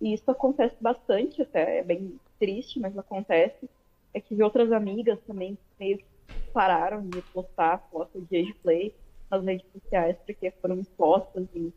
[0.00, 3.68] E isso acontece bastante, até é bem triste, mas acontece.
[4.14, 6.04] É que vi outras amigas também meio que
[6.52, 8.94] pararam de postar fotos de age play
[9.30, 11.72] nas redes sociais porque foram expostas em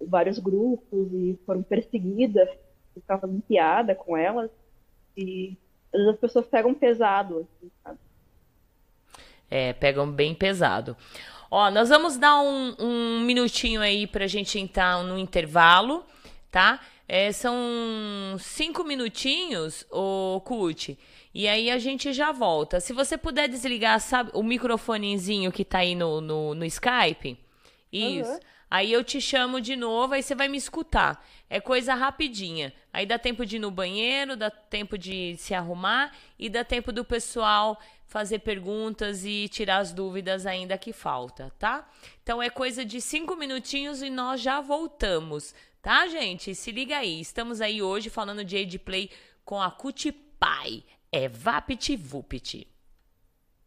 [0.00, 2.48] vários grupos e foram perseguidas,
[2.94, 4.50] ficavam fazendo piada com elas.
[5.16, 5.56] E
[5.92, 7.98] as pessoas pegam pesado, assim, sabe?
[9.50, 10.96] É, pegam bem pesado.
[11.56, 16.04] Ó, nós vamos dar um, um minutinho aí pra gente entrar no intervalo,
[16.50, 16.80] tá?
[17.06, 17.54] É, são
[18.40, 20.98] cinco minutinhos, ô Cut,
[21.32, 22.80] e aí a gente já volta.
[22.80, 27.38] Se você puder desligar, sabe, o microfonezinho que tá aí no, no, no Skype,
[27.92, 28.30] isso.
[28.30, 28.40] Aham.
[28.68, 31.24] Aí eu te chamo de novo, aí você vai me escutar.
[31.48, 32.72] É coisa rapidinha.
[32.92, 36.90] Aí dá tempo de ir no banheiro, dá tempo de se arrumar e dá tempo
[36.90, 37.78] do pessoal
[38.14, 41.84] fazer perguntas e tirar as dúvidas ainda que falta, tá?
[42.22, 46.54] Então é coisa de cinco minutinhos e nós já voltamos, tá, gente?
[46.54, 47.20] Se liga aí.
[47.20, 49.10] Estamos aí hoje falando de Age Play
[49.44, 50.84] com a Cutipai.
[51.10, 52.73] É Vapit Vupit.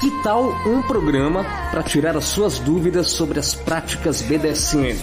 [0.00, 4.96] Que tal um programa para tirar as suas dúvidas sobre as práticas BDSM,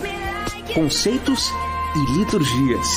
[0.74, 1.52] conceitos
[1.96, 2.88] e liturgias?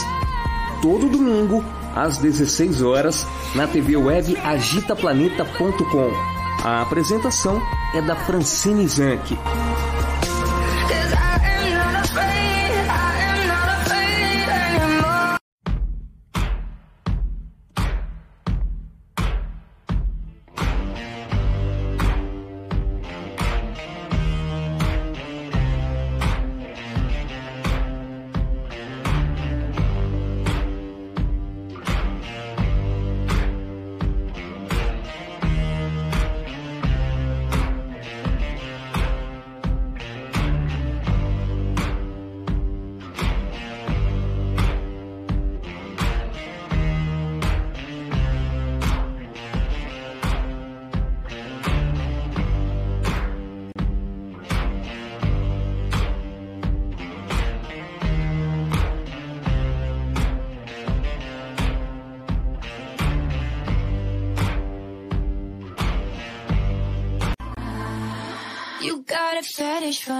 [0.80, 1.64] Todo domingo,
[1.98, 6.10] às 16 horas, na TV web agitaplaneta.com.
[6.64, 7.60] A apresentação
[7.94, 9.36] é da Francine Zanck.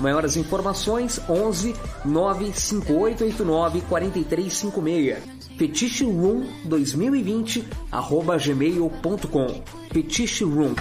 [0.00, 5.38] Maiores informações 11 95889 4356.
[5.56, 9.62] Fetiche Room 2020 arroba gmail.com.
[9.90, 10.74] Fetiche Room.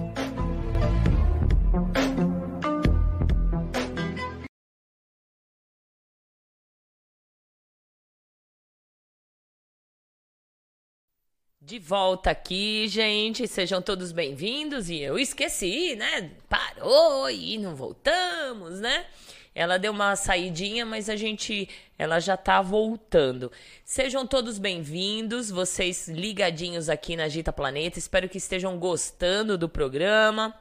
[11.61, 13.47] De volta aqui, gente.
[13.47, 14.89] Sejam todos bem-vindos.
[14.89, 16.31] E eu esqueci, né?
[16.49, 19.07] Parou e não voltamos, né?
[19.55, 21.68] Ela deu uma saidinha, mas a gente,
[21.98, 23.51] ela já tá voltando.
[23.85, 27.98] Sejam todos bem-vindos, vocês ligadinhos aqui na Gita Planeta.
[27.98, 30.55] Espero que estejam gostando do programa,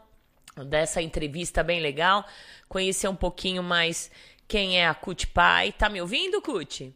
[0.65, 2.25] dessa entrevista bem legal.
[2.67, 4.09] Conhecer um pouquinho mais
[4.47, 5.71] quem é a Cut Pai.
[5.71, 6.93] Tá me ouvindo, Cut?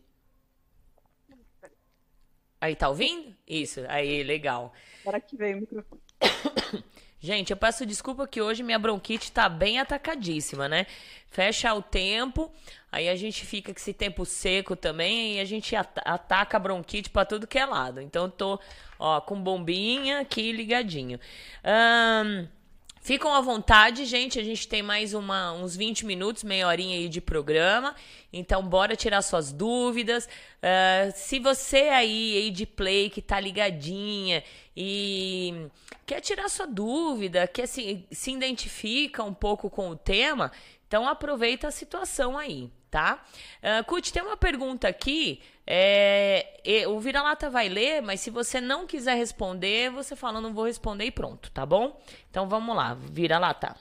[2.60, 3.36] Aí, tá ouvindo?
[3.48, 4.74] Isso, aí, legal.
[5.02, 6.02] Agora que veio o microfone.
[7.24, 10.86] Gente, eu peço desculpa que hoje minha bronquite tá bem atacadíssima, né?
[11.30, 12.52] Fecha o tempo,
[12.92, 17.10] aí a gente fica com esse tempo seco também e a gente ataca a bronquite
[17.10, 18.02] para tudo que é lado.
[18.02, 18.60] Então, eu tô,
[19.00, 21.18] ó, com bombinha aqui ligadinho.
[21.64, 22.42] Ahn.
[22.42, 22.63] Um...
[23.04, 24.40] Ficam à vontade, gente.
[24.40, 27.94] A gente tem mais uma, uns 20 minutos, meia horinha aí de programa.
[28.32, 30.26] Então, bora tirar suas dúvidas.
[30.26, 34.42] Uh, se você aí, aí de play, que tá ligadinha
[34.76, 35.68] e
[36.06, 40.50] quer tirar sua dúvida, quer se, se identifica um pouco com o tema,
[40.88, 43.24] então aproveita a situação aí, tá?
[43.58, 49.16] Uh, tem uma pergunta aqui é, o vira-lata vai ler, mas se você não quiser
[49.16, 52.00] responder, você fala, não vou responder e pronto, tá bom?
[52.30, 53.76] Então vamos lá, vira-lata.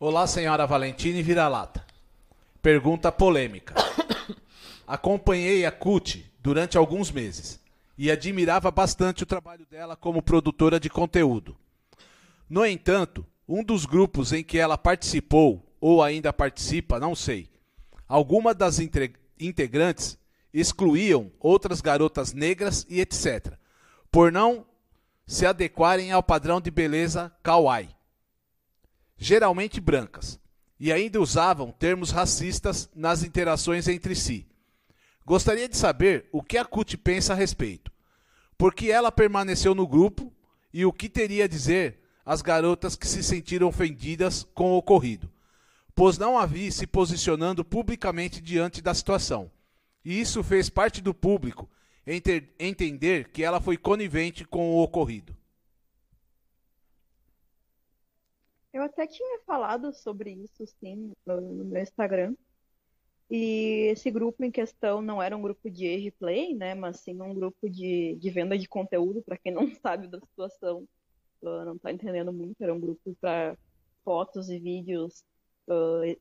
[0.00, 1.84] Olá, senhora Valentina e vira-lata.
[2.62, 3.74] Pergunta polêmica.
[4.88, 7.60] Acompanhei a CUT durante alguns meses
[7.98, 11.56] e admirava bastante o trabalho dela como produtora de conteúdo.
[12.48, 17.50] No entanto, um dos grupos em que ela participou, ou ainda participa, não sei,
[18.08, 20.18] alguma das integrantes
[20.52, 23.54] excluíam outras garotas negras e etc.,
[24.10, 24.66] por não
[25.26, 27.90] se adequarem ao padrão de beleza kawaii,
[29.18, 30.38] geralmente brancas,
[30.78, 34.46] e ainda usavam termos racistas nas interações entre si.
[35.24, 37.90] Gostaria de saber o que a CUT pensa a respeito,
[38.56, 40.32] por que ela permaneceu no grupo
[40.72, 45.30] e o que teria a dizer às garotas que se sentiram ofendidas com o ocorrido,
[45.96, 49.50] pois não havia se posicionando publicamente diante da situação
[50.06, 51.68] e isso fez parte do público
[52.06, 55.36] entender que ela foi conivente com o ocorrido.
[58.72, 62.36] Eu até tinha falado sobre isso, sim, no, meu Instagram.
[63.28, 67.20] E esse grupo em questão não era um grupo de age play, né, mas sim
[67.20, 70.86] um grupo de, de venda de conteúdo, para quem não sabe da situação,
[71.42, 73.58] não está entendendo muito, era um grupo para
[74.04, 75.24] fotos e vídeos
[75.68, 76.20] uh,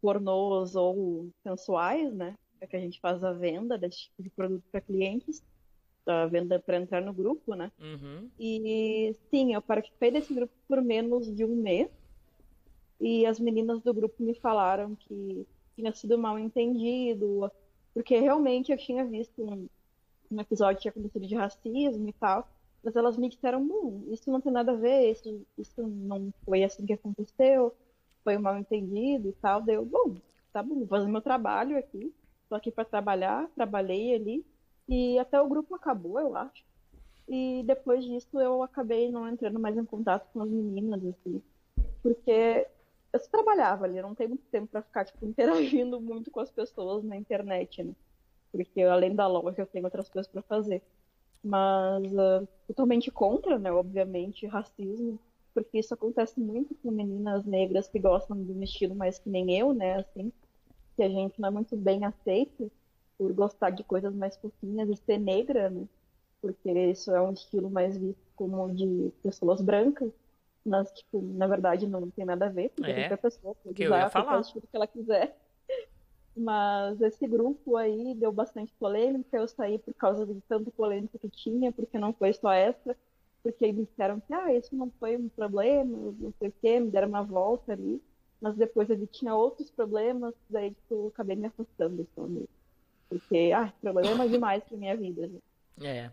[0.00, 4.64] pornôs ou sensuais, né, é que a gente faz a venda desse tipo de produto
[4.70, 5.42] para clientes,
[6.06, 7.70] a venda para entrar no grupo, né?
[7.78, 8.28] Uhum.
[8.38, 11.90] E sim, eu participei desse grupo por menos de um mês.
[13.00, 17.50] E as meninas do grupo me falaram que tinha sido mal entendido,
[17.94, 19.68] porque realmente eu tinha visto um,
[20.30, 22.46] um episódio que tinha acontecido de racismo e tal,
[22.82, 23.66] mas elas me disseram,
[24.10, 27.74] isso não tem nada a ver, isso, isso não foi assim que aconteceu,
[28.24, 29.62] foi um mal entendido e tal.
[29.62, 30.16] Daí eu, bom,
[30.52, 32.12] tá bom, vou fazer meu trabalho aqui,
[32.50, 34.44] Tô aqui para trabalhar, trabalhei ali
[34.88, 36.64] e até o grupo acabou, eu acho.
[37.28, 41.40] E depois disso eu acabei não entrando mais em contato com as meninas, assim,
[42.02, 42.66] porque
[43.12, 46.50] eu trabalhava ali, eu não tenho muito tempo para ficar tipo, interagindo muito com as
[46.50, 47.94] pessoas na internet, né?
[48.50, 50.82] Porque além da loja eu tenho outras coisas para fazer.
[51.42, 53.70] Mas uh, totalmente contra, né?
[53.70, 55.20] Obviamente, racismo,
[55.54, 59.58] porque isso acontece muito com meninas negras que gostam de um estilo mais que nem
[59.58, 59.96] eu, né?
[59.96, 60.32] Assim,
[60.96, 62.70] que a gente não é muito bem aceito
[63.18, 65.86] por gostar de coisas mais fofinhas e ser negra, né?
[66.42, 70.12] Porque isso é um estilo mais visto como de pessoas brancas.
[70.64, 73.86] Mas, tipo, na verdade não tem nada a ver, porque É, qualquer pessoa pode que
[73.86, 74.40] usar falar.
[74.40, 75.36] estilo que ela quiser.
[76.36, 81.28] Mas esse grupo aí deu bastante polêmica, eu saí por causa de tanta polêmica que
[81.28, 82.96] tinha, porque não foi só essa,
[83.42, 86.90] porque me disseram que ah, isso não foi um problema, não sei o quê, me
[86.90, 88.02] deram uma volta ali,
[88.40, 92.06] mas depois que tinha outros problemas, daí tipo, eu acabei me afastando
[93.08, 95.26] porque ah, problema demais pra minha vida.
[95.26, 95.38] né?
[95.82, 96.10] É.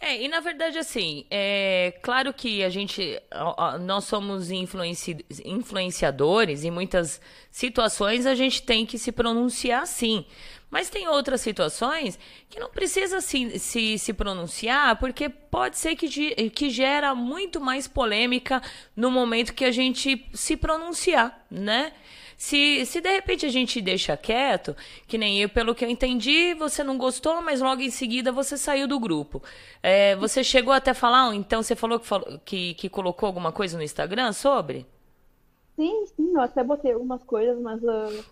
[0.00, 3.20] É, e na verdade, assim, é claro que a gente,
[3.80, 7.20] nós somos influenci- influenciadores, em muitas
[7.50, 10.24] situações a gente tem que se pronunciar sim.
[10.70, 12.18] Mas tem outras situações
[12.48, 17.88] que não precisa se, se, se pronunciar, porque pode ser que, que gera muito mais
[17.88, 18.62] polêmica
[18.94, 21.92] no momento que a gente se pronunciar, né?
[22.38, 24.76] Se, se de repente a gente deixa quieto,
[25.08, 28.56] que nem eu, pelo que eu entendi, você não gostou, mas logo em seguida você
[28.56, 29.42] saiu do grupo.
[29.82, 33.82] É, você chegou até falar, então você falou que, que, que colocou alguma coisa no
[33.82, 34.86] Instagram sobre?
[35.76, 38.24] Sim, sim, eu até botei algumas coisas, mas ah,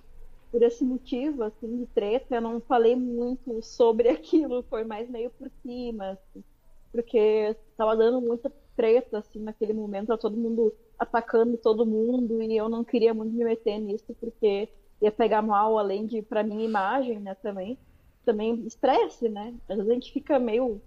[0.53, 5.31] por esse motivo, assim, de treta, eu não falei muito sobre aquilo, foi mais meio
[5.31, 6.45] por cima, assim,
[6.93, 12.57] porque tava dando muita treta, assim, naquele momento, tava todo mundo atacando todo mundo, e
[12.57, 14.69] eu não queria muito me meter nisso, porque
[15.01, 17.79] ia pegar mal, além de, pra minha imagem, né, também,
[18.25, 20.81] também estresse, né, às vezes a gente fica meio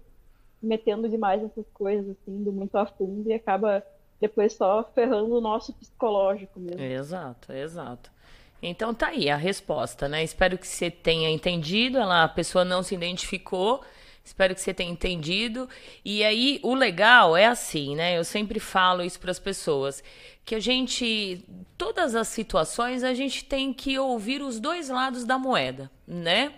[0.62, 3.82] metendo demais nessas coisas, assim, indo muito a fundo, e acaba
[4.20, 6.80] depois só ferrando o nosso psicológico mesmo.
[6.80, 8.10] Exato, exato.
[8.62, 10.22] Então tá aí a resposta, né?
[10.22, 11.96] Espero que você tenha entendido.
[11.96, 13.80] Ela, a pessoa não se identificou.
[14.30, 15.68] Espero que você tenha entendido.
[16.04, 18.16] E aí, o legal é assim, né?
[18.16, 20.04] Eu sempre falo isso para as pessoas,
[20.44, 21.44] que a gente,
[21.76, 26.52] todas as situações, a gente tem que ouvir os dois lados da moeda, né?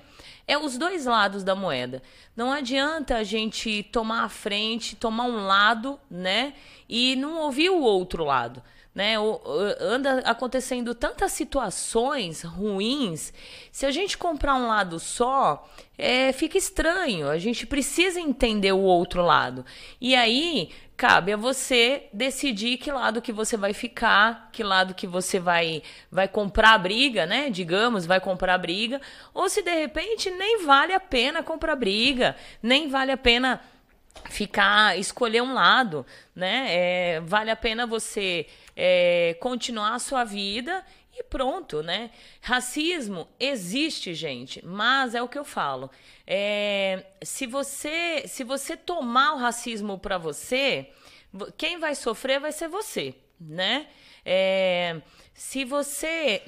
[0.47, 2.03] É os dois lados da moeda.
[2.37, 6.53] Não adianta a gente tomar a frente, tomar um lado, né?
[6.87, 8.63] E não ouvir o outro lado.
[8.95, 9.15] Né?
[9.81, 13.33] Anda acontecendo tantas situações ruins.
[13.71, 15.67] Se a gente comprar um lado só,
[15.97, 17.31] é, fica estranho.
[17.31, 19.65] A gente precisa entender o outro lado.
[19.99, 20.71] E aí
[21.03, 25.83] cabe a você decidir que lado que você vai ficar, que lado que você vai
[26.11, 27.51] vai comprar a briga, né?
[27.51, 29.01] Digamos, vai comprar a briga,
[29.35, 33.61] ou se de repente nem vale a pena comprar briga, nem vale a pena
[34.31, 36.07] ficar escolher um lado,
[36.37, 36.67] né?
[36.69, 38.47] É, vale a pena você
[38.77, 40.85] é, continuar a sua vida
[41.19, 42.11] e pronto, né?
[42.41, 45.91] Racismo existe, gente, mas é o que eu falo.
[46.27, 50.89] É, se você se você tomar o racismo para você,
[51.33, 53.87] vo- quem vai sofrer vai ser você, né?
[54.25, 55.01] É,
[55.35, 56.43] se você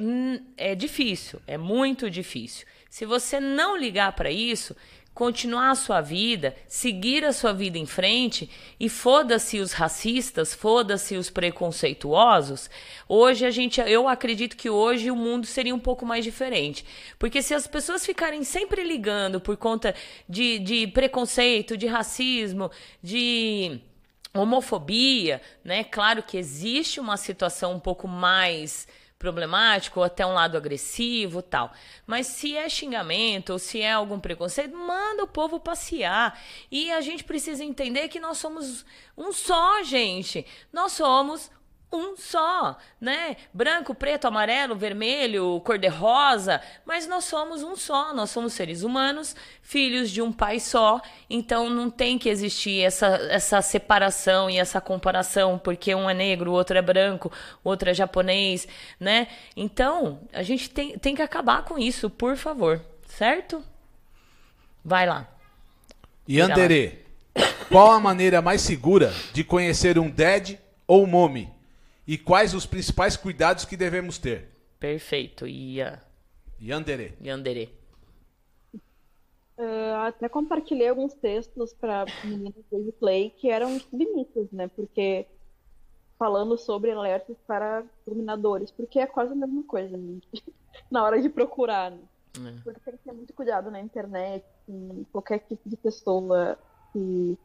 [0.56, 2.66] é difícil, é muito difícil.
[2.88, 4.76] Se você não ligar para isso,
[5.14, 8.50] continuar a sua vida, seguir a sua vida em frente
[8.80, 12.68] e foda-se os racistas, foda-se os preconceituosos.
[13.08, 16.84] Hoje a gente, eu acredito que hoje o mundo seria um pouco mais diferente,
[17.18, 19.94] porque se as pessoas ficarem sempre ligando por conta
[20.28, 22.70] de, de preconceito, de racismo,
[23.00, 23.80] de
[24.34, 25.84] homofobia, né?
[25.84, 28.88] Claro que existe uma situação um pouco mais
[29.24, 31.72] problemática ou até um lado agressivo, tal.
[32.06, 36.38] Mas se é xingamento ou se é algum preconceito, manda o povo passear.
[36.70, 38.84] E a gente precisa entender que nós somos
[39.16, 40.44] um só, gente.
[40.70, 41.50] Nós somos
[41.92, 43.36] um só, né?
[43.52, 50.10] Branco, preto, amarelo, vermelho, cor-de-rosa, mas nós somos um só, nós somos seres humanos, filhos
[50.10, 51.00] de um pai só,
[51.30, 56.50] então não tem que existir essa, essa separação e essa comparação, porque um é negro,
[56.50, 57.30] o outro é branco,
[57.62, 58.66] o outro é japonês,
[58.98, 59.28] né?
[59.56, 63.62] Então, a gente tem, tem que acabar com isso, por favor, certo?
[64.84, 65.28] Vai lá.
[66.28, 67.04] Yandere,
[67.68, 71.53] qual a maneira mais segura de conhecer um dead ou mommy?
[72.06, 74.48] E quais os principais cuidados que devemos ter?
[74.78, 76.02] Perfeito, Ia,
[76.60, 77.16] Yandere.
[77.22, 77.74] Yandere.
[79.56, 84.68] Ah, até compartilhei alguns textos para meninas do Play que eram submissos, né?
[84.68, 85.26] Porque
[86.18, 90.20] falando sobre alertas para dominadores, porque é quase a mesma coisa, né?
[90.90, 92.00] na hora de procurar, né?
[92.36, 92.60] É.
[92.62, 96.58] Porque tem que ter muito cuidado na internet, com qualquer tipo de pessoa
[96.92, 97.38] que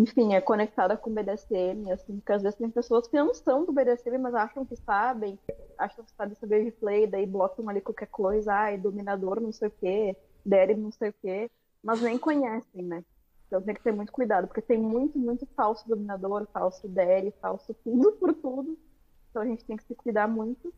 [0.00, 3.66] enfim, é conectada com o BDSM, assim, porque às vezes tem pessoas que não são
[3.66, 5.38] do BDSM, mas acham que sabem,
[5.76, 9.70] acham que sabem saber replay, daí botam ali qualquer coisa, ai, dominador não sei o
[9.70, 11.50] quê, Derry não sei o quê,
[11.82, 13.04] mas nem conhecem, né?
[13.46, 17.74] Então tem que ter muito cuidado, porque tem muito, muito falso dominador, falso Derry, falso
[17.84, 18.78] tudo por tudo.
[19.28, 20.72] Então a gente tem que se cuidar muito.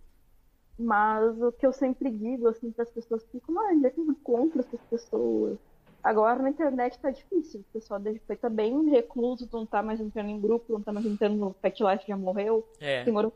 [0.76, 4.80] Mas o que eu sempre digo, assim, para as pessoas é que eu encontro essas
[4.90, 5.58] pessoas?
[6.02, 10.30] Agora na internet tá difícil, o pessoal foi tá bem recluso, não tá mais entrando
[10.30, 12.66] em grupo, não tá mais entrando no Pet Life, já morreu.
[12.80, 13.04] É.
[13.04, 13.32] Senhor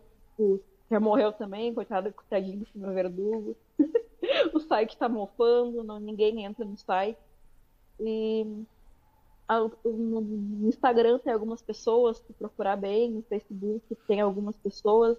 [0.91, 3.57] já morreu também, coitado, coitadinho do senhor verdugo.
[4.55, 7.19] o site tá mofando, não, ninguém entra no site.
[8.01, 8.45] E
[9.85, 15.17] no Instagram tem algumas pessoas, se procurar bem, no Facebook tem algumas pessoas,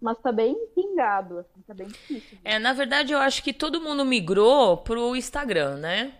[0.00, 2.38] mas tá bem pingado, assim, tá bem difícil.
[2.44, 6.14] É, na verdade eu acho que todo mundo migrou pro Instagram, né?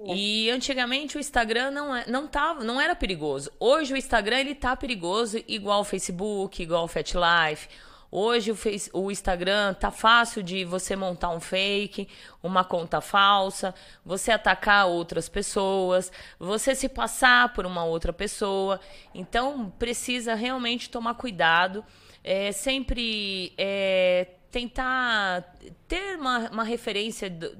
[0.00, 0.14] É.
[0.14, 3.50] E antigamente o Instagram não, é, não, tava, não era perigoso.
[3.58, 7.68] Hoje o Instagram ele tá perigoso, igual o Facebook, igual o FatLife.
[8.10, 12.08] Hoje o, face, o Instagram tá fácil de você montar um fake,
[12.42, 13.74] uma conta falsa,
[14.04, 18.80] você atacar outras pessoas, você se passar por uma outra pessoa.
[19.14, 21.84] Então precisa realmente tomar cuidado.
[22.22, 25.54] É, sempre é, tentar
[25.86, 27.56] ter uma, uma referência do,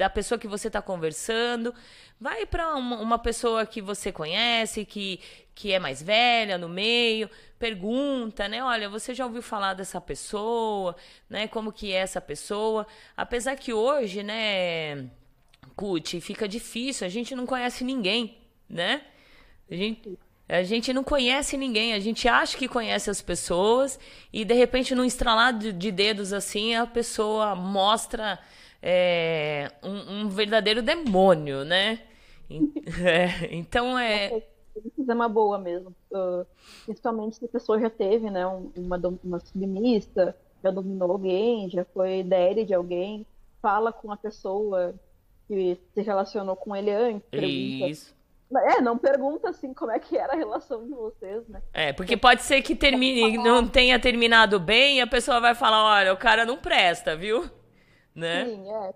[0.00, 1.74] da pessoa que você está conversando.
[2.18, 5.20] Vai para uma, uma, pessoa que você conhece, que,
[5.54, 7.28] que é mais velha no meio,
[7.58, 8.64] pergunta, né?
[8.64, 10.96] Olha, você já ouviu falar dessa pessoa,
[11.28, 11.46] né?
[11.46, 12.86] Como que é essa pessoa?
[13.14, 15.10] Apesar que hoje, né,
[15.76, 19.02] Cut, fica difícil, a gente não conhece ninguém, né?
[19.70, 20.18] A gente,
[20.48, 24.00] a gente não conhece ninguém, a gente acha que conhece as pessoas
[24.32, 28.38] e de repente num estralar de, de dedos assim, a pessoa mostra
[28.82, 32.00] é, um, um, verdadeiro demônio, né?
[32.50, 34.42] É, então é.
[34.98, 35.94] Isso é uma boa mesmo.
[36.10, 36.44] Uh,
[36.84, 42.24] principalmente se a pessoa já teve, né, uma, uma submissa, já dominou alguém, já foi
[42.24, 43.24] dere de alguém,
[43.62, 44.94] fala com a pessoa
[45.46, 47.28] que se relacionou com ele antes.
[47.30, 47.86] Pergunta.
[47.86, 48.14] Isso.
[48.52, 51.62] É, não pergunta assim como é que era a relação de vocês, né?
[51.72, 55.84] É, porque pode ser que termine, não tenha terminado bem e a pessoa vai falar,
[55.84, 57.48] olha, o cara não presta, viu?
[58.14, 58.44] Né?
[58.44, 58.94] Sim, é.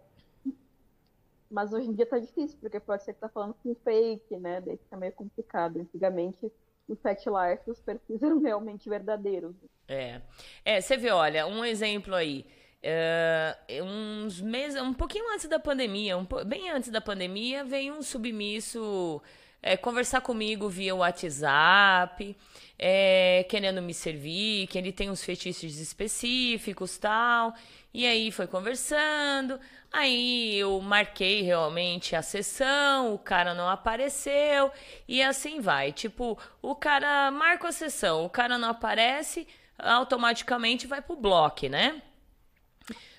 [1.50, 4.60] Mas hoje em dia tá difícil, porque pode ser que tá falando com fake, né?
[4.60, 5.78] Daí fica meio complicado.
[5.80, 6.50] Antigamente,
[6.88, 9.54] no Fat Life, os perfis eram realmente verdadeiros.
[9.86, 10.20] É.
[10.64, 12.44] É, você vê, olha, um exemplo aí.
[12.82, 18.02] Uh, uns meses, um pouquinho antes da pandemia, um, bem antes da pandemia, veio um
[18.02, 19.22] submisso
[19.66, 22.36] é, conversar comigo via WhatsApp,
[22.78, 27.54] é, querendo me servir, que ele tem uns fetiches específicos tal.
[27.92, 29.58] E aí foi conversando,
[29.90, 34.70] aí eu marquei realmente a sessão, o cara não apareceu,
[35.08, 35.92] e assim vai.
[35.92, 42.02] Tipo, o cara marca a sessão, o cara não aparece, automaticamente vai pro bloco, né?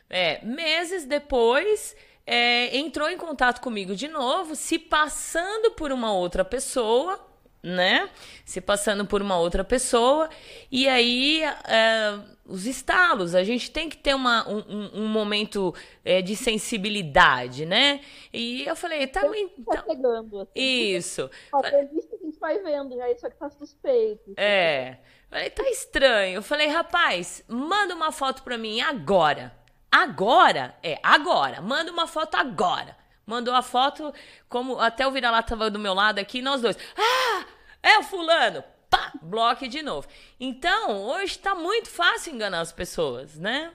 [0.07, 1.95] É, meses depois,
[2.25, 7.19] é, entrou em contato comigo de novo, se passando por uma outra pessoa,
[7.61, 8.09] né?
[8.45, 10.29] Se passando por uma outra pessoa,
[10.71, 15.73] e aí é, os estalos, a gente tem que ter uma, um, um momento
[16.03, 18.01] é, de sensibilidade, né?
[18.31, 19.83] E eu falei, tá, tá então...
[19.83, 20.51] pegando, assim.
[20.55, 21.29] Isso.
[21.51, 24.33] A gente vai vendo, já isso aqui tá suspeito.
[24.37, 24.97] É.
[25.29, 26.35] Falei, tá estranho.
[26.35, 29.51] Eu falei, rapaz, manda uma foto pra mim agora.
[29.95, 31.61] Agora, é, agora.
[31.61, 32.97] Manda uma foto agora.
[33.25, 34.13] Mandou a foto,
[34.49, 36.77] como até o vira-lata tava do meu lado aqui, nós dois.
[36.97, 37.45] Ah,
[37.81, 38.61] é o fulano.
[38.89, 40.05] Pá, bloque de novo.
[40.37, 43.71] Então, hoje tá muito fácil enganar as pessoas, né?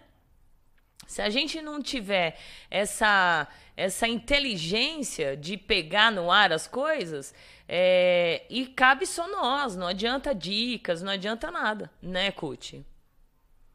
[1.07, 2.39] Se a gente não tiver
[2.71, 7.35] essa essa inteligência de pegar no ar as coisas,
[7.67, 12.85] é, e cabe só nós, não adianta dicas, não adianta nada, né, Cuti?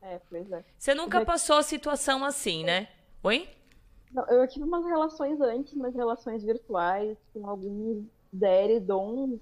[0.05, 0.63] É, pois é.
[0.77, 1.25] Você nunca já...
[1.25, 2.87] passou situação assim, né?
[3.23, 3.49] Oi?
[4.11, 9.39] Não, eu tive umas relações antes, umas relações virtuais, com alguns Dere, Dom,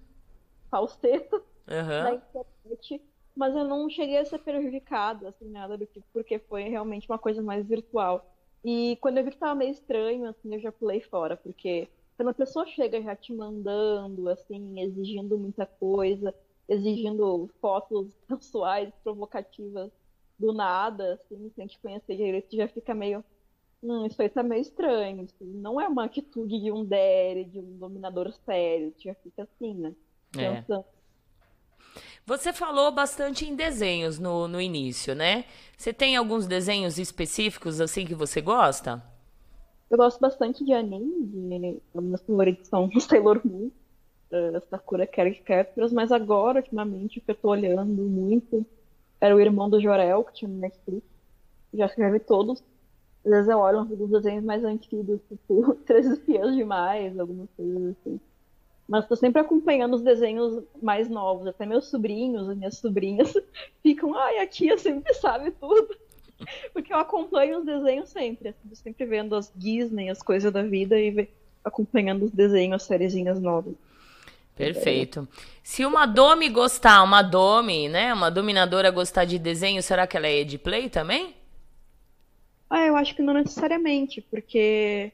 [0.71, 2.03] falsetas uhum.
[2.03, 3.01] na internet,
[3.35, 7.19] mas eu não cheguei a ser prejudicada, assim, nada do tipo, porque foi realmente uma
[7.19, 8.25] coisa mais virtual.
[8.63, 12.29] E quando eu vi que tava meio estranho, assim, eu já pulei fora, porque quando
[12.29, 16.33] a pessoa chega já te mandando, assim, exigindo muita coisa,
[16.69, 19.91] exigindo fotos sensuais, provocativas
[20.37, 23.23] do nada, assim, sem te conhecer direito, já fica meio.
[23.81, 25.23] Hum, isso aí tá meio estranho.
[25.23, 28.93] Isso não é uma atitude de um dere, de um dominador sério.
[28.97, 29.93] Já fica assim, né?
[30.37, 30.63] É.
[32.25, 35.45] Você falou bastante em desenhos no, no início, né?
[35.77, 39.03] Você tem alguns desenhos específicos assim que você gosta?
[39.89, 43.69] Eu gosto bastante de anime, de, minhas favoritos são Sailor Moon
[44.33, 48.65] uh, Sakura Card Captors, mas agora, ultimamente, o que eu tô olhando muito
[49.23, 51.07] era o irmão do Jorel, que tinha no Netflix.
[51.73, 52.61] Já escrevi todos.
[53.25, 58.19] Às vezes eu olho uns desenhos mais antigos, tipo Três Espiãs Demais, algumas coisas assim.
[58.85, 61.47] Mas tô sempre acompanhando os desenhos mais novos.
[61.47, 63.33] Até meus sobrinhos e minhas sobrinhas
[63.81, 65.95] ficam, ai, a tia sempre sabe tudo.
[66.73, 68.49] Porque eu acompanho os desenhos sempre.
[68.49, 71.29] Assim, sempre vendo as Disney, as coisas da vida e
[71.63, 73.73] acompanhando os desenhos, as sériezinhas novas.
[74.55, 75.27] Perfeito.
[75.63, 78.13] Se uma Domi gostar, uma Domi, né?
[78.13, 81.35] Uma dominadora gostar de desenho, será que ela é de play também?
[82.69, 85.11] Ah, eu acho que não necessariamente, porque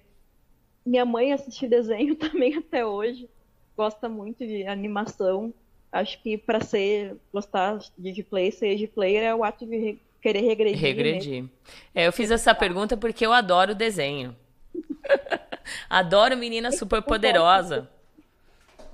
[0.86, 3.30] minha mãe assiste desenho também até hoje.
[3.78, 5.54] Gosta muito de animação.
[5.92, 10.42] Acho que para ser gostar de play, ser de player é o ato de querer
[10.42, 10.82] regredir.
[10.82, 10.88] Né?
[10.88, 11.46] Regredir.
[11.96, 14.36] É, eu fiz essa pergunta porque eu adoro desenho.
[15.90, 17.90] adoro menina super poderosa.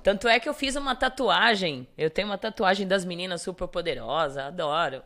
[0.06, 1.84] Tanto é que eu fiz uma tatuagem.
[1.98, 5.02] Eu tenho uma tatuagem das meninas super poderosas, adoro.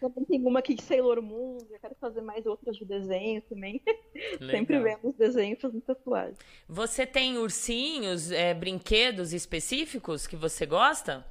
[0.00, 3.82] Também tem uma aqui de Sailor Moon, eu quero fazer mais outras de desenho também.
[4.50, 6.36] Sempre vendo os desenhos fazendo tatuagem.
[6.66, 11.22] Você tem ursinhos, é, brinquedos específicos que você gosta?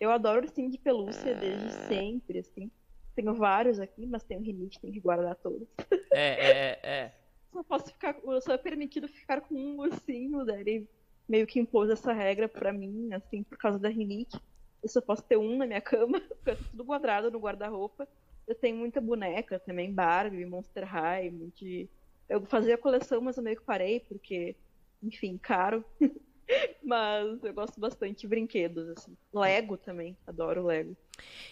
[0.00, 2.70] Eu adoro ursinho de pelúcia desde sempre, assim.
[3.14, 5.68] Tenho vários aqui, mas tenho rinite, tenho que guardar todos.
[6.10, 7.12] É, é, é.
[7.52, 10.88] Só posso ficar, só é permitido ficar com um ursinho, daí
[11.28, 14.38] meio que impôs essa regra para mim, assim, por causa da rinite.
[14.82, 18.06] Eu só posso ter um na minha cama, fica tudo quadrado no guarda-roupa.
[18.46, 21.64] Eu tenho muita boneca também, Barbie, Monster High, muito...
[22.28, 24.56] Eu fazia coleção, mas eu meio que parei, porque,
[25.02, 25.84] enfim, caro.
[26.82, 29.16] mas eu gosto bastante de brinquedos, assim.
[29.32, 30.96] Lego também, adoro Lego.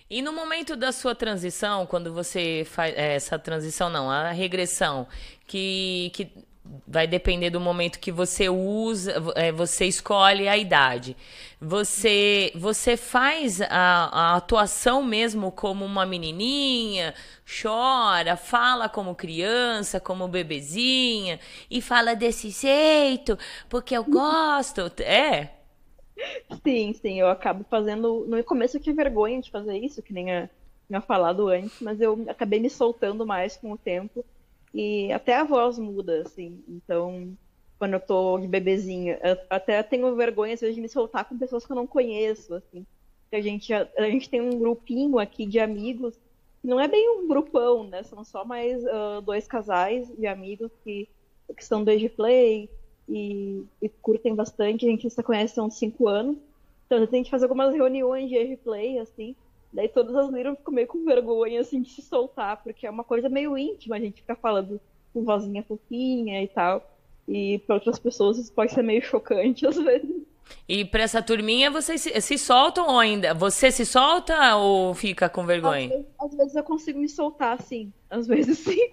[0.08, 5.06] E no momento da sua transição, quando você faz é, essa transição, não, a regressão,
[5.46, 6.32] que, que
[6.86, 11.16] vai depender do momento que você usa, é, você escolhe a idade.
[11.60, 17.14] Você, você faz a, a, atuação mesmo como uma menininha,
[17.62, 21.38] chora, fala como criança, como bebezinha,
[21.70, 24.92] e fala desse jeito, porque eu gosto.
[25.00, 25.50] É?
[26.64, 28.24] Sim, sim, eu acabo fazendo.
[28.26, 30.48] No começo eu tinha vergonha de fazer isso, que nem eu
[30.86, 34.24] tinha falado antes, mas eu acabei me soltando mais com o tempo.
[34.74, 36.62] E até a voz muda, assim.
[36.68, 37.36] Então,
[37.78, 41.38] quando eu tô de bebezinha, eu até tenho vergonha, às vezes, de me soltar com
[41.38, 42.86] pessoas que eu não conheço, assim.
[43.32, 46.14] A gente, a, a gente tem um grupinho aqui de amigos,
[46.62, 48.02] não é bem um grupão, né?
[48.02, 51.08] São só mais uh, dois casais de amigos que,
[51.56, 52.70] que são do play
[53.08, 54.86] e, e, curtem bastante.
[54.86, 56.36] A gente se conhece há uns cinco anos.
[56.86, 59.34] Então, a gente faz algumas reuniões de play, assim.
[59.72, 63.04] Daí todas as liras ficam meio com vergonha, assim, de se soltar, porque é uma
[63.04, 64.80] coisa meio íntima a gente ficar falando
[65.12, 66.86] com vozinha fofinha e tal.
[67.26, 70.22] E para outras pessoas isso pode ser meio chocante às vezes.
[70.68, 73.32] E para essa turminha vocês se, se, soltam ou ainda?
[73.32, 75.86] Você se solta ou fica com vergonha?
[75.86, 77.92] Às vezes, às vezes eu consigo me soltar, sim.
[78.10, 78.90] Às vezes sim.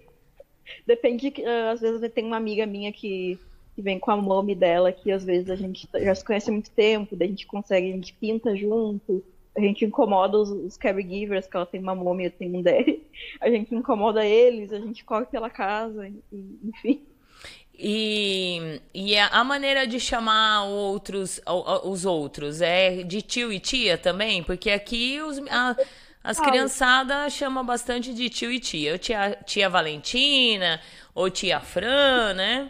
[0.85, 3.37] Depende, uh, às vezes tem uma amiga minha que,
[3.75, 6.53] que vem com a mami dela, que às vezes a gente já se conhece há
[6.53, 9.23] muito tempo, daí a gente consegue, a gente pinta junto,
[9.55, 13.03] a gente incomoda os, os caregivers, que ela tem uma múmia, tem um daddy.
[13.41, 17.01] A gente incomoda eles, a gente corre pela casa, e, enfim.
[17.81, 21.39] E, e a maneira de chamar outros,
[21.85, 24.43] os outros é de tio e tia também?
[24.43, 25.77] Porque aqui os, a,
[26.21, 28.97] as criançadas chamam bastante de tio e tia.
[28.97, 30.81] Tia, tia Valentina,
[31.15, 32.69] ou tia Fran, né?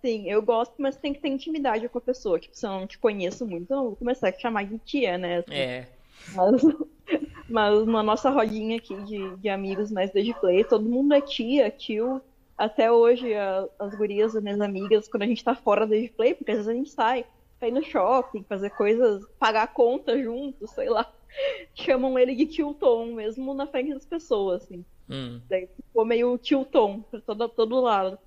[0.00, 2.38] Sim, eu gosto, mas tem que ter intimidade com a pessoa.
[2.38, 4.78] Tipo, se eu não te conheço muito, eu não vou começar a te chamar de
[4.78, 5.38] tia, né?
[5.38, 5.88] Assim, é.
[6.34, 6.62] Mas,
[7.48, 11.70] mas na nossa rodinha aqui de, de amigos mais de play, todo mundo é tia,
[11.70, 12.22] tio.
[12.56, 16.34] Até hoje, a, as gurias, as minhas amigas, quando a gente tá fora do play,
[16.34, 17.24] porque às vezes a gente sai
[17.58, 21.12] pra ir no shopping, fazer coisas, pagar conta junto, sei lá.
[21.74, 24.84] Chamam ele de tio Tom, mesmo na frente das pessoas, assim.
[25.10, 25.40] Hum.
[25.48, 28.18] Daí ficou meio tio Tom pra todo, todo lado.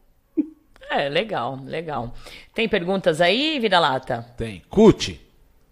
[0.89, 2.13] É, legal, legal.
[2.53, 4.23] Tem perguntas aí, Vira-Lata?
[4.37, 4.61] Tem.
[4.69, 5.21] Cuti,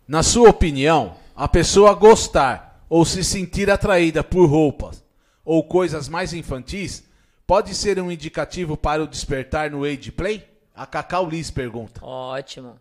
[0.08, 5.04] na sua opinião, a pessoa gostar ou se sentir atraída por roupas
[5.44, 7.08] ou coisas mais infantis
[7.46, 10.44] pode ser um indicativo para o despertar no age play?
[10.76, 12.06] A Cacau Liz pergunta.
[12.06, 12.80] Ótimo.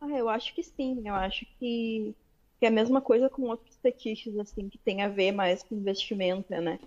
[0.00, 1.02] Ah, eu acho que sim.
[1.04, 2.14] Eu acho que,
[2.58, 5.74] que é a mesma coisa com outros fetiches, assim, que tem a ver mais com
[5.74, 6.78] investimento, né?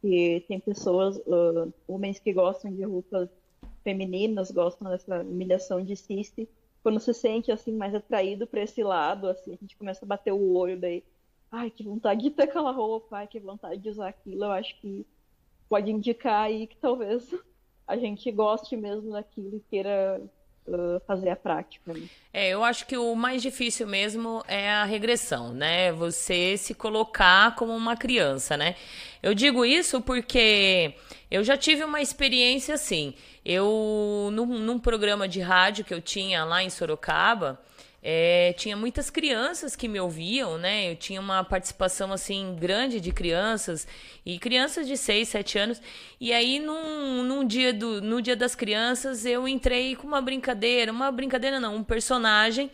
[0.00, 3.28] Que tem pessoas, uh, homens que gostam de roupas
[3.82, 6.48] femininas, gostam dessa humilhação de ciste.
[6.82, 10.32] Quando se sente assim mais atraído para esse lado, assim, a gente começa a bater
[10.32, 11.02] o olho daí,
[11.50, 14.44] ai, que vontade de ter aquela roupa, ai, que vontade de usar aquilo.
[14.44, 15.06] Eu acho que
[15.68, 17.34] pode indicar aí que talvez
[17.86, 20.20] a gente goste mesmo daquilo e queira
[20.68, 21.92] uh, fazer a prática.
[21.92, 22.02] Né?
[22.32, 25.92] É, eu acho que o mais difícil mesmo é a regressão, né?
[25.92, 28.74] Você se colocar como uma criança, né?
[29.22, 30.94] Eu digo isso porque
[31.30, 33.14] eu já tive uma experiência assim.
[33.44, 37.60] Eu, num, num programa de rádio que eu tinha lá em Sorocaba,
[38.08, 40.92] é, tinha muitas crianças que me ouviam, né?
[40.92, 43.84] Eu tinha uma participação assim grande de crianças
[44.24, 45.82] e crianças de 6, 7 anos.
[46.20, 50.92] E aí num, num dia do no dia das crianças eu entrei com uma brincadeira,
[50.92, 52.70] uma brincadeira não, um personagem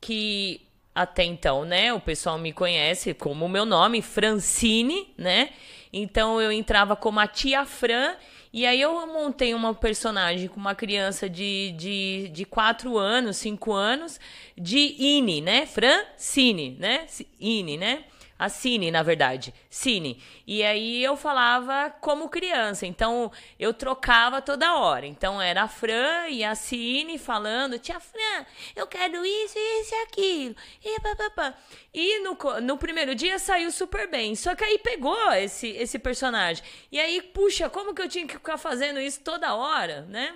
[0.00, 0.60] que
[0.94, 5.50] até então, né, o pessoal me conhece como o meu nome, Francine, né?
[5.92, 8.14] Então eu entrava como a tia Fran
[8.56, 13.70] e aí eu montei uma personagem com uma criança de, de, de 4 anos, 5
[13.70, 14.18] anos,
[14.56, 15.66] de Ine, né?
[15.66, 17.04] Francine, né?
[17.38, 18.04] Ine, né?
[18.38, 19.54] A Cine, na verdade.
[19.70, 20.22] Cine.
[20.46, 22.86] E aí eu falava como criança.
[22.86, 25.06] Então eu trocava toda hora.
[25.06, 28.44] Então era a Fran e a Cine falando: Tia Fran,
[28.74, 30.56] eu quero isso, isso e aquilo.
[30.84, 31.54] E, pá, pá, pá.
[31.94, 34.34] e no, no primeiro dia saiu super bem.
[34.34, 36.62] Só que aí pegou esse, esse personagem.
[36.92, 40.34] E aí, puxa, como que eu tinha que ficar fazendo isso toda hora, né?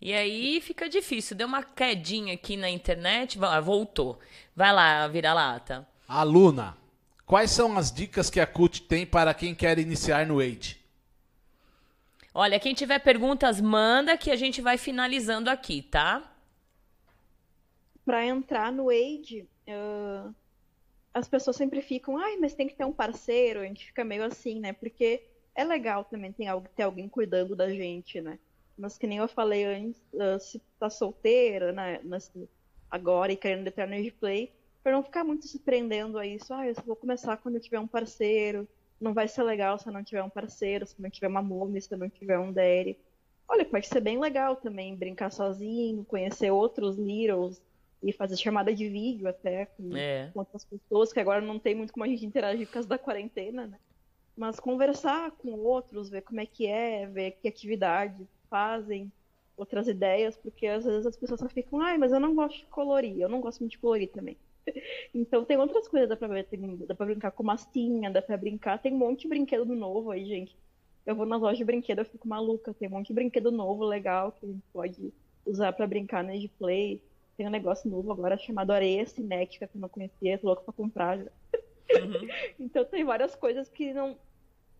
[0.00, 1.36] E aí fica difícil.
[1.36, 3.38] Deu uma quedinha aqui na internet.
[3.62, 4.18] Voltou.
[4.54, 5.86] Vai lá, vira-lata.
[6.08, 6.81] Aluna.
[7.32, 10.78] Quais são as dicas que a CUT tem para quem quer iniciar no Age?
[12.34, 16.30] Olha, quem tiver perguntas, manda que a gente vai finalizando aqui, tá?
[18.04, 20.34] Para entrar no Age, uh,
[21.14, 24.24] as pessoas sempre ficam, ai, mas tem que ter um parceiro, a gente fica meio
[24.24, 24.74] assim, né?
[24.74, 25.22] Porque
[25.54, 28.38] é legal também ter, ter alguém cuidando da gente, né?
[28.76, 31.98] Mas que nem eu falei antes, uh, se tá solteira, né,
[32.90, 34.52] agora e querendo entrar no Age Play,
[34.82, 36.52] para não ficar muito se prendendo a isso.
[36.52, 38.68] Ah, eu só vou começar quando eu tiver um parceiro.
[39.00, 41.42] Não vai ser legal se eu não tiver um parceiro, se eu não tiver uma
[41.42, 42.98] move, se eu não tiver um Daddy.
[43.48, 47.60] Olha, pode ser bem legal também brincar sozinho, conhecer outros Littles
[48.02, 50.30] e fazer chamada de vídeo até com, é.
[50.32, 52.98] com outras pessoas, que agora não tem muito como a gente interagir por causa da
[52.98, 53.78] quarentena, né?
[54.36, 59.12] Mas conversar com outros, ver como é que é, ver que atividade fazem,
[59.56, 62.66] outras ideias, porque às vezes as pessoas só ficam, ai, mas eu não gosto de
[62.66, 64.36] colorir, eu não gosto muito de colorir também.
[65.14, 68.36] Então tem outras coisas, dá pra ver, tem, dá pra brincar com mastinha, dá pra
[68.36, 70.56] brincar, tem um monte de brinquedo novo aí, gente.
[71.04, 73.84] Eu vou nas lojas de brinquedo, eu fico maluca, tem um monte de brinquedo novo,
[73.84, 75.12] legal, que a gente pode
[75.44, 77.02] usar para brincar na play.
[77.36, 80.72] Tem um negócio novo agora chamado areia cinética, que eu não conhecia, tô louco pra
[80.72, 81.30] comprar já.
[82.00, 82.28] Uhum.
[82.60, 84.16] então tem várias coisas que não.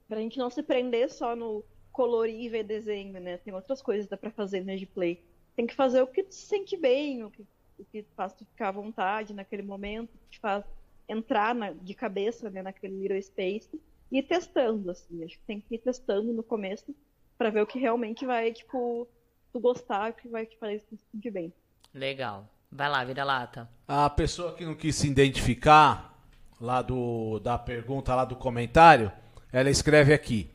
[0.09, 3.38] Pra gente não se prender só no colorir e ver desenho, né?
[3.38, 5.22] Tem outras coisas que dá pra fazer na play.
[5.56, 7.44] Tem que fazer o que tu se sente bem, o que
[7.78, 10.65] o que faz tu ficar à vontade naquele momento, te faz
[11.09, 13.69] entrar na, de cabeça né, naquele little space
[14.11, 15.24] e ir testando, assim.
[15.24, 16.94] Acho que tem que ir testando no começo
[17.36, 19.09] para ver o que realmente vai, tipo,
[19.53, 21.53] tu gostar, o que vai te fazer se sentir bem.
[21.93, 22.49] Legal.
[22.70, 23.69] Vai lá, vira lata.
[23.86, 26.11] A pessoa que não quis se identificar
[26.59, 29.12] lá do da pergunta lá do comentário,
[29.53, 30.51] ela escreve aqui: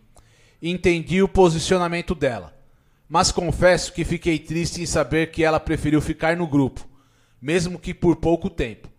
[0.59, 2.57] "Entendi o posicionamento dela,
[3.07, 6.87] mas confesso que fiquei triste em saber que ela preferiu ficar no grupo
[7.41, 8.89] mesmo que por pouco tempo,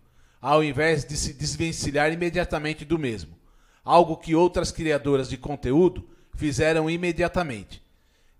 [0.41, 3.37] ao invés de se desvencilhar imediatamente do mesmo,
[3.83, 7.83] algo que outras criadoras de conteúdo fizeram imediatamente.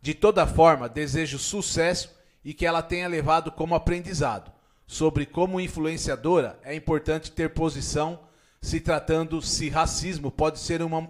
[0.02, 2.10] De toda forma, desejo sucesso
[2.44, 4.52] e que ela tenha levado como aprendizado
[4.90, 8.20] sobre como influenciadora é importante ter posição
[8.60, 11.08] se tratando se racismo pode ser uma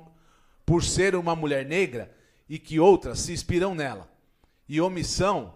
[0.66, 2.14] por ser uma mulher negra
[2.50, 4.12] e que outras se inspiram nela.
[4.68, 5.54] E omissão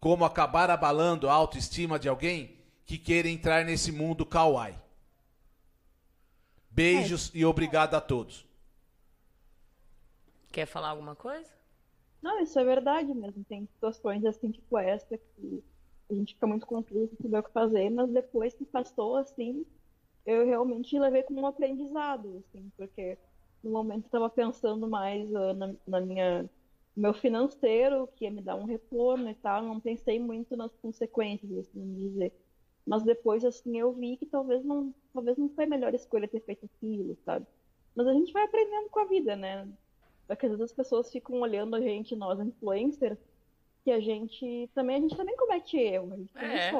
[0.00, 2.56] como acabar abalando a autoestima de alguém
[2.86, 4.74] que queira entrar nesse mundo kawaii.
[6.70, 7.38] Beijos é.
[7.38, 8.46] e obrigado a todos.
[10.50, 11.52] Quer falar alguma coisa?
[12.22, 13.44] Não, isso é verdade mesmo.
[13.44, 15.62] Tem situações assim, tipo essa, que
[16.10, 19.64] a gente fica muito confuso, não saber o que fazer, mas depois que passou, assim,
[20.26, 23.16] eu realmente levei como um aprendizado, assim, porque
[23.62, 26.48] no momento eu estava pensando mais uh, na, na minha
[26.96, 31.50] meu financeiro, que ia me dar um retorno e tal, não pensei muito nas consequências,
[31.58, 32.32] assim dizer.
[32.86, 36.40] Mas depois, assim, eu vi que talvez não, talvez não foi a melhor escolha ter
[36.40, 37.46] feito aquilo, sabe?
[37.94, 39.68] Mas a gente vai aprendendo com a vida, né?
[40.26, 43.18] Porque às vezes as pessoas ficam olhando a gente, nós influencers,
[43.82, 46.70] que a gente também a gente também comete erro, a gente é.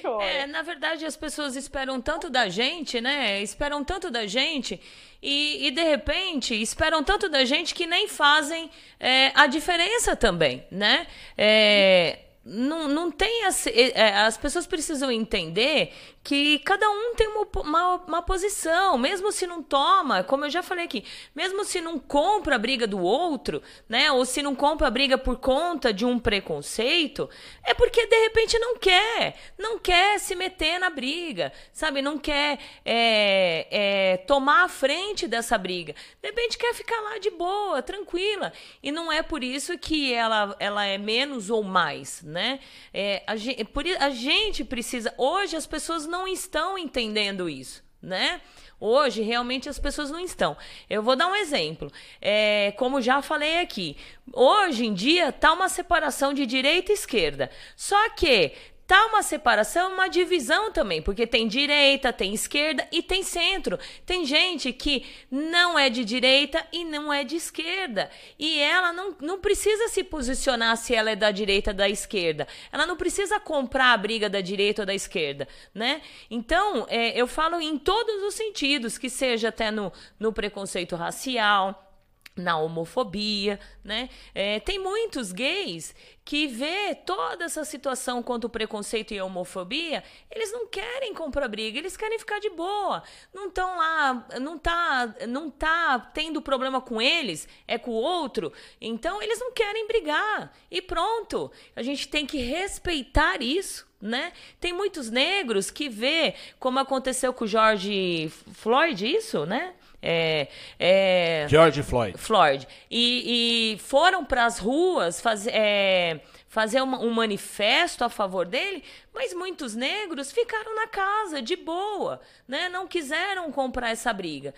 [0.00, 0.24] chora.
[0.24, 3.40] É, na verdade as pessoas esperam tanto da gente, né?
[3.42, 4.80] Esperam tanto da gente
[5.22, 8.70] e, e de repente esperam tanto da gente que nem fazem
[9.00, 11.06] é, a diferença também, né?
[11.36, 15.92] É, não, não tem as, é, as pessoas precisam entender
[16.24, 20.62] que cada um tem uma, uma, uma, posição, mesmo se não toma, como eu já
[20.62, 21.04] falei aqui,
[21.34, 24.10] mesmo se não compra a briga do outro, né?
[24.12, 27.28] Ou se não compra a briga por conta de um preconceito,
[27.64, 32.00] é porque de repente não quer, não quer se meter na briga, sabe?
[32.00, 35.92] Não quer é, é, tomar a frente dessa briga.
[36.22, 38.52] De repente quer ficar lá de boa, tranquila.
[38.80, 42.58] E não é por isso que ela, ela é menos ou mais, né?
[42.92, 45.14] É, a, gente, por, a gente precisa.
[45.16, 48.40] Hoje as pessoas não estão entendendo isso, né?
[48.80, 50.56] Hoje, realmente, as pessoas não estão.
[50.90, 51.88] Eu vou dar um exemplo.
[52.20, 53.96] É, como já falei aqui,
[54.32, 57.48] hoje em dia está uma separação de direita e esquerda.
[57.76, 58.50] Só que
[58.92, 63.78] tá uma separação, uma divisão também, porque tem direita, tem esquerda e tem centro.
[64.04, 68.10] Tem gente que não é de direita e não é de esquerda.
[68.38, 72.46] E ela não, não precisa se posicionar se ela é da direita ou da esquerda.
[72.70, 76.02] Ela não precisa comprar a briga da direita ou da esquerda, né?
[76.30, 79.90] Então, é, eu falo em todos os sentidos, que seja até no,
[80.20, 81.91] no preconceito racial,
[82.34, 84.08] na homofobia, né?
[84.34, 85.94] É, tem muitos gays
[86.24, 91.48] que vê toda essa situação contra o preconceito e a homofobia, eles não querem comprar
[91.48, 93.02] briga, eles querem ficar de boa.
[93.34, 98.52] Não estão lá, não tá, não tá tendo problema com eles, é com o outro.
[98.80, 100.54] Então eles não querem brigar.
[100.70, 101.50] E pronto.
[101.74, 103.90] A gente tem que respeitar isso.
[104.00, 104.32] Né?
[104.58, 109.74] Tem muitos negros que vê como aconteceu com o George Floyd, isso, né?
[110.02, 110.48] É,
[110.80, 112.18] é, George Floyd.
[112.18, 112.66] Floyd.
[112.90, 118.82] E, e foram para as ruas fazer, é, fazer uma, um manifesto a favor dele,
[119.14, 122.68] mas muitos negros ficaram na casa, de boa, né?
[122.68, 124.52] não quiseram comprar essa briga.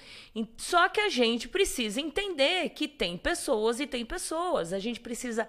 [0.57, 4.73] Só que a gente precisa entender que tem pessoas e tem pessoas.
[4.73, 5.47] A gente precisa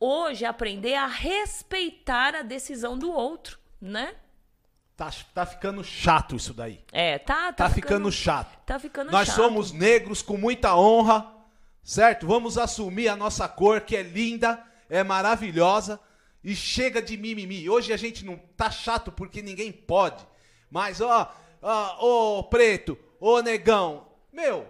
[0.00, 4.14] hoje aprender a respeitar a decisão do outro, né?
[4.96, 6.80] Tá, tá ficando chato isso daí.
[6.90, 8.58] É, tá, tá, tá ficando, ficando, chato.
[8.64, 9.36] Tá ficando Nós chato.
[9.36, 11.30] somos negros com muita honra,
[11.84, 12.26] certo?
[12.26, 14.58] Vamos assumir a nossa cor que é linda,
[14.88, 16.00] é maravilhosa
[16.42, 17.68] e chega de mimimi.
[17.68, 20.26] Hoje a gente não tá chato porque ninguém pode.
[20.70, 24.66] Mas ó, ó, ô preto, ô negão, meu,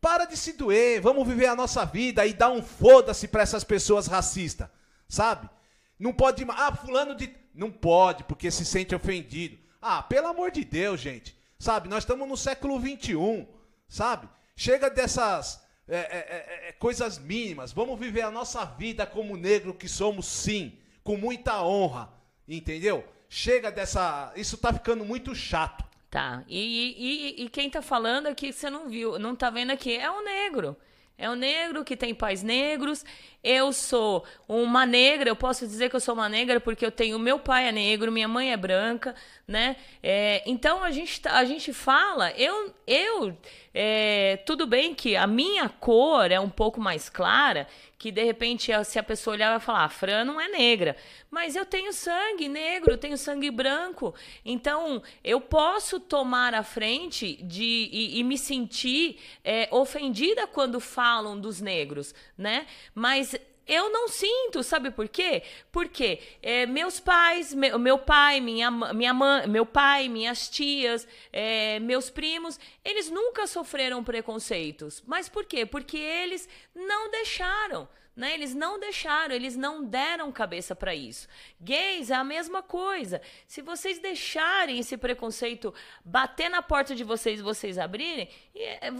[0.00, 3.62] para de se doer, vamos viver a nossa vida e dar um foda-se para essas
[3.62, 4.68] pessoas racistas,
[5.08, 5.48] sabe?
[5.96, 7.28] Não pode, ah, fulano de
[7.58, 9.58] não pode, porque se sente ofendido.
[9.82, 11.36] Ah, pelo amor de Deus, gente.
[11.58, 13.46] Sabe, nós estamos no século XXI,
[13.88, 14.28] sabe?
[14.56, 17.72] Chega dessas é, é, é, é, coisas mínimas.
[17.72, 22.12] Vamos viver a nossa vida como negro que somos, sim, com muita honra,
[22.46, 23.04] entendeu?
[23.28, 24.32] Chega dessa.
[24.36, 25.84] Isso tá ficando muito chato.
[26.10, 26.44] Tá.
[26.46, 30.10] E, e, e quem tá falando aqui, você não viu, não tá vendo aqui, é
[30.10, 30.76] o negro.
[31.20, 33.04] É o negro que tem pais negros.
[33.42, 37.18] Eu sou uma negra, eu posso dizer que eu sou uma negra porque eu tenho
[37.18, 39.14] meu pai é negro, minha mãe é branca,
[39.46, 39.76] né?
[40.02, 43.36] É, então a gente, tá, a gente fala, eu, eu
[43.80, 48.72] é, tudo bem que a minha cor é um pouco mais clara, que de repente
[48.84, 50.96] se a pessoa olhar vai falar, a ah, Fran não é negra,
[51.30, 57.40] mas eu tenho sangue negro, eu tenho sangue branco, então eu posso tomar a frente
[57.42, 62.66] de e, e me sentir é, ofendida quando falam dos negros, né?
[62.94, 63.36] Mas
[63.68, 65.42] eu não sinto, sabe por quê?
[65.70, 71.78] Porque é, meus pais, meu, meu pai, minha, minha mãe, meu pai, minhas tias, é,
[71.80, 75.02] meus primos, eles nunca sofreram preconceitos.
[75.06, 75.66] Mas por quê?
[75.66, 77.88] Porque eles não deixaram.
[78.16, 78.34] Né?
[78.34, 81.28] Eles não deixaram, eles não deram cabeça para isso.
[81.60, 83.22] Gays é a mesma coisa.
[83.46, 85.72] Se vocês deixarem esse preconceito
[86.04, 88.90] bater na porta de vocês, vocês abrirem, é,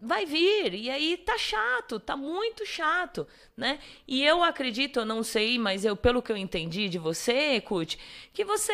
[0.00, 0.74] vai vir.
[0.74, 3.78] E aí tá chato, tá muito chato, né?
[4.08, 7.98] E eu acredito, eu não sei, mas eu pelo que eu entendi de você, Kut,
[8.32, 8.72] que você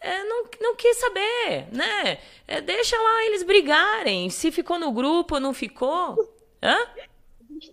[0.00, 2.18] é, não, não quis saber, né?
[2.46, 4.28] É, deixa lá eles brigarem.
[4.30, 6.16] Se ficou no grupo, não ficou.
[6.62, 6.76] Hã?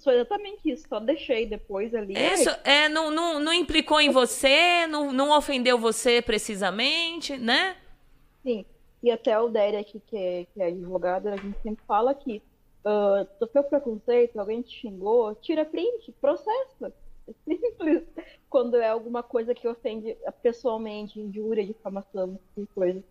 [0.03, 2.14] Foi exatamente isso, só deixei depois ali.
[2.18, 7.76] Isso, é, não, não, não implicou em você, não, não ofendeu você precisamente, né?
[8.41, 8.66] Sim,
[9.03, 12.41] e até o Derek, que é, que é advogado, a gente sempre fala que
[12.86, 16.94] uh, sofreu preconceito, alguém te xingou, tira print, processa.
[17.28, 18.03] É simples.
[18.49, 23.03] Quando é alguma coisa que ofende pessoalmente, injúria, difamação, tipo coisa.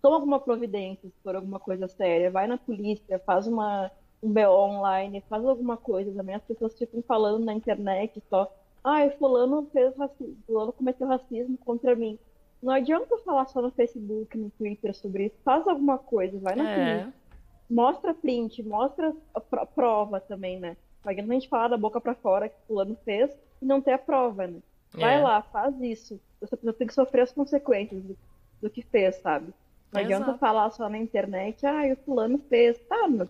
[0.00, 2.30] Toma alguma providência se for alguma coisa séria.
[2.30, 3.90] Vai na polícia, faz uma,
[4.22, 6.12] um BO online, faz alguma coisa.
[6.12, 8.52] Também as pessoas ficam falando na internet só.
[8.82, 12.18] Ah, fulano fez racismo, fulano cometeu racismo contra mim.
[12.62, 15.36] Não adianta falar só no Facebook, no Twitter sobre isso.
[15.44, 16.74] Faz alguma coisa, vai na é.
[16.74, 17.27] polícia
[17.70, 20.76] mostra print, mostra a prova também, né?
[21.04, 23.30] Não a gente falar da boca para fora que o fulano fez
[23.62, 24.58] e não ter a prova, né?
[24.92, 25.22] Vai É.
[25.22, 26.20] lá, faz isso.
[26.40, 28.16] Essa pessoa tem que sofrer as consequências do,
[28.62, 29.52] do que fez, sabe?
[29.92, 30.38] Não adianta Exato.
[30.38, 32.78] falar só na internet, ah, o fulano fez.
[32.88, 33.28] Tá, mas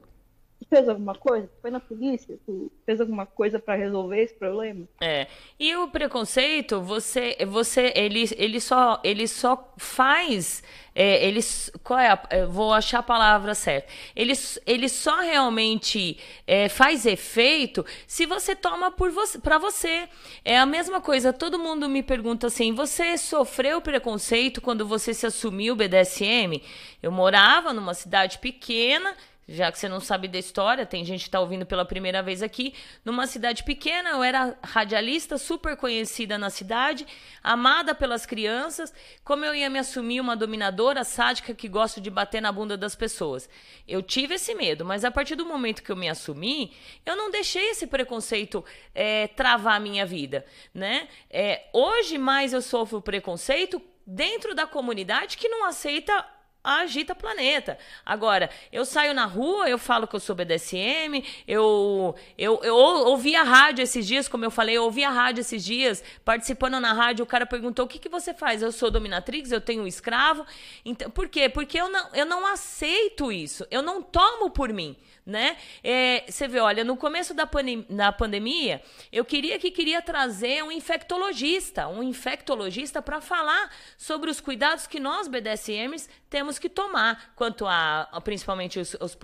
[0.69, 1.49] fez alguma coisa?
[1.63, 2.39] Foi na polícia?
[2.45, 4.87] Tu fez alguma coisa pra resolver esse problema?
[5.01, 5.27] É.
[5.59, 10.63] E o preconceito, você, você, ele, ele só, ele só faz,
[10.95, 11.41] é, ele,
[11.83, 13.89] qual é a, vou achar a palavra certa.
[14.15, 14.33] Ele,
[14.67, 20.09] ele só realmente é, faz efeito se você toma por você, para você.
[20.45, 21.33] É a mesma coisa.
[21.33, 26.63] Todo mundo me pergunta assim: você sofreu preconceito quando você se assumiu BDSM?
[27.03, 29.15] Eu morava numa cidade pequena
[29.49, 32.43] já que você não sabe da história, tem gente que está ouvindo pela primeira vez
[32.43, 32.75] aqui.
[33.03, 37.07] Numa cidade pequena, eu era radialista, super conhecida na cidade,
[37.43, 38.93] amada pelas crianças.
[39.25, 42.95] Como eu ia me assumir uma dominadora sádica que gosta de bater na bunda das
[42.95, 43.49] pessoas?
[43.87, 46.77] Eu tive esse medo, mas a partir do momento que eu me assumi,
[47.07, 48.63] eu não deixei esse preconceito
[48.95, 50.45] eh, travar a minha vida,
[50.75, 51.09] né?
[51.31, 56.25] Eh, hoje mais eu sofro preconceito dentro da comunidade que não aceita
[56.69, 57.79] Agita Planeta.
[58.05, 63.09] Agora, eu saio na rua, eu falo que eu sou BDSM, eu, eu, eu ou-
[63.09, 66.79] ouvi a rádio esses dias, como eu falei, eu ouvi a rádio esses dias, participando
[66.81, 68.63] na rádio, o cara perguntou, o que, que você faz?
[68.63, 70.45] Eu sou dominatrix, eu tenho um escravo.
[70.85, 71.49] Então, por quê?
[71.49, 74.97] Porque eu não, eu não aceito isso, eu não tomo por mim.
[75.29, 75.59] Né?
[75.85, 77.47] É, você vê, olha, no começo da,
[77.91, 78.83] da pandemia,
[79.13, 84.99] eu queria que queria trazer um infectologista, um infectologista para falar sobre os cuidados que
[84.99, 89.19] nós BDSMs temos que tomar quanto a, a principalmente os, os,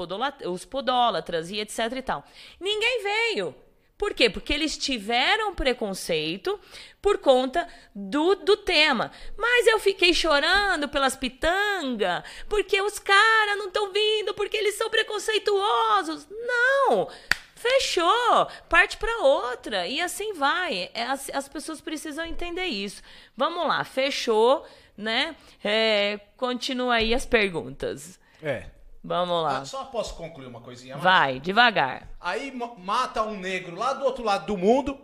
[0.45, 2.23] os podólatras e etc e tal.
[2.61, 3.55] Ninguém veio.
[3.97, 4.29] Por quê?
[4.29, 6.59] Porque eles tiveram preconceito
[7.01, 9.13] por conta do, do tema.
[9.37, 14.91] Mas eu fiquei chorando pelas pitangas, porque os caras não estão vindo, porque eles são
[14.91, 16.27] preconceituosos.
[16.29, 17.09] Não!
[17.55, 18.47] Fechou!
[18.69, 19.87] Parte para outra.
[19.87, 20.91] E assim vai.
[20.93, 23.01] É, As, as pessoas precisam entender isso.
[23.37, 24.67] Vamos lá, fechou,
[24.97, 25.35] né?
[25.63, 28.19] É, continua aí as perguntas.
[28.43, 28.67] É.
[29.07, 29.59] Vamos lá.
[29.59, 31.05] Ah, só posso concluir uma coisinha mais?
[31.05, 32.09] Vai, devagar.
[32.19, 34.99] Aí ma- mata um negro lá do outro lado do mundo,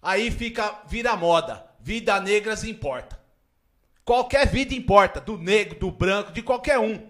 [0.00, 1.66] aí fica vira moda.
[1.80, 3.18] Vida negras importa.
[4.04, 7.00] Qualquer vida importa, do negro, do branco, de qualquer um,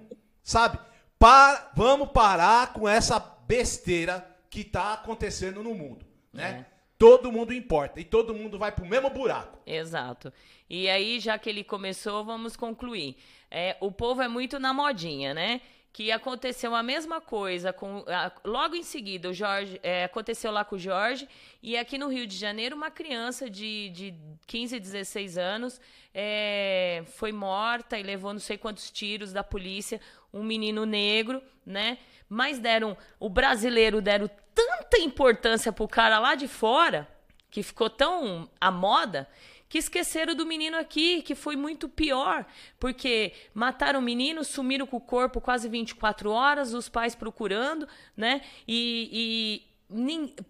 [0.42, 0.78] sabe?
[1.18, 6.66] Pa- vamos parar com essa besteira que tá acontecendo no mundo, né?
[6.98, 9.58] Todo mundo importa e todo mundo vai pro mesmo buraco.
[9.66, 10.32] Exato.
[10.68, 13.16] E aí, já que ele começou, vamos concluir.
[13.50, 15.60] É, o povo é muito na modinha, né?
[15.92, 18.04] Que aconteceu a mesma coisa com.
[18.06, 19.80] a- logo em seguida, o Jorge.
[19.82, 21.28] é, aconteceu lá com o Jorge.
[21.62, 24.14] E aqui no Rio de Janeiro, uma criança de, de
[24.46, 25.80] 15, 16 anos
[26.14, 30.00] é, foi morta e levou não sei quantos tiros da polícia.
[30.32, 31.98] Um menino negro, né?
[32.28, 32.96] Mas deram.
[33.18, 37.08] O brasileiro deram tanta importância pro cara lá de fora
[37.50, 39.26] que ficou tão à moda
[39.70, 42.44] que esqueceram do menino aqui, que foi muito pior,
[42.78, 47.86] porque mataram o menino, sumiram com o corpo quase 24 horas, os pais procurando,
[48.16, 48.42] né?
[48.66, 49.62] E,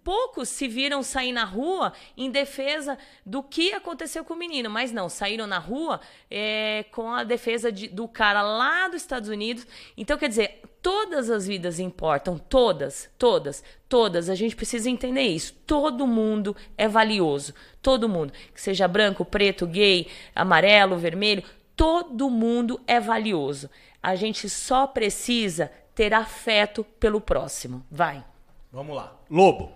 [0.04, 4.92] poucos se viram sair na rua em defesa do que aconteceu com o menino, mas
[4.92, 6.00] não, saíram na rua
[6.30, 9.66] é, com a defesa de- do cara lá dos Estados Unidos.
[9.96, 14.28] Então, quer dizer, todas as vidas importam, todas, todas, todas.
[14.28, 15.54] A gente precisa entender isso.
[15.66, 21.42] Todo mundo é valioso, todo mundo, que seja branco, preto, gay, amarelo, vermelho,
[21.74, 23.70] todo mundo é valioso.
[24.02, 27.84] A gente só precisa ter afeto pelo próximo.
[27.90, 28.24] Vai.
[28.72, 29.18] Vamos lá.
[29.28, 29.72] Lobo.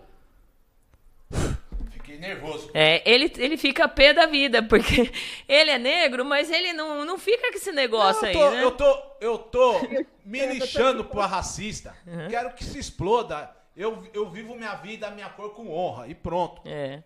[1.90, 2.70] Fiquei nervoso.
[2.74, 5.10] É, ele, ele fica pé da vida, porque
[5.48, 8.64] ele é negro, mas ele não, não fica com esse negócio eu, aí, tô, né?
[8.64, 9.80] eu tô, eu tô
[10.24, 11.96] me lixando pra racista.
[12.06, 12.28] Uhum.
[12.28, 13.50] Quero que se exploda.
[13.76, 16.62] Eu, eu vivo minha vida, minha cor com honra e pronto.
[16.64, 17.02] É.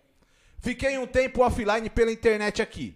[0.59, 2.95] Fiquei um tempo offline pela internet aqui.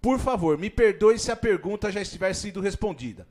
[0.00, 3.28] Por favor, me perdoe se a pergunta já estiver sido respondida.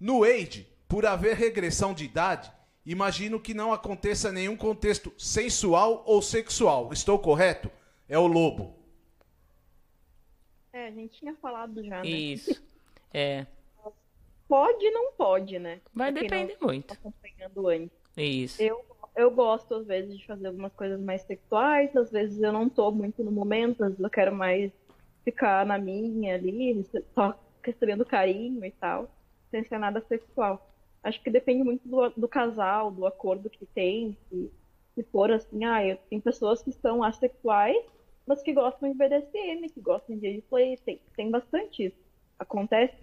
[0.00, 2.50] No Age, por haver regressão de idade,
[2.90, 6.90] imagino que não aconteça nenhum contexto sensual ou sexual.
[6.92, 7.70] Estou correto?
[8.08, 8.74] É o lobo.
[10.72, 12.08] É, a gente tinha falado já, né?
[12.08, 12.62] Isso.
[13.12, 13.46] É.
[14.48, 15.80] Pode e não pode, né?
[15.92, 16.86] Vai depender não muito.
[16.86, 17.98] tá acompanhando antes.
[18.16, 18.62] Isso.
[18.62, 18.84] Eu,
[19.14, 22.90] eu gosto, às vezes, de fazer algumas coisas mais sexuais, às vezes eu não tô
[22.90, 24.72] muito no momento, às vezes eu quero mais
[25.24, 29.10] ficar na minha ali, só recebendo carinho e tal,
[29.50, 30.67] sem ser nada sexual.
[31.02, 34.50] Acho que depende muito do, do casal, do acordo que tem, se,
[34.94, 37.84] se for assim, ah, eu, tem pessoas que são assexuais,
[38.26, 41.96] mas que gostam de BDSM, que gostam de gameplay, tem, tem bastante isso.
[42.38, 42.96] Acontece.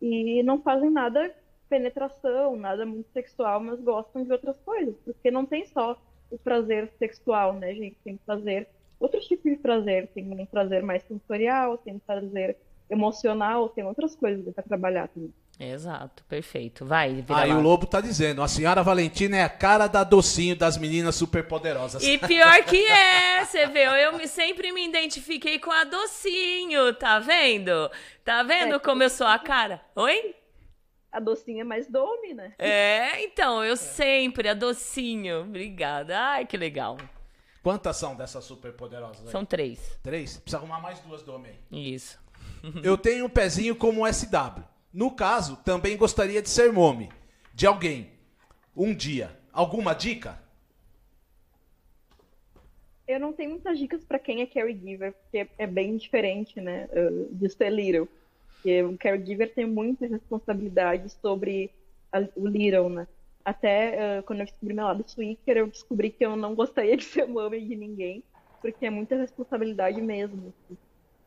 [0.00, 1.34] E não fazem nada
[1.68, 6.00] penetração, nada muito sexual, mas gostam de outras coisas, porque não tem só
[6.30, 7.96] o prazer sexual, né, gente?
[8.04, 8.68] Tem prazer
[9.02, 10.08] outros tipos de prazer.
[10.08, 12.56] Tem um prazer mais sensorial, tem prazer
[12.88, 15.34] emocional, tem outras coisas para trabalhar também.
[15.64, 16.84] Exato, perfeito.
[16.84, 20.76] Vai, Aí o Lobo tá dizendo, a senhora Valentina é a cara da docinho das
[20.76, 22.02] meninas superpoderosas.
[22.02, 27.20] E pior que é, você vê, eu me, sempre me identifiquei com a docinho, tá
[27.20, 27.88] vendo?
[28.24, 28.78] Tá vendo É.
[28.80, 29.80] como eu sou a cara?
[29.94, 30.34] Oi?
[31.12, 32.54] A docinha é mais dome, né?
[32.58, 35.42] É, então, eu sempre, a docinho.
[35.42, 36.18] Obrigada.
[36.18, 36.96] Ai, que legal.
[37.62, 39.30] Quantas são dessas superpoderosas aí?
[39.30, 39.78] São três.
[40.02, 40.38] Três?
[40.38, 41.52] Precisa arrumar mais duas do homem.
[41.70, 42.18] Isso.
[42.82, 44.71] Eu tenho um pezinho como SW.
[44.92, 47.08] No caso, também gostaria de ser nome
[47.54, 48.10] de alguém.
[48.76, 49.36] Um dia.
[49.52, 50.40] Alguma dica?
[53.06, 57.34] Eu não tenho muitas dicas para quem é caregiver, porque é bem diferente, né, uh,
[57.34, 58.08] de ser little.
[58.54, 61.70] Porque o caregiver tem muitas responsabilidades sobre
[62.12, 63.06] a- o little, né?
[63.44, 67.04] Até uh, quando eu descobri meu lado sweeper, eu descobri que eu não gostaria de
[67.04, 68.22] ser mãe de ninguém,
[68.60, 70.54] porque é muita responsabilidade mesmo.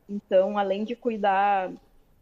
[0.08, 1.72] Então, além de cuidar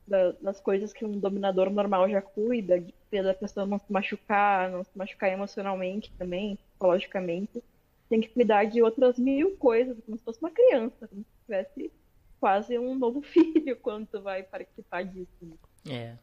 [0.08, 4.84] da- das coisas que um dominador normal já cuida, da pessoa não se machucar, não
[4.84, 7.64] se machucar emocionalmente também, psicologicamente,
[8.10, 11.92] tem que cuidar de outras mil coisas, como se fosse uma criança, como se tivesse
[12.40, 15.28] quase um novo filho quando tu vai participar disso.
[15.42, 15.56] né?
[15.90, 16.14] É.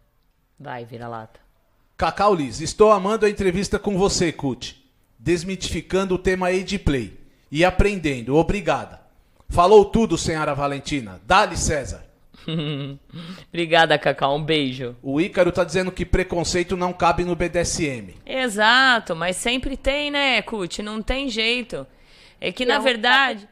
[0.59, 1.41] Vai, vira lata.
[1.97, 4.85] Cacau Liz, estou amando a entrevista com você, Cut.
[5.19, 7.19] Desmitificando o tema Age Play.
[7.53, 8.37] E aprendendo.
[8.37, 9.01] Obrigada.
[9.49, 11.21] Falou tudo, senhora Valentina.
[11.27, 12.05] Dá-lhe, César.
[13.49, 14.37] Obrigada, Cacau.
[14.37, 14.97] Um beijo.
[15.03, 18.15] O Ícaro tá dizendo que preconceito não cabe no BDSM.
[18.25, 20.83] Exato, mas sempre tem, né, Cut?
[20.83, 21.87] Não tem jeito.
[22.41, 23.49] É que, na Não, verdade.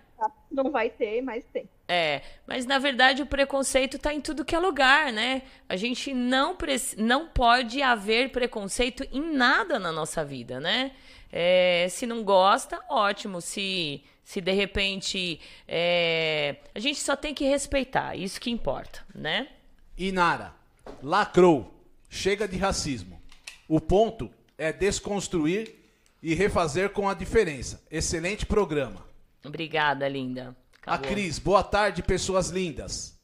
[0.50, 1.68] Não vai ter, mas tem.
[1.90, 5.42] É, mas na verdade o preconceito tá em tudo que é lugar, né?
[5.66, 6.56] A gente não,
[6.98, 10.92] não pode haver preconceito em nada na nossa vida, né?
[11.30, 13.40] É, se não gosta, ótimo.
[13.40, 15.40] Se, se de repente.
[15.66, 19.48] é, a gente só tem que respeitar, isso que importa, né?
[19.96, 20.54] Inara,
[21.02, 21.74] lacrou.
[22.10, 23.20] Chega de racismo.
[23.68, 25.74] O ponto é desconstruir
[26.22, 27.82] e refazer com a diferença.
[27.90, 29.06] Excelente programa.
[29.44, 30.56] Obrigada, linda.
[30.86, 31.12] A Acabou.
[31.12, 33.18] Cris, boa tarde, pessoas lindas.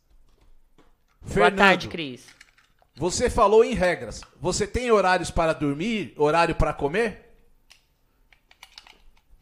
[1.35, 2.27] Boa tarde, Cris.
[2.97, 4.21] Você falou em regras.
[4.41, 7.24] Você tem horários para dormir, horário para comer?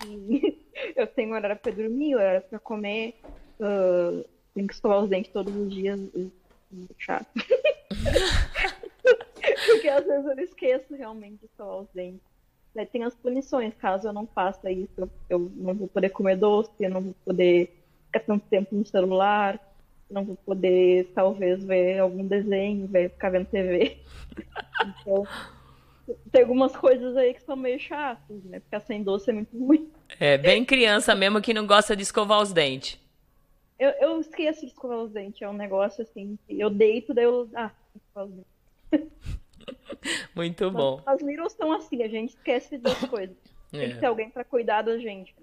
[0.96, 3.14] Eu tenho horário para dormir, horário para comer,
[3.60, 4.24] ah,
[4.54, 6.00] tenho que escovar os dentes todos os dias.
[6.16, 6.26] é
[6.98, 7.26] Chato.
[9.66, 12.20] Porque às vezes eu esqueço realmente de escovar os dentes.
[12.74, 16.36] Daí tem as punições, caso eu não faça isso, eu- eu não vou poder comer
[16.36, 17.70] doce, eu não vou poder
[18.06, 19.60] ficar tanto tempo no celular,
[20.10, 23.98] não vou poder talvez ver algum desenho, ver, ficar vendo TV.
[25.02, 25.24] Então,
[26.30, 28.60] tem algumas coisas aí que são meio chatas, né?
[28.60, 29.90] Ficar sem doce é muito ruim.
[30.20, 32.98] É bem criança mesmo que não gosta de escovar os dentes.
[33.78, 37.48] Eu, eu esqueço de escovar os dentes, é um negócio assim, eu deito, daí eu.
[37.54, 39.12] Ah, escovar os dentes.
[40.34, 41.00] Muito bom.
[41.06, 43.36] As Littles são assim, a gente esquece das coisas.
[43.70, 44.08] Tem que ter É.
[44.08, 45.34] alguém pra cuidar da gente.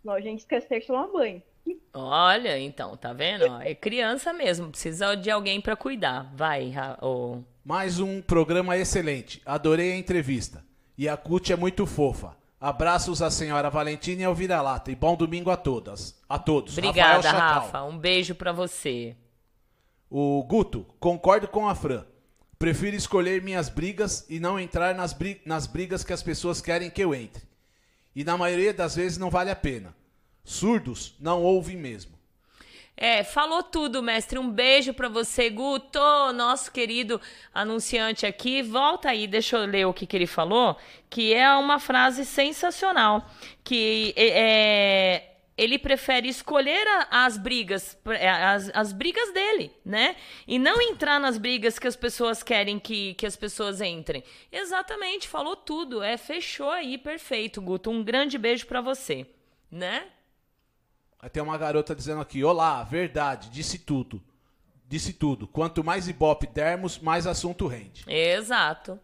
[0.00, 1.42] Senão a gente esquece de tomar banho.
[1.94, 3.44] Olha, então, tá vendo?
[3.60, 6.32] É criança mesmo, precisa de alguém pra cuidar.
[6.34, 7.38] Vai, ô.
[7.64, 9.40] Mais um programa excelente.
[9.44, 10.64] Adorei a entrevista.
[10.96, 12.36] E a CUT é muito fofa.
[12.60, 14.90] Abraços à senhora Valentina e ao Vira-Lata.
[14.90, 16.18] E bom domingo a todas.
[16.28, 16.76] A todos.
[16.78, 17.30] Obrigada.
[17.30, 17.82] Rafa.
[17.84, 19.16] Um beijo pra você.
[20.10, 22.04] O Guto, concordo com a Fran.
[22.58, 26.88] Prefiro escolher minhas brigas e não entrar nas, bri- nas brigas que as pessoas querem
[26.90, 27.42] que eu entre.
[28.14, 29.94] E na maioria das vezes não vale a pena.
[30.44, 32.12] Surdos não ouvem mesmo.
[32.96, 34.38] É, falou tudo, mestre.
[34.38, 35.98] Um beijo pra você, Guto,
[36.34, 37.20] nosso querido
[37.52, 38.62] anunciante aqui.
[38.62, 40.76] Volta aí, deixa eu ler o que, que ele falou,
[41.08, 43.28] que é uma frase sensacional.
[43.64, 50.14] Que é, ele prefere escolher as brigas, é, as, as brigas dele, né?
[50.46, 54.22] E não entrar nas brigas que as pessoas querem que, que as pessoas entrem.
[54.50, 56.02] Exatamente, falou tudo.
[56.02, 57.90] É, fechou aí, perfeito, Guto.
[57.90, 59.26] Um grande beijo pra você,
[59.70, 60.06] né?
[61.22, 64.20] Aí tem uma garota dizendo aqui: Olá, verdade, disse tudo.
[64.88, 65.46] Disse tudo.
[65.46, 68.04] Quanto mais ibope dermos, mais assunto rende.
[68.08, 68.98] Exato.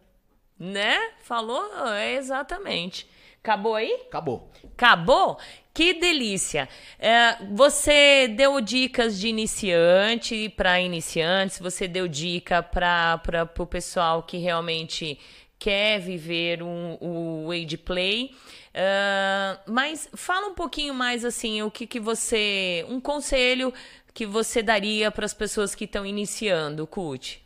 [0.59, 1.13] Né?
[1.23, 1.87] Falou?
[1.87, 3.07] É exatamente.
[3.41, 4.03] Acabou aí?
[4.07, 4.51] Acabou.
[4.73, 5.39] Acabou?
[5.73, 6.67] Que delícia!
[6.99, 14.37] É, você deu dicas de iniciante para iniciantes, você deu dica para o pessoal que
[14.37, 15.17] realmente
[15.57, 18.35] quer viver um, o Age Play.
[18.73, 22.85] Ah, mas fala um pouquinho mais assim, o que, que você.
[22.87, 23.73] Um conselho
[24.13, 27.45] que você daria para as pessoas que estão iniciando, Cut.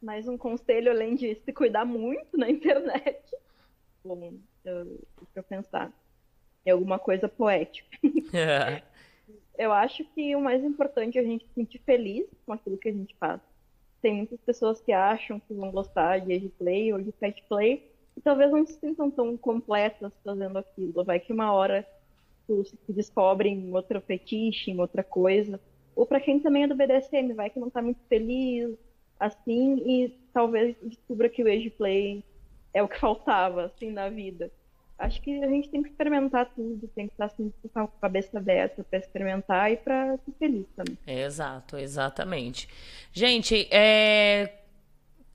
[0.00, 3.20] Mais um conselho, além de se cuidar muito na internet.
[4.04, 5.92] Bom, eu, deixa eu pensar.
[6.64, 7.98] em alguma coisa poética.
[9.58, 12.88] eu acho que o mais importante é a gente se sentir feliz com aquilo que
[12.88, 13.40] a gente faz.
[14.00, 17.89] Tem muitas pessoas que acham que vão gostar de play ou de pet play e
[18.22, 21.04] talvez não se sintam tão completas fazendo aquilo.
[21.04, 21.86] Vai que uma hora
[22.46, 25.60] tu se descobrem em outro fetiche, outra coisa.
[25.94, 28.76] Ou para quem também é do BDSM, vai que não tá muito feliz
[29.18, 32.24] assim e talvez descubra que o age play
[32.72, 34.50] é o que faltava assim na vida
[35.00, 38.38] acho que a gente tem que experimentar tudo, tem que estar assim, com a cabeça
[38.38, 40.98] aberta para experimentar e para ser feliz também.
[41.06, 42.68] Exato, exatamente.
[43.12, 44.59] Gente, é...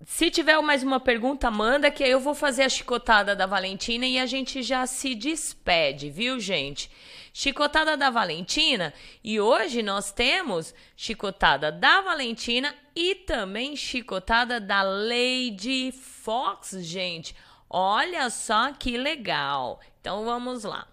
[0.03, 4.05] se tiver mais uma pergunta, manda que aí eu vou fazer a chicotada da Valentina
[4.05, 6.91] e a gente já se despede, viu, gente?
[7.34, 8.93] Chicotada da Valentina
[9.23, 17.35] e hoje nós temos chicotada da Valentina e também chicotada da Lady Fox, gente.
[17.69, 19.80] Olha só que legal.
[19.99, 20.88] Então vamos lá.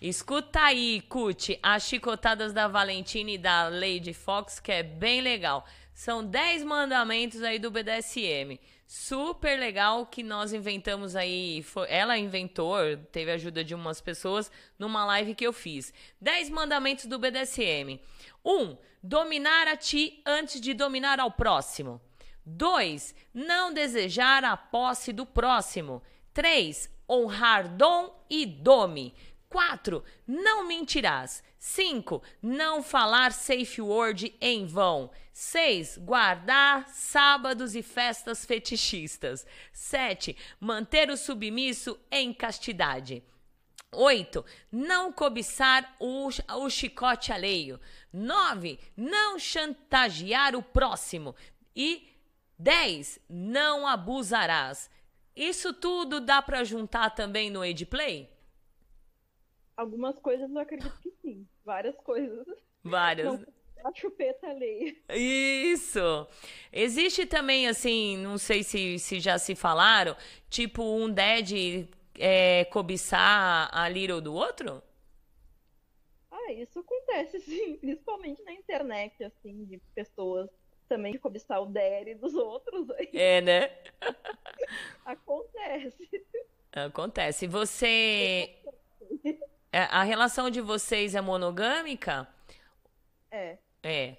[0.00, 5.66] Escuta aí, Cut, as chicotadas da Valentina e da Lady Fox, que é bem legal.
[5.92, 8.58] São 10 mandamentos aí do BDSM.
[8.86, 11.62] Super legal que nós inventamos aí.
[11.62, 12.78] Foi, ela inventou,
[13.12, 15.92] teve ajuda de umas pessoas numa live que eu fiz.
[16.18, 18.00] 10 mandamentos do BDSM.
[18.42, 18.50] 1.
[18.50, 22.00] Um, dominar a ti antes de dominar ao próximo.
[22.46, 23.14] 2.
[23.34, 26.02] Não desejar a posse do próximo.
[26.32, 26.88] 3.
[27.06, 29.12] Honrar dom e dome.
[29.50, 30.02] 4.
[30.26, 31.42] Não mentirás.
[31.58, 32.22] 5.
[32.40, 35.10] Não falar safe word em vão.
[35.32, 35.98] 6.
[35.98, 39.44] Guardar sábados e festas fetichistas.
[39.72, 40.36] 7.
[40.60, 43.24] Manter o submisso em castidade.
[43.92, 44.44] 8.
[44.70, 47.80] Não cobiçar o, o chicote alheio.
[48.12, 48.78] 9.
[48.96, 51.34] Não chantagear o próximo.
[51.74, 52.08] E
[52.56, 53.18] 10.
[53.28, 54.88] Não abusarás.
[55.34, 58.39] Isso tudo dá para juntar também no Age Play?
[59.80, 61.48] Algumas coisas eu acredito que sim.
[61.64, 62.46] Várias coisas.
[62.84, 63.40] Várias.
[63.40, 63.46] Não,
[63.82, 64.94] a chupeta alheia.
[65.08, 66.28] Isso!
[66.70, 70.14] Existe também, assim, não sei se, se já se falaram,
[70.50, 71.88] tipo um dead
[72.18, 74.82] é, cobiçar a Little do outro?
[76.30, 77.78] Ah, isso acontece, sim.
[77.78, 80.50] Principalmente na internet, assim, de pessoas
[80.90, 82.86] também cobiçar o Derry dos outros.
[83.14, 83.70] É, né?
[85.06, 86.10] acontece.
[86.70, 87.46] Acontece.
[87.46, 88.60] Você.
[89.72, 92.26] É, a relação de vocês é monogâmica?
[93.30, 93.58] É.
[93.82, 94.16] É.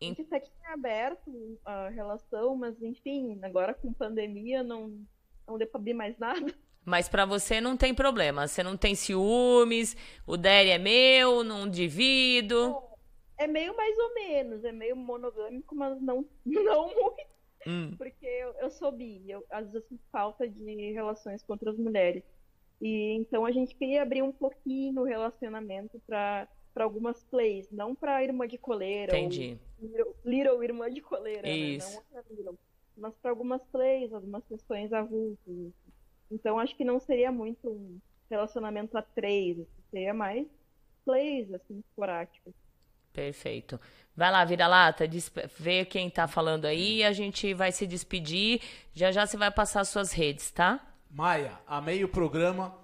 [0.00, 5.00] A gente até tinha aberto a relação, mas enfim, agora com pandemia não,
[5.46, 6.54] não deu pra abrir mais nada.
[6.84, 9.96] Mas para você não tem problema, você não tem ciúmes,
[10.26, 12.76] o Derry é meu, não divido.
[13.36, 17.28] É meio mais ou menos, é meio monogâmico, mas não, não muito.
[17.66, 17.94] Hum.
[17.98, 22.22] Porque eu, eu sou bi, eu, às vezes falta de relações com outras mulheres.
[22.80, 27.92] E então a gente queria abrir um pouquinho o relacionamento para para algumas plays, não
[27.92, 29.16] para irmã de coleira.
[29.16, 29.58] Entendi.
[29.82, 32.00] Little, little, irmã de coleira, Isso.
[32.12, 32.22] Né?
[32.44, 32.56] não.
[32.96, 35.72] Mas para algumas plays, algumas questões avulsas.
[36.30, 37.98] Então acho que não seria muito um
[38.30, 39.56] relacionamento a três,
[39.90, 40.46] seria mais
[41.04, 42.54] plays, assim, esporádicos.
[43.12, 43.80] Perfeito.
[44.14, 45.04] Vai lá, vira-lata,
[45.58, 48.60] vê quem tá falando aí a gente vai se despedir.
[48.92, 50.80] Já já você vai passar suas redes, tá?
[51.10, 52.74] Maia, amei o programa.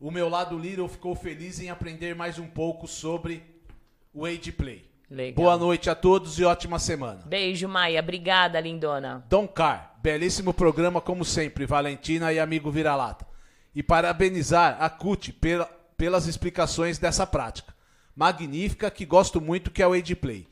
[0.00, 3.42] O meu lado Little ficou feliz em aprender mais um pouco sobre
[4.12, 4.88] o Age Play.
[5.10, 5.44] Legal.
[5.44, 7.22] Boa noite a todos e ótima semana.
[7.26, 8.00] Beijo, Maia.
[8.00, 9.24] Obrigada, lindona.
[9.28, 13.26] Dom Car, belíssimo programa como sempre, Valentina e amigo Vira-Lata.
[13.74, 17.74] E parabenizar a CUT pela, pelas explicações dessa prática.
[18.14, 20.46] Magnífica, que gosto muito, que é o Age Play.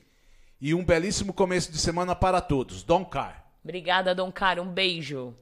[0.60, 2.82] E um belíssimo começo de semana para todos.
[2.82, 3.44] Dom Car.
[3.64, 4.58] Obrigada, Dom Car.
[4.58, 5.34] Um beijo.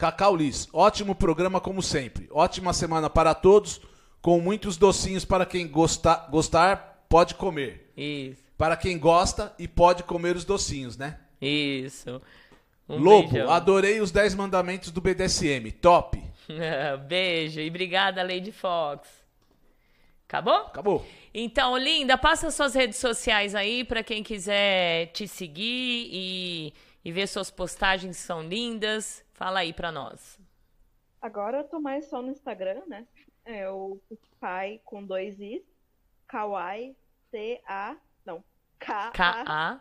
[0.00, 2.26] Cacau Liz, ótimo programa como sempre.
[2.30, 3.82] Ótima semana para todos,
[4.22, 7.92] com muitos docinhos para quem gostar, gostar pode comer.
[7.94, 8.42] Isso.
[8.56, 11.18] Para quem gosta e pode comer os docinhos, né?
[11.38, 12.18] Isso.
[12.88, 13.50] Um Lobo, beijão.
[13.50, 15.70] adorei os 10 mandamentos do BDSM.
[15.82, 16.18] Top.
[17.06, 19.06] Beijo e obrigada, Lady Fox.
[20.26, 20.60] Acabou?
[20.60, 21.06] Acabou.
[21.34, 26.72] Então, linda, passa suas redes sociais aí para quem quiser te seguir e,
[27.04, 29.24] e ver suas postagens são lindas.
[29.32, 30.38] Fala aí pra nós.
[31.20, 33.06] Agora eu tô mais só no Instagram, né?
[33.44, 34.00] É o
[34.38, 35.62] Pai com dois Is.
[36.26, 36.96] Kawaii,
[37.30, 37.96] C-A.
[38.24, 38.42] Não.
[38.78, 39.78] K-A-W-A-I.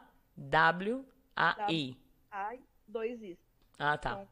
[2.31, 2.55] A,
[2.87, 3.37] dois Is.
[3.77, 4.11] Ah, tá.
[4.11, 4.27] Então,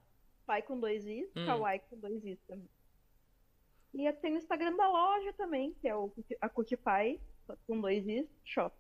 [0.46, 1.46] pai com dois Is, hum.
[1.46, 2.70] Kawaii com dois Is também.
[3.94, 6.12] E tem o Instagram da loja também, que é o,
[6.42, 7.20] a Cutipai,
[7.66, 8.76] com dois Is, shop.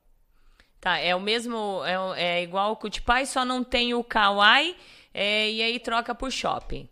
[0.80, 4.76] Tá, é o mesmo, é, é igual o Cutipai, só não tem o Kawaii
[5.14, 6.88] é, e aí troca por shopping.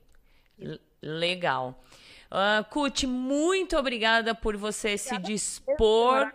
[0.60, 1.84] L legal.
[2.32, 6.34] Uh, Cut, muito obrigada por você se dispor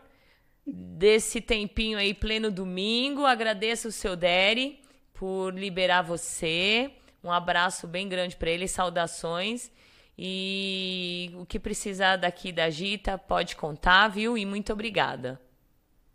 [0.65, 3.27] desse tempinho aí, pleno domingo.
[3.27, 4.81] Agradeço o seu Derry
[5.13, 6.93] por liberar você.
[7.23, 9.71] Um abraço bem grande para ele, saudações.
[10.17, 14.39] E o que precisar daqui da Gita, pode contar, viu?
[14.39, 15.41] E muito obrigada.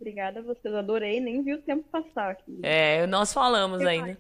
[0.06, 2.60] Obrigada a vocês, adorei, nem vi o tempo passar aqui.
[2.62, 4.16] É, nós falamos ainda.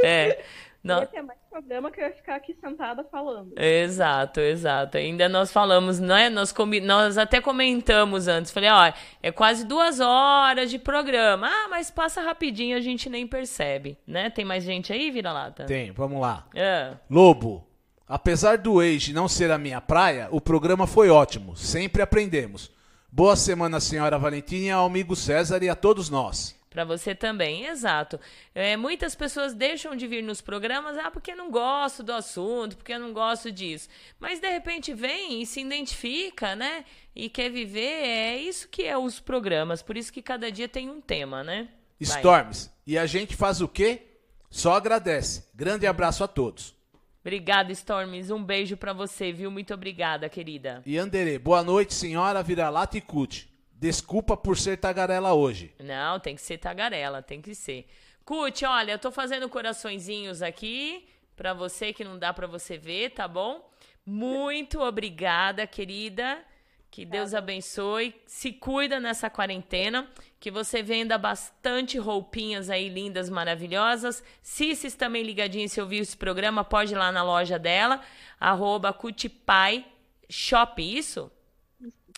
[0.00, 0.44] É.
[0.80, 1.00] Não.
[1.00, 3.52] Ia ter mais programa que eu ia ficar aqui sentada falando.
[3.56, 4.96] Exato, exato.
[4.96, 6.30] Ainda nós falamos, né?
[6.30, 6.80] Nós, comi...
[6.80, 8.52] nós até comentamos antes.
[8.52, 11.48] Falei, ó, é quase duas horas de programa.
[11.48, 14.30] Ah, mas passa rapidinho, a gente nem percebe, né?
[14.30, 15.64] Tem mais gente aí, vira-lata?
[15.64, 16.46] Tem, vamos lá.
[16.54, 16.92] É.
[17.10, 17.66] Lobo,
[18.06, 21.56] apesar do Age não ser a minha praia, o programa foi ótimo.
[21.56, 22.77] Sempre aprendemos.
[23.18, 26.56] Boa semana, senhora Valentina, ao amigo César e a todos nós.
[26.70, 28.20] Para você também, exato.
[28.54, 32.96] É, muitas pessoas deixam de vir nos programas, ah, porque não gosto do assunto, porque
[32.96, 33.88] não gosto disso.
[34.20, 36.84] Mas de repente vem e se identifica, né?
[37.12, 39.82] E quer viver, é isso que é os programas.
[39.82, 41.70] Por isso que cada dia tem um tema, né?
[42.00, 42.18] Vai.
[42.18, 44.02] Storms, e a gente faz o quê?
[44.48, 45.48] Só agradece.
[45.52, 46.77] Grande abraço a todos.
[47.20, 48.30] Obrigada, Storms.
[48.30, 49.50] Um beijo para você, viu?
[49.50, 50.82] Muito obrigada, querida.
[50.86, 53.48] E Anderê, boa noite, senhora Vira-Lata e Cut.
[53.72, 55.74] Desculpa por ser tagarela hoje.
[55.78, 57.86] Não, tem que ser tagarela, tem que ser.
[58.24, 63.10] Cut, olha, eu tô fazendo coraçõezinhos aqui para você que não dá para você ver,
[63.10, 63.68] tá bom?
[64.04, 66.42] Muito obrigada, querida.
[66.90, 68.14] Que Deus abençoe.
[68.26, 70.08] Se cuida nessa quarentena.
[70.40, 74.22] Que você venda bastante roupinhas aí lindas, maravilhosas.
[74.40, 78.00] Cissis também ligadinho, se ouvir esse programa, pode ir lá na loja dela.
[78.38, 79.84] Arroba Cutipai
[80.28, 81.30] Shop, isso?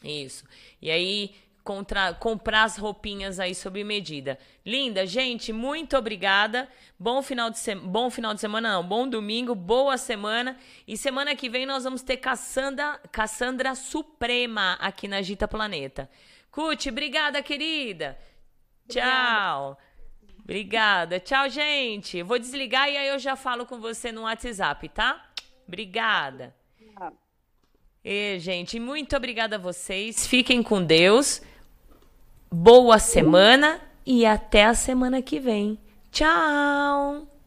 [0.02, 0.44] Isso.
[0.82, 4.38] E aí, contra, comprar as roupinhas aí sob medida.
[4.66, 6.68] Linda, gente, muito obrigada.
[6.98, 10.56] Bom final de semana, bom final de semana não, bom domingo, boa semana.
[10.86, 16.10] E semana que vem nós vamos ter Cassandra, Cassandra Suprema aqui na Gita Planeta.
[16.50, 18.18] Cuti, obrigada, querida.
[18.88, 19.78] Tchau.
[20.42, 21.20] Obrigada.
[21.20, 22.22] Tchau, gente.
[22.22, 25.30] Vou desligar e aí eu já falo com você no WhatsApp, tá?
[25.66, 26.54] Obrigada.
[28.04, 30.26] E, gente, muito obrigada a vocês.
[30.26, 31.40] Fiquem com Deus.
[32.50, 35.78] Boa semana e até a semana que vem.
[36.10, 37.39] Tchau!